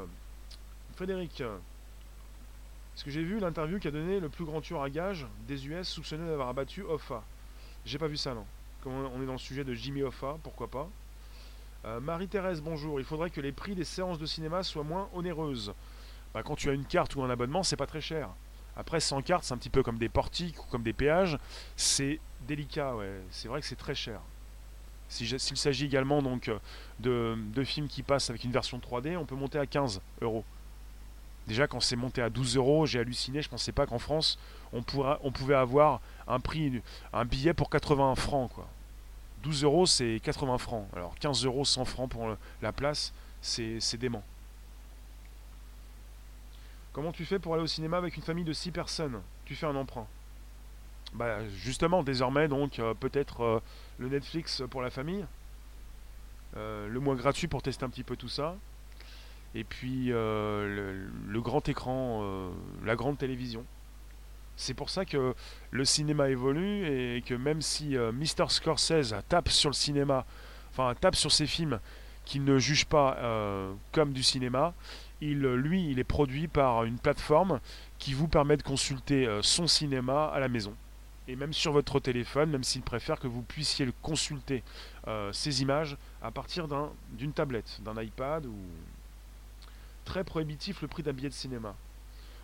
Frédéric, 0.94 1.40
est-ce 1.40 3.02
que 3.02 3.10
j'ai 3.10 3.24
vu 3.24 3.40
l'interview 3.40 3.78
qu'a 3.78 3.90
donné 3.90 4.20
le 4.20 4.28
plus 4.28 4.44
grand 4.44 4.60
tueur 4.60 4.82
à 4.82 4.90
gage 4.90 5.26
des 5.48 5.66
US 5.68 5.88
soupçonné 5.88 6.28
d'avoir 6.28 6.48
abattu 6.48 6.82
Hoffa? 6.82 7.22
J'ai 7.86 7.98
pas 7.98 8.08
vu 8.08 8.18
ça, 8.18 8.34
non 8.34 8.44
on 8.86 9.22
est 9.22 9.26
dans 9.26 9.32
le 9.32 9.38
sujet 9.38 9.64
de 9.64 9.74
Jimmy 9.74 10.02
Hoffa, 10.02 10.36
pourquoi 10.42 10.68
pas. 10.68 10.88
Euh, 11.84 12.00
Marie-Thérèse, 12.00 12.62
bonjour. 12.62 12.98
Il 12.98 13.04
faudrait 13.04 13.30
que 13.30 13.40
les 13.40 13.52
prix 13.52 13.74
des 13.74 13.84
séances 13.84 14.18
de 14.18 14.26
cinéma 14.26 14.62
soient 14.62 14.84
moins 14.84 15.08
onéreuses. 15.12 15.74
Bah, 16.32 16.42
quand 16.42 16.56
tu 16.56 16.70
as 16.70 16.72
une 16.72 16.84
carte 16.84 17.14
ou 17.14 17.22
un 17.22 17.30
abonnement, 17.30 17.62
c'est 17.62 17.76
pas 17.76 17.86
très 17.86 18.00
cher. 18.00 18.30
Après, 18.76 19.00
sans 19.00 19.20
carte, 19.22 19.44
c'est 19.44 19.54
un 19.54 19.58
petit 19.58 19.70
peu 19.70 19.82
comme 19.82 19.98
des 19.98 20.08
portiques 20.08 20.64
ou 20.64 20.66
comme 20.70 20.82
des 20.82 20.94
péages. 20.94 21.38
C'est 21.76 22.20
délicat, 22.48 22.96
ouais. 22.96 23.20
C'est 23.30 23.48
vrai 23.48 23.60
que 23.60 23.66
c'est 23.66 23.76
très 23.76 23.94
cher. 23.94 24.20
S'il 25.08 25.38
s'agit 25.38 25.84
également 25.84 26.22
donc 26.22 26.50
de, 26.98 27.64
films 27.64 27.86
qui 27.86 28.02
passent 28.02 28.30
avec 28.30 28.42
une 28.42 28.50
version 28.50 28.78
3D, 28.78 29.16
on 29.16 29.26
peut 29.26 29.36
monter 29.36 29.58
à 29.58 29.66
15 29.66 30.00
euros. 30.22 30.44
Déjà, 31.46 31.66
quand 31.66 31.80
c'est 31.80 31.94
monté 31.94 32.22
à 32.22 32.30
12 32.30 32.56
euros, 32.56 32.86
j'ai 32.86 32.98
halluciné. 32.98 33.42
Je 33.42 33.50
pensais 33.50 33.70
pas 33.70 33.86
qu'en 33.86 33.98
France, 33.98 34.38
on, 34.72 34.82
pourra, 34.82 35.20
on 35.22 35.30
pouvait 35.30 35.54
avoir 35.54 36.00
un 36.26 36.40
prix, 36.40 36.82
un 37.12 37.26
billet 37.26 37.52
pour 37.52 37.68
80 37.68 38.14
francs. 38.14 38.50
12 39.44 39.62
euros, 39.64 39.86
c'est 39.86 40.20
80 40.22 40.58
francs. 40.58 40.88
Alors 40.96 41.14
15 41.20 41.44
euros, 41.44 41.64
100 41.64 41.84
francs 41.84 42.10
pour 42.10 42.36
la 42.62 42.72
place, 42.72 43.12
c'est 43.40 43.96
dément. 43.96 44.24
Comment 46.92 47.12
tu 47.12 47.24
fais 47.24 47.38
pour 47.38 47.54
aller 47.54 47.62
au 47.62 47.68
cinéma 47.68 47.98
avec 47.98 48.16
une 48.16 48.22
famille 48.22 48.44
de 48.44 48.52
6 48.52 48.70
personnes? 48.70 49.20
Tu 49.44 49.54
fais 49.54 49.66
un 49.66 49.76
emprunt. 49.76 50.06
Bah 51.12 51.46
justement, 51.48 52.02
désormais, 52.02 52.48
donc 52.48 52.78
euh, 52.78 52.94
peut-être 52.94 53.42
euh, 53.42 53.60
le 53.98 54.08
Netflix 54.08 54.62
pour 54.70 54.80
la 54.80 54.90
famille. 54.90 55.24
Euh, 56.56 56.88
le 56.88 57.00
mois 57.00 57.14
gratuit 57.14 57.46
pour 57.46 57.62
tester 57.62 57.84
un 57.84 57.90
petit 57.90 58.02
peu 58.02 58.16
tout 58.16 58.28
ça. 58.28 58.56
Et 59.54 59.62
puis 59.62 60.06
le, 60.06 61.08
le, 61.28 61.40
grand 61.40 61.68
écran, 61.68 62.50
la 62.84 62.96
grande 62.96 63.18
télévision. 63.18 63.64
C'est 64.56 64.74
pour 64.74 64.90
ça 64.90 65.04
que 65.04 65.34
le 65.70 65.84
cinéma 65.84 66.28
évolue 66.30 66.86
et 66.86 67.22
que 67.22 67.34
même 67.34 67.60
si 67.60 67.96
euh, 67.96 68.12
Mr. 68.12 68.48
Scorsese 68.48 69.14
tape 69.28 69.48
sur 69.48 69.70
le 69.70 69.74
cinéma, 69.74 70.24
enfin 70.70 70.94
tape 71.00 71.16
sur 71.16 71.32
ses 71.32 71.46
films 71.46 71.80
qu'il 72.24 72.44
ne 72.44 72.58
juge 72.58 72.86
pas 72.86 73.16
euh, 73.18 73.72
comme 73.92 74.12
du 74.12 74.22
cinéma, 74.22 74.72
il, 75.20 75.40
lui, 75.40 75.90
il 75.90 75.98
est 75.98 76.04
produit 76.04 76.48
par 76.48 76.84
une 76.84 76.98
plateforme 76.98 77.60
qui 77.98 78.14
vous 78.14 78.28
permet 78.28 78.56
de 78.56 78.62
consulter 78.62 79.26
euh, 79.26 79.42
son 79.42 79.66
cinéma 79.66 80.26
à 80.26 80.38
la 80.38 80.48
maison. 80.48 80.74
Et 81.26 81.36
même 81.36 81.52
sur 81.52 81.72
votre 81.72 82.00
téléphone, 82.00 82.50
même 82.50 82.64
s'il 82.64 82.82
préfère 82.82 83.18
que 83.18 83.26
vous 83.26 83.40
puissiez 83.40 83.88
consulter 84.02 84.62
ces 85.32 85.62
images 85.62 85.96
à 86.20 86.30
partir 86.30 86.68
d'une 87.12 87.32
tablette, 87.32 87.80
d'un 87.82 87.98
iPad 88.02 88.44
ou 88.44 88.54
très 90.04 90.22
prohibitif 90.22 90.82
le 90.82 90.88
prix 90.88 91.02
d'un 91.02 91.14
billet 91.14 91.30
de 91.30 91.34
cinéma. 91.34 91.74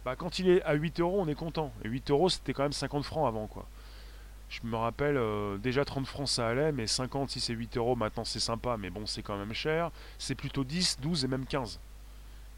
Bah, 0.05 0.17
quand 0.17 0.39
il 0.39 0.49
est 0.49 0.63
à 0.63 0.75
8 0.75 1.01
euros, 1.01 1.21
on 1.21 1.29
est 1.29 1.35
content. 1.35 1.73
Et 1.85 1.89
8 1.89 2.11
euros, 2.11 2.29
c'était 2.29 2.53
quand 2.53 2.63
même 2.63 2.73
50 2.73 3.05
francs 3.05 3.29
avant, 3.29 3.47
quoi. 3.47 3.67
Je 4.49 4.61
me 4.65 4.77
rappelle, 4.77 5.17
euh, 5.17 5.59
déjà 5.59 5.85
30 5.85 6.07
francs 6.07 6.29
ça 6.29 6.49
allait, 6.49 6.73
mais 6.73 6.89
50 6.89 7.31
si 7.31 7.39
c'est 7.41 7.53
8 7.53 7.77
euros, 7.77 7.95
maintenant 7.95 8.25
c'est 8.25 8.41
sympa, 8.41 8.77
mais 8.77 8.91
bon, 8.91 9.07
c'est 9.07 9.23
quand 9.23 9.37
même 9.37 9.53
cher. 9.55 9.93
C'est 10.19 10.35
plutôt 10.35 10.65
10, 10.65 10.99
12 11.01 11.25
et 11.25 11.29
même 11.29 11.47
15. 11.47 11.79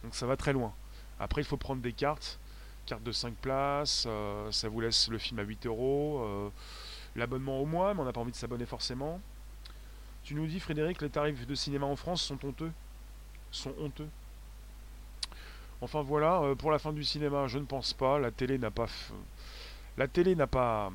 Donc 0.03 0.15
ça 0.15 0.27
va 0.27 0.37
très 0.37 0.55
loin. 0.55 0.73
Après, 1.21 1.43
il 1.43 1.45
faut 1.45 1.59
prendre 1.59 1.83
des 1.83 1.93
cartes. 1.93 2.39
Carte 2.87 3.03
de 3.03 3.13
5 3.13 3.35
places, 3.35 4.05
euh, 4.09 4.51
ça 4.51 4.69
vous 4.69 4.81
laisse 4.81 5.09
le 5.09 5.19
film 5.19 5.39
à 5.39 5.43
8 5.43 5.67
euros. 5.67 6.23
Euh, 6.25 6.49
l'abonnement 7.15 7.61
au 7.61 7.67
mois, 7.67 7.93
mais 7.95 8.01
on 8.01 8.05
n'a 8.05 8.13
pas 8.13 8.21
envie 8.21 8.33
de 8.33 8.37
s'abonner 8.37 8.67
forcément. 8.67 9.21
Tu 10.25 10.35
nous 10.35 10.47
dis, 10.47 10.61
Frédéric, 10.61 11.03
les 11.03 11.11
tarifs 11.11 11.47
de 11.47 11.55
cinéma 11.55 11.87
en 11.87 11.97
France 11.97 12.23
sont 12.23 12.39
honteux? 12.45 12.73
Sont 13.51 13.75
honteux? 13.79 14.09
Enfin 15.83 16.01
voilà, 16.01 16.41
euh, 16.43 16.55
pour 16.55 16.71
la 16.71 16.79
fin 16.79 16.93
du 16.93 17.03
cinéma, 17.03 17.49
je 17.49 17.59
ne 17.59 17.65
pense 17.65 17.93
pas. 17.93 18.21
La 18.21 18.31
télé 18.31 18.57
n'a 18.57 18.71
pas... 18.71 18.87
La 19.99 20.07
télé 20.07 20.37
n'a 20.37 20.47
pas 20.47 20.93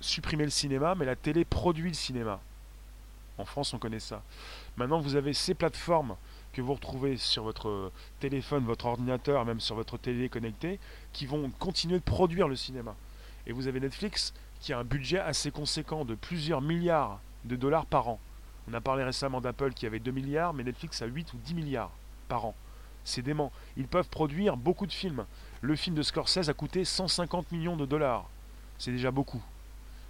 supprimé 0.00 0.42
le 0.44 0.50
cinéma, 0.50 0.96
mais 0.96 1.04
la 1.04 1.14
télé 1.14 1.44
produit 1.44 1.88
le 1.88 1.94
cinéma. 1.94 2.40
En 3.38 3.44
France, 3.44 3.72
on 3.72 3.78
connaît 3.78 4.00
ça. 4.00 4.22
Maintenant, 4.76 4.98
vous 4.98 5.14
avez 5.14 5.32
ces 5.32 5.54
plateformes 5.54 6.16
que 6.52 6.60
vous 6.60 6.74
retrouvez 6.74 7.16
sur 7.16 7.44
votre 7.44 7.92
téléphone, 8.18 8.64
votre 8.64 8.86
ordinateur, 8.86 9.44
même 9.44 9.60
sur 9.60 9.76
votre 9.76 9.96
télé 9.96 10.28
connectée, 10.28 10.80
qui 11.12 11.26
vont 11.26 11.48
continuer 11.60 11.98
de 11.98 12.04
produire 12.04 12.48
le 12.48 12.56
cinéma. 12.56 12.96
Et 13.46 13.52
vous 13.52 13.68
avez 13.68 13.78
Netflix 13.78 14.34
qui 14.60 14.72
a 14.72 14.78
un 14.80 14.84
budget 14.84 15.20
assez 15.20 15.52
conséquent 15.52 16.04
de 16.04 16.16
plusieurs 16.16 16.60
milliards 16.60 17.20
de 17.44 17.54
dollars 17.54 17.86
par 17.86 18.08
an. 18.08 18.18
On 18.68 18.74
a 18.74 18.80
parlé 18.80 19.04
récemment 19.04 19.40
d'Apple 19.40 19.72
qui 19.72 19.86
avait 19.86 20.00
2 20.00 20.10
milliards, 20.10 20.52
mais 20.52 20.64
Netflix 20.64 21.00
a 21.00 21.06
8 21.06 21.32
ou 21.32 21.36
10 21.38 21.54
milliards 21.54 21.92
par 22.26 22.44
an. 22.44 22.56
C'est 23.08 23.22
dément. 23.22 23.50
Ils 23.76 23.88
peuvent 23.88 24.08
produire 24.08 24.56
beaucoup 24.56 24.86
de 24.86 24.92
films. 24.92 25.24
Le 25.60 25.74
film 25.76 25.96
de 25.96 26.02
Scorsese 26.02 26.48
a 26.48 26.54
coûté 26.54 26.84
150 26.84 27.50
millions 27.52 27.76
de 27.76 27.86
dollars. 27.86 28.28
C'est 28.78 28.92
déjà 28.92 29.10
beaucoup. 29.10 29.42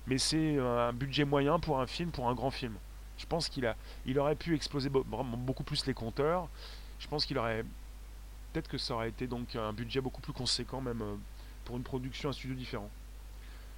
Mais 0.07 0.19
c'est 0.19 0.59
un 0.59 0.93
budget 0.93 1.25
moyen 1.25 1.59
pour 1.59 1.81
un 1.81 1.87
film, 1.87 2.11
pour 2.11 2.29
un 2.29 2.35
grand 2.35 2.51
film. 2.51 2.75
Je 3.19 3.27
pense 3.27 3.49
qu'il 3.49 3.67
a, 3.67 3.77
il 4.07 4.19
aurait 4.19 4.35
pu 4.35 4.55
exploser 4.55 4.89
beaucoup 4.91 5.65
plus 5.65 5.87
les 5.87 5.95
compteurs. 5.95 6.49
Je 6.99 7.07
pense 7.09 7.25
qu'il 7.27 7.39
aurait, 7.39 7.65
peut-être 8.53 8.69
que 8.69 8.79
ça 8.79 8.95
aurait 8.95 9.09
été 9.09 9.27
donc 9.27 9.55
un 9.57 9.73
budget 9.73 10.01
beaucoup 10.01 10.21
plus 10.21 10.33
conséquent 10.33 10.81
même 10.81 11.03
euh, 11.03 11.15
pour 11.65 11.77
une 11.77 11.83
production, 11.83 12.31
un 12.31 12.33
studio 12.33 12.57
différent. 12.57 12.91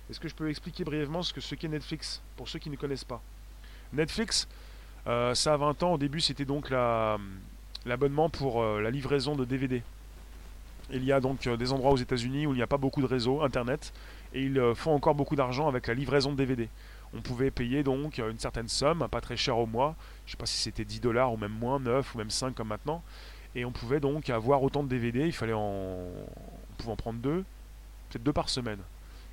Est-ce 0.08 0.20
que 0.20 0.28
je 0.28 0.34
peux 0.34 0.48
expliquer 0.48 0.84
brièvement 0.84 1.22
ce 1.22 1.32
que 1.32 1.40
ce 1.40 1.54
qu'est 1.54 1.68
Netflix 1.68 2.22
pour 2.36 2.48
ceux 2.48 2.58
qui 2.58 2.70
ne 2.70 2.76
connaissent 2.76 3.04
pas? 3.04 3.22
Netflix, 3.92 4.48
euh, 5.06 5.34
ça 5.34 5.54
a 5.54 5.56
20 5.56 5.82
ans. 5.82 5.92
Au 5.94 5.98
début, 5.98 6.20
c'était 6.20 6.44
donc 6.44 6.70
l'abonnement 7.86 8.28
pour 8.28 8.62
euh, 8.62 8.80
la 8.80 8.90
livraison 8.90 9.34
de 9.36 9.44
DVD. 9.44 9.82
Il 10.92 11.04
y 11.04 11.12
a 11.12 11.20
donc 11.20 11.46
euh, 11.46 11.56
des 11.56 11.72
endroits 11.72 11.92
aux 11.92 11.96
États-Unis 11.96 12.46
où 12.46 12.52
il 12.52 12.56
n'y 12.56 12.62
a 12.62 12.66
pas 12.66 12.76
beaucoup 12.76 13.00
de 13.00 13.06
réseaux 13.06 13.42
internet 13.42 13.92
et 14.34 14.42
ils 14.42 14.60
font 14.74 14.94
encore 14.94 15.14
beaucoup 15.14 15.36
d'argent 15.36 15.68
avec 15.68 15.86
la 15.86 15.94
livraison 15.94 16.32
de 16.32 16.36
DVD. 16.36 16.68
On 17.14 17.20
pouvait 17.20 17.50
payer 17.50 17.82
donc 17.82 18.18
une 18.18 18.38
certaine 18.38 18.68
somme, 18.68 19.08
pas 19.10 19.20
très 19.20 19.36
cher 19.36 19.58
au 19.58 19.66
mois. 19.66 19.96
Je 20.26 20.30
ne 20.30 20.30
sais 20.32 20.36
pas 20.36 20.46
si 20.46 20.56
c'était 20.56 20.84
10 20.84 21.00
dollars 21.00 21.32
ou 21.32 21.36
même 21.36 21.52
moins, 21.52 21.80
9 21.80 22.14
ou 22.14 22.18
même 22.18 22.30
5 22.30 22.54
comme 22.54 22.68
maintenant. 22.68 23.02
Et 23.56 23.64
on 23.64 23.72
pouvait 23.72 23.98
donc 23.98 24.30
avoir 24.30 24.62
autant 24.62 24.84
de 24.84 24.88
DVD. 24.88 25.26
Il 25.26 25.32
fallait 25.32 25.52
en, 25.52 25.60
on 25.60 26.74
pouvait 26.78 26.92
en 26.92 26.96
prendre 26.96 27.18
deux, 27.18 27.44
peut-être 28.08 28.22
deux 28.22 28.32
par 28.32 28.48
semaine 28.48 28.78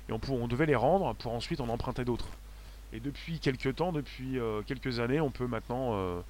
et 0.08 0.12
on, 0.12 0.48
devait 0.48 0.66
les 0.66 0.76
rendre 0.76 1.14
pour 1.14 1.32
ensuite 1.32 1.60
en 1.60 1.68
emprunter 1.68 2.04
d'autres. 2.04 2.28
Et 2.92 3.00
depuis 3.00 3.38
quelques 3.38 3.76
temps, 3.76 3.92
depuis 3.92 4.38
euh, 4.38 4.62
quelques 4.62 5.00
années, 5.00 5.20
on 5.20 5.30
peut 5.30 5.46
maintenant 5.46 5.90
euh, 5.92 6.20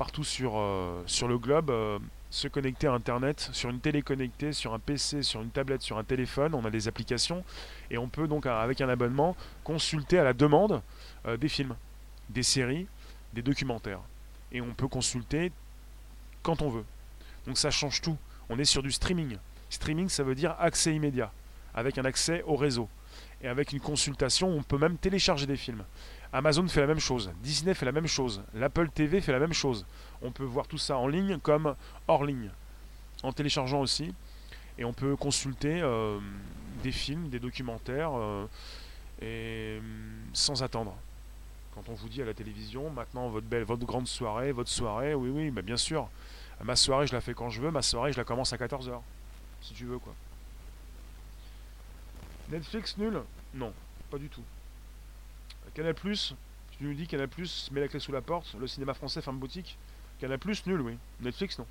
partout 0.00 0.24
sur, 0.24 0.54
euh, 0.56 1.02
sur 1.04 1.28
le 1.28 1.36
globe 1.36 1.70
se 2.30 2.48
connecter 2.48 2.86
à 2.86 2.92
Internet, 2.92 3.50
sur 3.52 3.68
une 3.68 3.80
télé 3.80 4.00
connectée, 4.00 4.54
sur 4.54 4.72
un 4.72 4.78
PC, 4.78 5.22
sur 5.22 5.42
une 5.42 5.50
tablette, 5.50 5.82
sur 5.82 5.98
un 5.98 6.04
téléphone. 6.04 6.54
On 6.54 6.64
a 6.64 6.70
des 6.70 6.88
applications 6.88 7.44
et 7.90 7.98
on 7.98 8.08
peut 8.08 8.26
donc 8.26 8.46
avec 8.46 8.80
un 8.80 8.88
abonnement 8.88 9.36
consulter 9.62 10.18
à 10.18 10.24
la 10.24 10.32
demande 10.32 10.80
des 11.38 11.48
films, 11.50 11.76
des 12.30 12.42
séries, 12.42 12.86
des 13.34 13.42
documentaires. 13.42 14.00
Et 14.52 14.62
on 14.62 14.72
peut 14.72 14.88
consulter 14.88 15.52
quand 16.42 16.62
on 16.62 16.70
veut. 16.70 16.84
Donc 17.46 17.58
ça 17.58 17.70
change 17.70 18.00
tout. 18.00 18.16
On 18.48 18.58
est 18.58 18.64
sur 18.64 18.82
du 18.82 18.92
streaming. 18.92 19.36
Streaming, 19.68 20.08
ça 20.08 20.22
veut 20.22 20.34
dire 20.34 20.56
accès 20.58 20.94
immédiat, 20.94 21.30
avec 21.74 21.98
un 21.98 22.06
accès 22.06 22.42
au 22.46 22.56
réseau. 22.56 22.88
Et 23.42 23.48
avec 23.48 23.72
une 23.72 23.80
consultation, 23.80 24.48
on 24.48 24.62
peut 24.62 24.78
même 24.78 24.96
télécharger 24.96 25.46
des 25.46 25.56
films. 25.56 25.84
Amazon 26.32 26.68
fait 26.68 26.80
la 26.80 26.86
même 26.86 27.00
chose, 27.00 27.32
Disney 27.42 27.74
fait 27.74 27.86
la 27.86 27.92
même 27.92 28.06
chose, 28.06 28.42
l'Apple 28.54 28.88
TV 28.90 29.20
fait 29.20 29.32
la 29.32 29.40
même 29.40 29.52
chose. 29.52 29.84
On 30.22 30.30
peut 30.30 30.44
voir 30.44 30.68
tout 30.68 30.78
ça 30.78 30.96
en 30.96 31.08
ligne 31.08 31.38
comme 31.38 31.74
hors 32.06 32.24
ligne, 32.24 32.50
en 33.22 33.32
téléchargeant 33.32 33.80
aussi. 33.80 34.14
Et 34.78 34.84
on 34.84 34.92
peut 34.92 35.16
consulter 35.16 35.80
euh, 35.82 36.18
des 36.82 36.92
films, 36.92 37.28
des 37.28 37.40
documentaires, 37.40 38.12
euh, 38.14 38.46
et, 39.20 39.80
sans 40.32 40.62
attendre. 40.62 40.96
Quand 41.74 41.88
on 41.88 41.94
vous 41.94 42.08
dit 42.08 42.22
à 42.22 42.24
la 42.24 42.34
télévision, 42.34 42.90
maintenant 42.90 43.28
votre 43.28 43.46
belle, 43.46 43.64
votre 43.64 43.84
grande 43.84 44.06
soirée, 44.06 44.52
votre 44.52 44.70
soirée, 44.70 45.14
oui, 45.14 45.30
oui, 45.30 45.50
mais 45.50 45.62
bien 45.62 45.76
sûr. 45.76 46.08
Ma 46.62 46.76
soirée, 46.76 47.06
je 47.06 47.12
la 47.12 47.20
fais 47.20 47.34
quand 47.34 47.50
je 47.50 47.60
veux, 47.60 47.70
ma 47.70 47.82
soirée, 47.82 48.12
je 48.12 48.18
la 48.18 48.24
commence 48.24 48.52
à 48.52 48.56
14h. 48.56 49.00
Si 49.62 49.74
tu 49.74 49.84
veux, 49.84 49.98
quoi. 49.98 50.14
Netflix 52.50 52.96
nul? 52.96 53.20
Non, 53.54 53.72
pas 54.10 54.18
du 54.18 54.28
tout. 54.28 54.44
Canal 55.74 55.94
Plus, 55.94 56.34
tu 56.72 56.84
nous 56.84 56.94
dis 56.94 57.06
Canal 57.06 57.28
Plus 57.28 57.70
met 57.72 57.80
la 57.80 57.88
clé 57.88 58.00
sous 58.00 58.12
la 58.12 58.20
porte, 58.20 58.54
le 58.58 58.66
cinéma 58.66 58.94
français 58.94 59.22
ferme 59.22 59.38
boutique. 59.38 59.78
Canal 60.20 60.38
Plus 60.38 60.66
nul, 60.66 60.80
oui. 60.80 60.98
Netflix 61.20 61.58
non. 61.58 61.66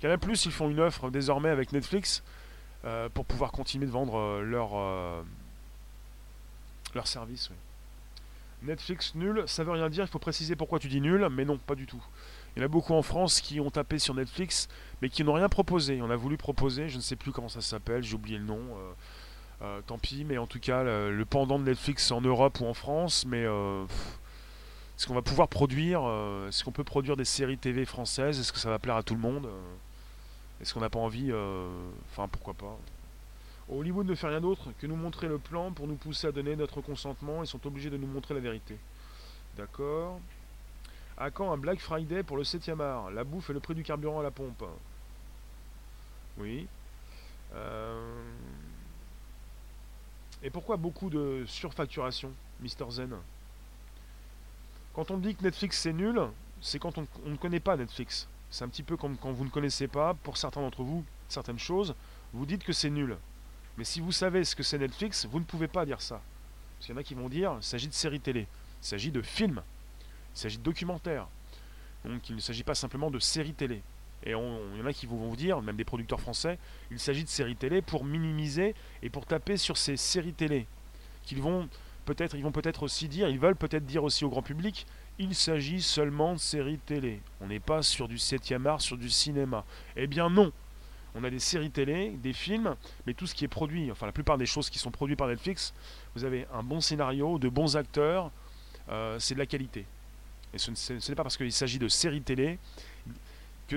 Canal 0.00 0.18
Plus, 0.18 0.46
ils 0.46 0.52
font 0.52 0.68
une 0.70 0.80
offre 0.80 1.10
désormais 1.10 1.50
avec 1.50 1.72
Netflix 1.72 2.22
euh, 2.84 3.08
pour 3.08 3.24
pouvoir 3.24 3.52
continuer 3.52 3.86
de 3.86 3.92
vendre 3.92 4.16
euh, 4.18 4.42
leur, 4.42 4.70
euh, 4.74 5.22
leur 6.94 7.06
service. 7.06 7.50
Netflix 8.62 9.14
nul, 9.14 9.44
ça 9.46 9.64
veut 9.64 9.72
rien 9.72 9.90
dire, 9.90 10.04
il 10.04 10.10
faut 10.10 10.18
préciser 10.18 10.56
pourquoi 10.56 10.78
tu 10.78 10.88
dis 10.88 11.00
nul, 11.00 11.28
mais 11.30 11.44
non, 11.44 11.58
pas 11.58 11.74
du 11.74 11.86
tout. 11.86 12.02
Il 12.54 12.60
y 12.60 12.62
en 12.62 12.66
a 12.66 12.68
beaucoup 12.68 12.94
en 12.94 13.02
France 13.02 13.40
qui 13.40 13.60
ont 13.60 13.70
tapé 13.70 13.98
sur 13.98 14.14
Netflix, 14.14 14.68
mais 15.00 15.08
qui 15.08 15.24
n'ont 15.24 15.32
rien 15.32 15.48
proposé. 15.48 16.00
On 16.02 16.10
a 16.10 16.16
voulu 16.16 16.36
proposer, 16.36 16.88
je 16.88 16.96
ne 16.96 17.02
sais 17.02 17.16
plus 17.16 17.32
comment 17.32 17.48
ça 17.48 17.60
s'appelle, 17.60 18.02
j'ai 18.02 18.14
oublié 18.14 18.38
le 18.38 18.44
nom. 18.44 18.60
Euh, 19.62 19.80
tant 19.86 19.98
pis, 19.98 20.24
mais 20.24 20.38
en 20.38 20.46
tout 20.46 20.58
cas, 20.58 20.82
le, 20.82 21.24
pendant 21.24 21.58
de 21.58 21.64
Netflix 21.64 22.10
en 22.10 22.20
Europe 22.20 22.58
ou 22.60 22.66
en 22.66 22.74
France, 22.74 23.24
mais 23.26 23.44
euh, 23.44 23.84
est-ce 24.96 25.06
qu'on 25.06 25.14
va 25.14 25.22
pouvoir 25.22 25.46
produire 25.46 26.02
euh, 26.04 26.48
Est-ce 26.48 26.64
qu'on 26.64 26.72
peut 26.72 26.82
produire 26.82 27.16
des 27.16 27.24
séries 27.24 27.58
TV 27.58 27.84
françaises? 27.84 28.40
Est-ce 28.40 28.52
que 28.52 28.58
ça 28.58 28.70
va 28.70 28.80
plaire 28.80 28.96
à 28.96 29.04
tout 29.04 29.14
le 29.14 29.20
monde? 29.20 29.48
Est-ce 30.60 30.74
qu'on 30.74 30.80
n'a 30.80 30.90
pas 30.90 30.98
envie 30.98 31.32
Enfin, 32.10 32.26
pourquoi 32.28 32.54
pas? 32.54 32.76
Hollywood 33.70 34.06
ne 34.06 34.14
fait 34.14 34.26
rien 34.26 34.40
d'autre 34.40 34.70
que 34.80 34.86
nous 34.86 34.96
montrer 34.96 35.28
le 35.28 35.38
plan 35.38 35.70
pour 35.70 35.86
nous 35.86 35.94
pousser 35.94 36.26
à 36.26 36.32
donner 36.32 36.56
notre 36.56 36.80
consentement 36.80 37.42
et 37.42 37.46
sont 37.46 37.64
obligés 37.66 37.90
de 37.90 37.96
nous 37.96 38.06
montrer 38.08 38.34
la 38.34 38.40
vérité. 38.40 38.76
D'accord. 39.56 40.20
À 41.16 41.30
quand 41.30 41.52
un 41.52 41.56
Black 41.56 41.78
Friday 41.78 42.24
pour 42.24 42.36
le 42.36 42.42
7e 42.42 42.80
art? 42.80 43.10
La 43.12 43.22
bouffe 43.22 43.50
et 43.50 43.52
le 43.52 43.60
prix 43.60 43.74
du 43.74 43.84
carburant 43.84 44.20
à 44.20 44.22
la 44.24 44.32
pompe. 44.32 44.64
Oui. 46.38 46.66
Euh... 47.54 48.21
Et 50.42 50.50
pourquoi 50.50 50.76
beaucoup 50.76 51.08
de 51.08 51.44
surfacturation, 51.46 52.32
Mister 52.60 52.84
Zen? 52.90 53.14
Quand 54.94 55.10
on 55.10 55.18
dit 55.18 55.34
que 55.34 55.42
Netflix 55.42 55.78
c'est 55.78 55.92
nul, 55.92 56.20
c'est 56.60 56.78
quand 56.78 56.98
on, 56.98 57.06
ne 57.26 57.36
connaît 57.36 57.60
pas 57.60 57.76
Netflix. 57.76 58.28
C'est 58.50 58.64
un 58.64 58.68
petit 58.68 58.82
peu 58.82 58.96
comme 58.96 59.16
quand 59.16 59.32
vous 59.32 59.44
ne 59.44 59.50
connaissez 59.50 59.88
pas, 59.88 60.14
pour 60.14 60.36
certains 60.36 60.60
d'entre 60.60 60.82
vous, 60.82 61.04
certaines 61.28 61.58
choses, 61.58 61.94
vous 62.32 62.44
dites 62.44 62.64
que 62.64 62.72
c'est 62.72 62.90
nul. 62.90 63.16
Mais 63.78 63.84
si 63.84 64.00
vous 64.00 64.12
savez 64.12 64.44
ce 64.44 64.54
que 64.54 64.62
c'est 64.62 64.78
Netflix, 64.78 65.26
vous 65.26 65.38
ne 65.38 65.44
pouvez 65.44 65.68
pas 65.68 65.86
dire 65.86 66.02
ça. 66.02 66.20
Parce 66.76 66.86
qu'il 66.86 66.94
y 66.94 66.98
en 66.98 67.00
a 67.00 67.04
qui 67.04 67.14
vont 67.14 67.28
dire, 67.28 67.54
il 67.58 67.62
s'agit 67.62 67.88
de 67.88 67.94
séries 67.94 68.20
télé, 68.20 68.40
il 68.82 68.86
s'agit 68.86 69.10
de 69.10 69.22
films, 69.22 69.62
il 70.34 70.38
s'agit 70.38 70.58
de 70.58 70.62
documentaires. 70.62 71.28
Donc 72.04 72.28
il 72.28 72.34
ne 72.34 72.40
s'agit 72.40 72.64
pas 72.64 72.74
simplement 72.74 73.10
de 73.10 73.20
séries 73.20 73.54
télé. 73.54 73.80
Et 74.24 74.30
il 74.30 74.78
y 74.78 74.82
en 74.82 74.86
a 74.86 74.92
qui 74.92 75.06
vont 75.06 75.16
vous 75.16 75.36
dire, 75.36 75.60
même 75.62 75.76
des 75.76 75.84
producteurs 75.84 76.20
français, 76.20 76.58
il 76.90 76.98
s'agit 77.00 77.24
de 77.24 77.28
séries 77.28 77.56
télé 77.56 77.82
pour 77.82 78.04
minimiser 78.04 78.74
et 79.02 79.10
pour 79.10 79.26
taper 79.26 79.56
sur 79.56 79.76
ces 79.76 79.96
séries 79.96 80.32
télé. 80.32 80.66
Qu'ils 81.24 81.42
vont 81.42 81.68
peut-être, 82.04 82.36
ils 82.36 82.42
vont 82.42 82.52
peut-être 82.52 82.82
aussi 82.84 83.08
dire, 83.08 83.28
ils 83.28 83.38
veulent 83.38 83.56
peut-être 83.56 83.84
dire 83.84 84.04
aussi 84.04 84.24
au 84.24 84.28
grand 84.28 84.42
public, 84.42 84.86
il 85.18 85.34
s'agit 85.34 85.82
seulement 85.82 86.34
de 86.34 86.38
séries 86.38 86.78
télé. 86.78 87.20
On 87.40 87.48
n'est 87.48 87.60
pas 87.60 87.82
sur 87.82 88.08
du 88.08 88.16
7e 88.16 88.66
art, 88.66 88.80
sur 88.80 88.96
du 88.96 89.10
cinéma. 89.10 89.64
Eh 89.96 90.06
bien 90.06 90.30
non. 90.30 90.52
On 91.14 91.24
a 91.24 91.30
des 91.30 91.40
séries 91.40 91.70
télé, 91.70 92.10
des 92.22 92.32
films, 92.32 92.74
mais 93.06 93.12
tout 93.12 93.26
ce 93.26 93.34
qui 93.34 93.44
est 93.44 93.48
produit, 93.48 93.90
enfin 93.90 94.06
la 94.06 94.12
plupart 94.12 94.38
des 94.38 94.46
choses 94.46 94.70
qui 94.70 94.78
sont 94.78 94.90
produites 94.90 95.18
par 95.18 95.28
Netflix, 95.28 95.74
vous 96.14 96.24
avez 96.24 96.46
un 96.54 96.62
bon 96.62 96.80
scénario, 96.80 97.38
de 97.38 97.50
bons 97.50 97.76
acteurs, 97.76 98.30
euh, 98.88 99.18
c'est 99.18 99.34
de 99.34 99.38
la 99.38 99.44
qualité. 99.44 99.84
Et 100.54 100.58
ce 100.58 100.70
n'est 100.92 101.14
pas 101.14 101.22
parce 101.22 101.36
qu'il 101.36 101.52
s'agit 101.52 101.78
de 101.78 101.88
séries 101.88 102.22
télé 102.22 102.58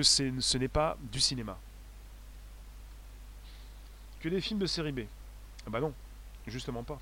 ce 0.02 0.58
n'est 0.58 0.68
pas 0.68 0.96
du 1.12 1.20
cinéma. 1.20 1.58
Que 4.20 4.28
des 4.28 4.40
films 4.40 4.58
de 4.58 4.66
série 4.66 4.92
B 4.92 5.00
Ah 5.66 5.70
bah 5.70 5.80
non, 5.80 5.92
justement 6.46 6.82
pas. 6.82 6.98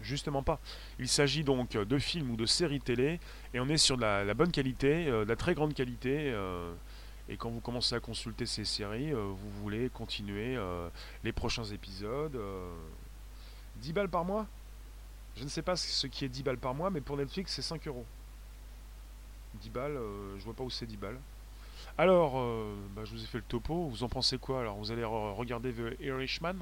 Justement 0.00 0.42
pas. 0.42 0.58
Il 0.98 1.08
s'agit 1.08 1.44
donc 1.44 1.76
de 1.76 1.98
films 1.98 2.30
ou 2.30 2.36
de 2.36 2.46
séries 2.46 2.80
télé, 2.80 3.20
et 3.54 3.60
on 3.60 3.68
est 3.68 3.76
sur 3.76 3.96
de 3.96 4.02
la, 4.02 4.34
bonne 4.34 4.50
qualité, 4.50 5.06
euh, 5.06 5.24
de 5.24 5.28
la 5.28 5.36
très 5.36 5.54
grande 5.54 5.74
qualité. 5.74 6.32
Euh, 6.32 6.72
et 7.28 7.36
quand 7.36 7.50
vous 7.50 7.60
commencez 7.60 7.94
à 7.94 8.00
consulter 8.00 8.46
ces 8.46 8.64
séries, 8.64 9.12
euh, 9.12 9.26
vous 9.26 9.50
voulez 9.62 9.90
continuer 9.90 10.58
les 11.22 11.32
prochains 11.32 11.64
épisodes. 11.64 12.38
10 13.76 13.92
balles 13.92 14.08
par 14.08 14.24
mois? 14.24 14.46
Je 15.36 15.44
ne 15.44 15.48
sais 15.48 15.62
pas 15.62 15.76
ce 15.76 16.06
qui 16.08 16.24
est 16.24 16.28
10 16.28 16.42
balles 16.42 16.58
par 16.58 16.74
mois, 16.74 16.90
mais 16.90 17.00
pour 17.00 17.16
Netflix, 17.16 17.52
c'est 17.54 17.62
5 17.62 17.86
euros. 17.86 18.04
10 19.54 19.70
balles, 19.70 19.98
je 20.38 20.44
vois 20.44 20.54
pas 20.54 20.64
où 20.64 20.70
c'est 20.70 20.86
10 20.86 20.96
balles. 20.96 21.18
Alors, 21.98 22.38
euh, 22.38 22.74
bah, 22.96 23.02
je 23.04 23.12
vous 23.12 23.22
ai 23.22 23.26
fait 23.26 23.38
le 23.38 23.44
topo. 23.44 23.86
Vous 23.88 24.02
en 24.02 24.08
pensez 24.08 24.38
quoi 24.38 24.60
Alors, 24.60 24.76
vous 24.76 24.90
allez 24.92 25.04
regarder 25.04 25.72
The 25.72 26.00
Irishman 26.00 26.54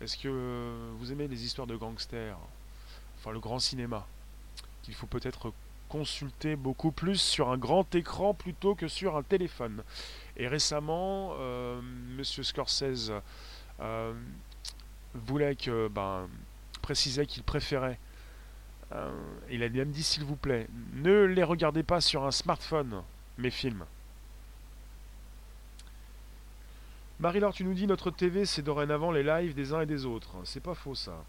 Est-ce 0.00 0.16
que 0.16 0.90
vous 0.98 1.12
aimez 1.12 1.28
les 1.28 1.44
histoires 1.44 1.68
de 1.68 1.76
gangsters 1.76 2.36
Enfin, 3.18 3.30
le 3.30 3.38
grand 3.38 3.60
cinéma 3.60 4.06
qu'il 4.82 4.94
faut 4.94 5.06
peut-être 5.06 5.52
consulter 5.88 6.56
beaucoup 6.56 6.90
plus 6.90 7.20
sur 7.20 7.50
un 7.50 7.56
grand 7.56 7.94
écran 7.94 8.34
plutôt 8.34 8.74
que 8.74 8.88
sur 8.88 9.16
un 9.16 9.22
téléphone? 9.22 9.84
Et 10.36 10.48
récemment, 10.48 11.34
euh, 11.38 11.80
Monsieur 12.16 12.42
Scorsese 12.42 13.12
euh, 13.78 14.12
voulait 15.14 15.54
que, 15.54 15.86
ben, 15.86 16.28
précisait 16.82 17.26
qu'il 17.26 17.44
préférait. 17.44 18.00
il 19.50 19.62
a 19.62 19.68
même 19.68 19.92
dit 19.92 20.02
s'il 20.02 20.24
vous 20.24 20.34
plaît, 20.34 20.66
ne 20.94 21.22
les 21.26 21.44
regardez 21.44 21.84
pas 21.84 22.00
sur 22.00 22.24
un 22.24 22.32
smartphone, 22.32 23.02
mes 23.38 23.50
films. 23.50 23.84
Marie-Laure, 27.22 27.54
tu 27.54 27.62
nous 27.64 27.72
dis 27.74 27.86
notre 27.86 28.10
TV 28.10 28.44
c'est 28.44 28.62
dorénavant 28.62 29.12
les 29.12 29.22
lives 29.22 29.54
des 29.54 29.72
uns 29.72 29.80
et 29.82 29.86
des 29.86 30.04
autres. 30.06 30.34
C'est 30.44 30.58
pas 30.62 30.74
faux 30.74 30.96
ça. 30.96 31.22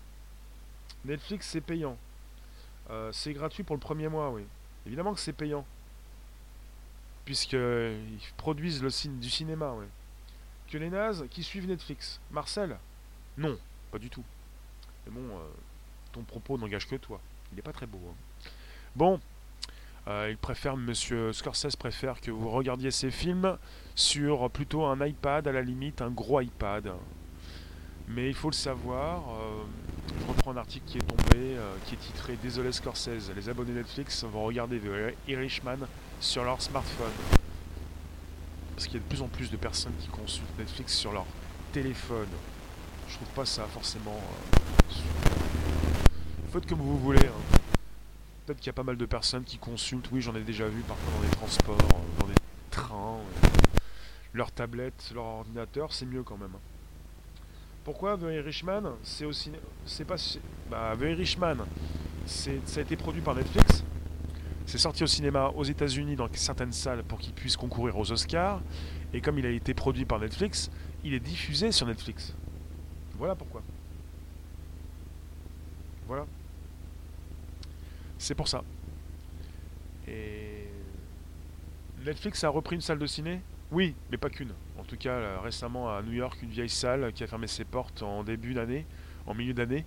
Netflix 1.06 1.48
c'est 1.48 1.62
payant. 1.62 1.98
Euh, 2.90 3.12
c'est 3.12 3.32
gratuit 3.34 3.62
pour 3.64 3.76
le 3.76 3.80
premier 3.80 4.08
mois, 4.08 4.32
oui. 4.32 4.44
Évidemment 4.88 5.14
que 5.14 5.20
c'est 5.20 5.34
payant. 5.34 5.66
Puisqu'ils 7.26 8.20
produisent 8.38 8.82
le 8.82 8.90
cin- 8.90 9.20
du 9.20 9.30
cinéma, 9.30 9.72
oui. 9.78 9.86
Que 10.68 10.80
les 10.80 10.90
nazes 10.90 11.26
qui 11.30 11.44
suivent 11.44 11.68
Netflix. 11.68 12.20
Marcel? 12.32 12.76
Non, 13.38 13.56
pas 13.92 14.00
du 14.00 14.10
tout. 14.10 14.24
Mais 15.06 15.12
bon, 15.14 15.22
euh, 15.38 15.40
ton 16.12 16.24
propos 16.24 16.58
n'engage 16.58 16.88
que 16.88 16.96
toi. 16.96 17.22
Il 17.52 17.56
n'est 17.58 17.62
pas 17.62 17.72
très 17.72 17.86
beau. 17.86 18.00
hein. 18.10 18.50
Bon, 18.96 19.22
euh, 20.08 20.28
il 20.32 20.38
préfère, 20.38 20.76
monsieur 20.76 21.32
Scorsese 21.34 21.76
préfère 21.76 22.20
que 22.20 22.32
vous 22.32 22.50
regardiez 22.50 22.90
ses 22.92 23.12
films 23.12 23.58
sur 23.96 24.50
plutôt 24.50 24.86
un 24.86 25.06
iPad, 25.06 25.48
à 25.48 25.52
la 25.52 25.62
limite 25.62 26.02
un 26.02 26.10
gros 26.10 26.42
iPad. 26.42 26.92
Mais 28.08 28.28
il 28.28 28.34
faut 28.34 28.50
le 28.50 28.56
savoir, 28.56 29.24
euh, 29.30 29.64
je 30.20 30.26
reprends 30.28 30.52
un 30.52 30.58
article 30.58 30.86
qui 30.86 30.98
est 30.98 31.02
tombé, 31.02 31.56
euh, 31.56 31.74
qui 31.86 31.96
est 31.96 31.98
titré 31.98 32.38
Désolé 32.42 32.72
Scorsese, 32.72 33.32
les 33.36 33.50
abonnés 33.50 33.72
Netflix 33.72 34.24
vont 34.26 34.44
regarder 34.44 34.80
The 34.80 35.16
Irishman 35.30 35.78
sur 36.20 36.44
leur 36.44 36.62
smartphone. 36.62 37.12
Parce 38.76 38.88
qu'il 38.88 38.96
y 38.96 38.98
a 38.98 39.04
de 39.04 39.08
plus 39.10 39.22
en 39.22 39.28
plus 39.28 39.50
de 39.52 39.56
personnes 39.58 39.94
qui 40.00 40.08
consultent 40.08 40.58
Netflix 40.58 40.96
sur 40.98 41.14
leur 41.14 41.26
téléphone. 41.72 42.28
Je 43.08 43.16
trouve 43.16 43.28
pas 43.30 43.46
ça 43.46 43.64
forcément. 43.66 44.20
euh, 44.20 44.94
Faites 46.52 46.66
comme 46.68 46.80
vous 46.80 46.98
voulez. 46.98 47.26
hein. 47.26 47.58
Peut-être 48.46 48.60
qu'il 48.60 48.68
y 48.68 48.70
a 48.72 48.74
pas 48.74 48.84
mal 48.84 48.98
de 48.98 49.06
personnes 49.06 49.44
qui 49.46 49.58
consultent, 49.58 50.10
oui 50.12 50.22
j'en 50.22 50.36
ai 50.36 50.42
déjà 50.42 50.68
vu 50.68 50.82
parfois 50.82 51.14
dans 51.14 51.22
des 51.22 51.36
transports, 51.36 51.78
euh, 51.80 52.20
dans 52.20 52.28
des 52.28 52.34
trains, 52.72 53.18
leur 54.34 54.52
tablette, 54.52 55.12
leur 55.14 55.26
ordinateur, 55.26 55.94
c'est 55.94 56.06
mieux 56.06 56.24
quand 56.24 56.38
même. 56.38 56.56
Pourquoi 57.84 58.18
The 58.18 58.24
Irishman 58.24 58.96
C'est 59.04 59.26
aussi, 59.26 59.52
c'est 59.86 60.06
pas, 60.06 60.16
bah 60.70 60.96
The 60.98 61.04
Irishman, 61.04 61.58
ça 62.26 62.52
a 62.78 62.82
été 62.82 62.96
produit 62.96 63.22
par 63.22 63.36
Netflix. 63.36 63.84
C'est 64.66 64.78
sorti 64.78 65.04
au 65.04 65.08
cinéma 65.08 65.50
aux 65.50 65.66
États-Unis 65.66 66.16
dans 66.16 66.30
certaines 66.34 66.72
salles 66.72 67.04
pour 67.04 67.20
qu'il 67.20 67.34
puisse 67.34 67.58
concourir 67.58 67.98
aux 67.98 68.12
Oscars. 68.12 68.62
Et 69.14 69.22
comme 69.22 69.38
il 69.38 69.46
a 69.46 69.50
été 69.50 69.74
produit 69.74 70.06
par 70.06 70.20
Netflix, 70.20 70.72
il 71.04 71.14
est 71.14 71.20
diffusé 71.20 71.72
sur 71.72 71.86
Netflix. 71.86 72.34
Voilà 73.18 73.36
pourquoi. 73.36 73.62
Voilà. 76.08 76.26
C'est 78.18 78.36
pour 78.36 78.48
ça. 78.48 78.64
Et 80.08 80.70
Netflix 82.06 82.44
a 82.46 82.50
repris 82.50 82.76
une 82.76 82.82
salle 82.82 83.00
de 83.00 83.06
ciné? 83.06 83.42
Oui, 83.74 83.96
mais 84.12 84.18
pas 84.18 84.30
qu'une. 84.30 84.54
En 84.78 84.84
tout 84.84 84.98
cas, 84.98 85.40
récemment 85.42 85.90
à 85.90 86.04
New 86.04 86.14
York, 86.14 86.38
une 86.44 86.52
vieille 86.52 86.70
salle 86.70 87.12
qui 87.12 87.24
a 87.24 87.28
fermé 87.28 87.48
ses 87.48 87.66
portes 87.66 88.04
en 88.04 88.24
début 88.24 88.54
d'année, 88.54 88.86
en 89.26 89.34
milieu 89.34 89.56
d'année, 89.56 89.84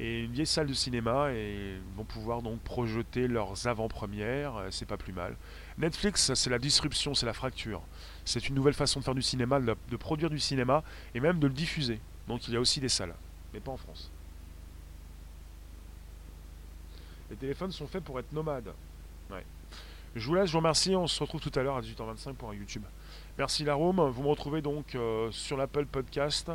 et 0.00 0.24
une 0.24 0.32
vieille 0.32 0.46
salle 0.46 0.66
de 0.66 0.72
cinéma 0.72 1.30
et 1.32 1.78
vont 1.96 2.02
pouvoir 2.02 2.42
donc 2.42 2.58
projeter 2.62 3.28
leurs 3.28 3.68
avant-premières. 3.68 4.56
euh, 4.56 4.68
C'est 4.72 4.86
pas 4.86 4.96
plus 4.96 5.12
mal. 5.12 5.36
Netflix, 5.78 6.34
c'est 6.34 6.50
la 6.50 6.58
disruption, 6.58 7.14
c'est 7.14 7.26
la 7.26 7.32
fracture. 7.32 7.82
C'est 8.24 8.48
une 8.48 8.56
nouvelle 8.56 8.74
façon 8.74 8.98
de 8.98 9.04
faire 9.04 9.14
du 9.14 9.22
cinéma, 9.22 9.60
de, 9.60 9.96
produire 9.96 10.28
du 10.28 10.40
cinéma 10.40 10.82
et 11.14 11.20
même 11.20 11.38
de 11.38 11.46
le 11.46 11.52
diffuser. 11.52 12.00
Donc 12.26 12.48
il 12.48 12.54
y 12.54 12.56
a 12.56 12.60
aussi 12.60 12.80
des 12.80 12.88
salles, 12.88 13.14
mais 13.54 13.60
pas 13.60 13.70
en 13.70 13.76
France. 13.76 14.10
Les 17.30 17.36
téléphones 17.36 17.70
sont 17.70 17.86
faits 17.86 18.02
pour 18.02 18.18
être 18.18 18.32
nomades. 18.32 18.72
Je 20.16 20.26
vous 20.26 20.34
laisse, 20.34 20.46
je 20.46 20.52
vous 20.52 20.58
remercie. 20.58 20.96
On 20.96 21.06
se 21.06 21.22
retrouve 21.22 21.40
tout 21.40 21.56
à 21.56 21.62
l'heure 21.62 21.76
à 21.76 21.80
18h25 21.80 22.34
pour 22.34 22.50
un 22.50 22.54
YouTube. 22.54 22.82
Merci 23.40 23.64
la 23.64 23.72
Rome. 23.72 24.06
Vous 24.12 24.22
me 24.22 24.28
retrouvez 24.28 24.60
donc 24.60 24.94
euh, 24.94 25.30
sur 25.30 25.56
l'Apple 25.56 25.86
Podcast, 25.86 26.52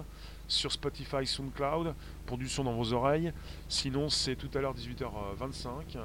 sur 0.47 0.71
Spotify, 0.71 1.25
SoundCloud 1.25 1.95
pour 2.27 2.37
du 2.37 2.47
son 2.47 2.63
dans 2.63 2.73
vos 2.73 2.93
oreilles. 2.93 3.33
Sinon, 3.67 4.07
c'est 4.07 4.35
tout 4.35 4.51
à 4.53 4.61
l'heure 4.61 4.75
18h25. 4.75 5.67
Tu 5.87 5.97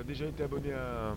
as 0.00 0.04
déjà 0.04 0.26
été 0.26 0.44
abonné 0.44 0.72
à 0.72 1.16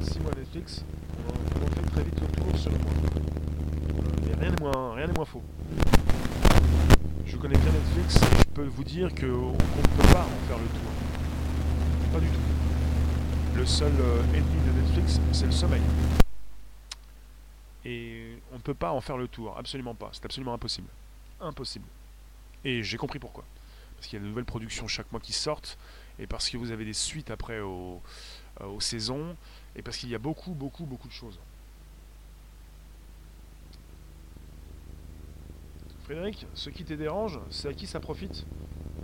6 0.00 0.20
mois 0.20 0.30
Netflix? 0.38 0.84
On 1.26 1.64
en, 1.64 1.66
fait 1.70 1.90
très 1.90 2.04
vite 2.04 2.20
le 2.20 2.26
tour 2.28 2.46
le 2.66 2.78
mois. 2.78 2.92
Euh, 3.96 4.28
mais 4.28 4.44
rien 4.44 4.50
n'est 4.52 4.60
moins, 4.60 5.12
moins 5.16 5.24
faux. 5.24 5.42
Je 7.26 7.36
connais 7.36 7.58
bien 7.58 7.72
Netflix 7.72 8.14
et 8.14 8.38
je 8.38 8.54
peux 8.54 8.66
vous 8.66 8.84
dire 8.84 9.08
qu'on 9.08 9.26
ne 9.26 9.96
peut 9.96 10.12
pas 10.12 10.22
en 10.22 10.46
faire 10.46 10.58
le 10.58 10.68
tour. 10.68 12.12
Pas 12.12 12.20
du 12.20 12.28
tout. 12.28 13.56
Le 13.56 13.66
seul 13.66 13.92
euh, 14.00 14.22
ennemi 14.36 14.60
de 14.68 14.80
Netflix, 14.82 15.20
c'est 15.32 15.46
le 15.46 15.52
sommeil. 15.52 15.82
Et 17.84 18.38
on 18.52 18.56
ne 18.56 18.60
peut 18.60 18.74
pas 18.74 18.92
en 18.92 19.00
faire 19.00 19.16
le 19.16 19.28
tour, 19.28 19.56
absolument 19.56 19.94
pas. 19.94 20.10
C'est 20.12 20.24
absolument 20.24 20.54
impossible. 20.54 20.88
Impossible. 21.40 21.86
Et 22.64 22.82
j'ai 22.82 22.96
compris 22.96 23.18
pourquoi. 23.18 23.44
Parce 23.96 24.06
qu'il 24.06 24.18
y 24.18 24.20
a 24.20 24.24
de 24.24 24.28
nouvelles 24.28 24.44
productions 24.44 24.86
chaque 24.86 25.10
mois 25.12 25.20
qui 25.20 25.32
sortent, 25.32 25.78
et 26.18 26.26
parce 26.26 26.48
que 26.50 26.56
vous 26.56 26.70
avez 26.70 26.84
des 26.84 26.92
suites 26.92 27.30
après 27.30 27.60
aux, 27.60 28.00
euh, 28.60 28.66
aux 28.66 28.80
saisons, 28.80 29.36
et 29.76 29.82
parce 29.82 29.96
qu'il 29.96 30.08
y 30.08 30.14
a 30.14 30.18
beaucoup, 30.18 30.52
beaucoup, 30.52 30.84
beaucoup 30.84 31.08
de 31.08 31.12
choses. 31.12 31.38
Frédéric, 36.04 36.46
ce 36.54 36.70
qui 36.70 36.84
te 36.84 36.92
dérange, 36.92 37.38
c'est 37.50 37.68
à 37.68 37.72
qui 37.72 37.86
ça 37.86 38.00
profite? 38.00 38.44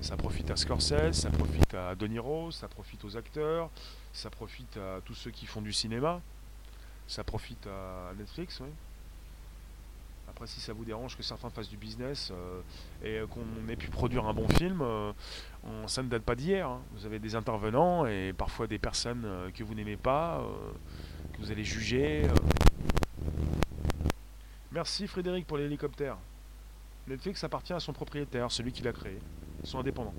Ça 0.00 0.16
profite 0.16 0.50
à 0.50 0.56
Scorsese, 0.56 1.12
ça 1.12 1.30
profite 1.30 1.72
à 1.72 1.94
De 1.94 2.06
Niro, 2.06 2.50
ça 2.50 2.68
profite 2.68 3.04
aux 3.04 3.16
acteurs, 3.16 3.70
ça 4.12 4.28
profite 4.28 4.76
à 4.76 5.00
tous 5.04 5.14
ceux 5.14 5.30
qui 5.30 5.46
font 5.46 5.62
du 5.62 5.72
cinéma, 5.72 6.20
ça 7.09 7.24
profite 7.24 7.66
à 7.66 8.12
Netflix, 8.18 8.61
oui. 8.61 8.68
Après, 10.28 10.46
si 10.48 10.61
ça 10.61 10.72
vous 10.72 10.84
dérange 10.84 11.16
que 11.16 11.22
certains 11.22 11.48
fassent 11.50 11.68
du 11.68 11.76
business 11.76 12.30
euh, 12.32 12.61
et 13.02 13.26
qu'on 13.28 13.68
ait 13.70 13.76
pu 13.76 13.88
produire 13.88 14.26
un 14.26 14.34
bon 14.34 14.48
film, 14.48 14.82
euh, 14.82 15.12
ça 15.86 16.02
ne 16.02 16.09
date 16.09 16.24
pas 16.24 16.34
d'hier. 16.34 16.68
hein. 16.68 16.80
Vous 16.92 17.07
avez 17.07 17.18
des 17.18 17.34
intervenants 17.36 18.07
et 18.07 18.34
parfois 18.36 18.66
des 18.66 18.78
personnes 18.78 19.22
euh, 19.24 19.50
que 19.50 19.62
vous 19.64 19.74
n'aimez 19.74 19.96
pas, 19.96 20.40
euh, 20.40 20.72
que 21.32 21.38
vous 21.38 21.50
allez 21.52 21.64
juger. 21.64 22.24
euh. 22.24 22.34
Merci 24.72 25.07
Frédéric 25.07 25.46
pour 25.46 25.57
l'hélicoptère. 25.57 26.18
Netflix 27.07 27.42
appartient 27.44 27.72
à 27.72 27.80
son 27.80 27.92
propriétaire, 27.92 28.50
celui 28.50 28.72
qui 28.72 28.82
l'a 28.82 28.92
créé. 28.92 29.18
Ils 29.62 29.68
sont 29.68 29.78
indépendants. 29.78 30.14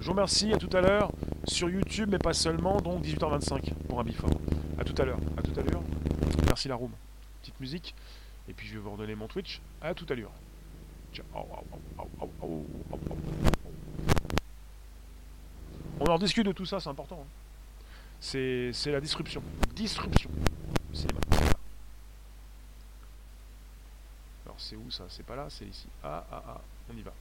Je 0.00 0.04
vous 0.06 0.12
remercie, 0.12 0.52
à 0.52 0.58
tout 0.58 0.70
à 0.76 0.80
l'heure 0.80 1.10
sur 1.46 1.68
YouTube, 1.68 2.08
mais 2.10 2.18
pas 2.18 2.32
seulement, 2.32 2.80
donc 2.80 3.02
18h25 3.04 3.74
pour 3.88 4.00
un 4.00 4.04
before. 4.04 4.30
À 4.78 4.84
tout 4.84 4.94
à 5.00 5.04
l'heure, 5.04 5.18
à 5.36 5.42
tout 5.42 5.58
à 5.58 5.62
l'heure. 5.62 5.82
Merci 6.46 6.68
la 6.68 6.76
room. 6.76 6.92
Petite 7.42 7.58
musique. 7.60 7.94
Et 8.48 8.52
puis 8.52 8.66
je 8.68 8.74
vais 8.74 8.78
vous 8.78 8.90
redonner 8.92 9.14
mon 9.14 9.26
Twitch. 9.26 9.60
À 9.82 9.94
tout 9.94 10.06
à 10.08 10.14
l'heure. 10.14 10.30
Ciao. 11.12 11.24
On 16.00 16.04
en 16.06 16.18
discute 16.18 16.46
de 16.46 16.52
tout 16.52 16.64
ça, 16.64 16.78
c'est 16.80 16.88
important. 16.88 17.20
hein. 17.22 17.26
C'est 18.20 18.70
c'est 18.72 18.92
la 18.92 19.00
disruption. 19.00 19.42
Disruption. 19.74 20.30
Cinéma. 20.92 21.20
Alors 24.46 24.56
c'est 24.58 24.76
où 24.76 24.90
ça? 24.90 25.04
C'est 25.08 25.24
pas 25.26 25.36
là, 25.36 25.46
c'est 25.50 25.66
ici. 25.66 25.86
Ah 26.02 26.24
ah 26.30 26.42
ah, 26.48 26.60
on 26.92 26.96
y 26.96 27.02
va. 27.02 27.12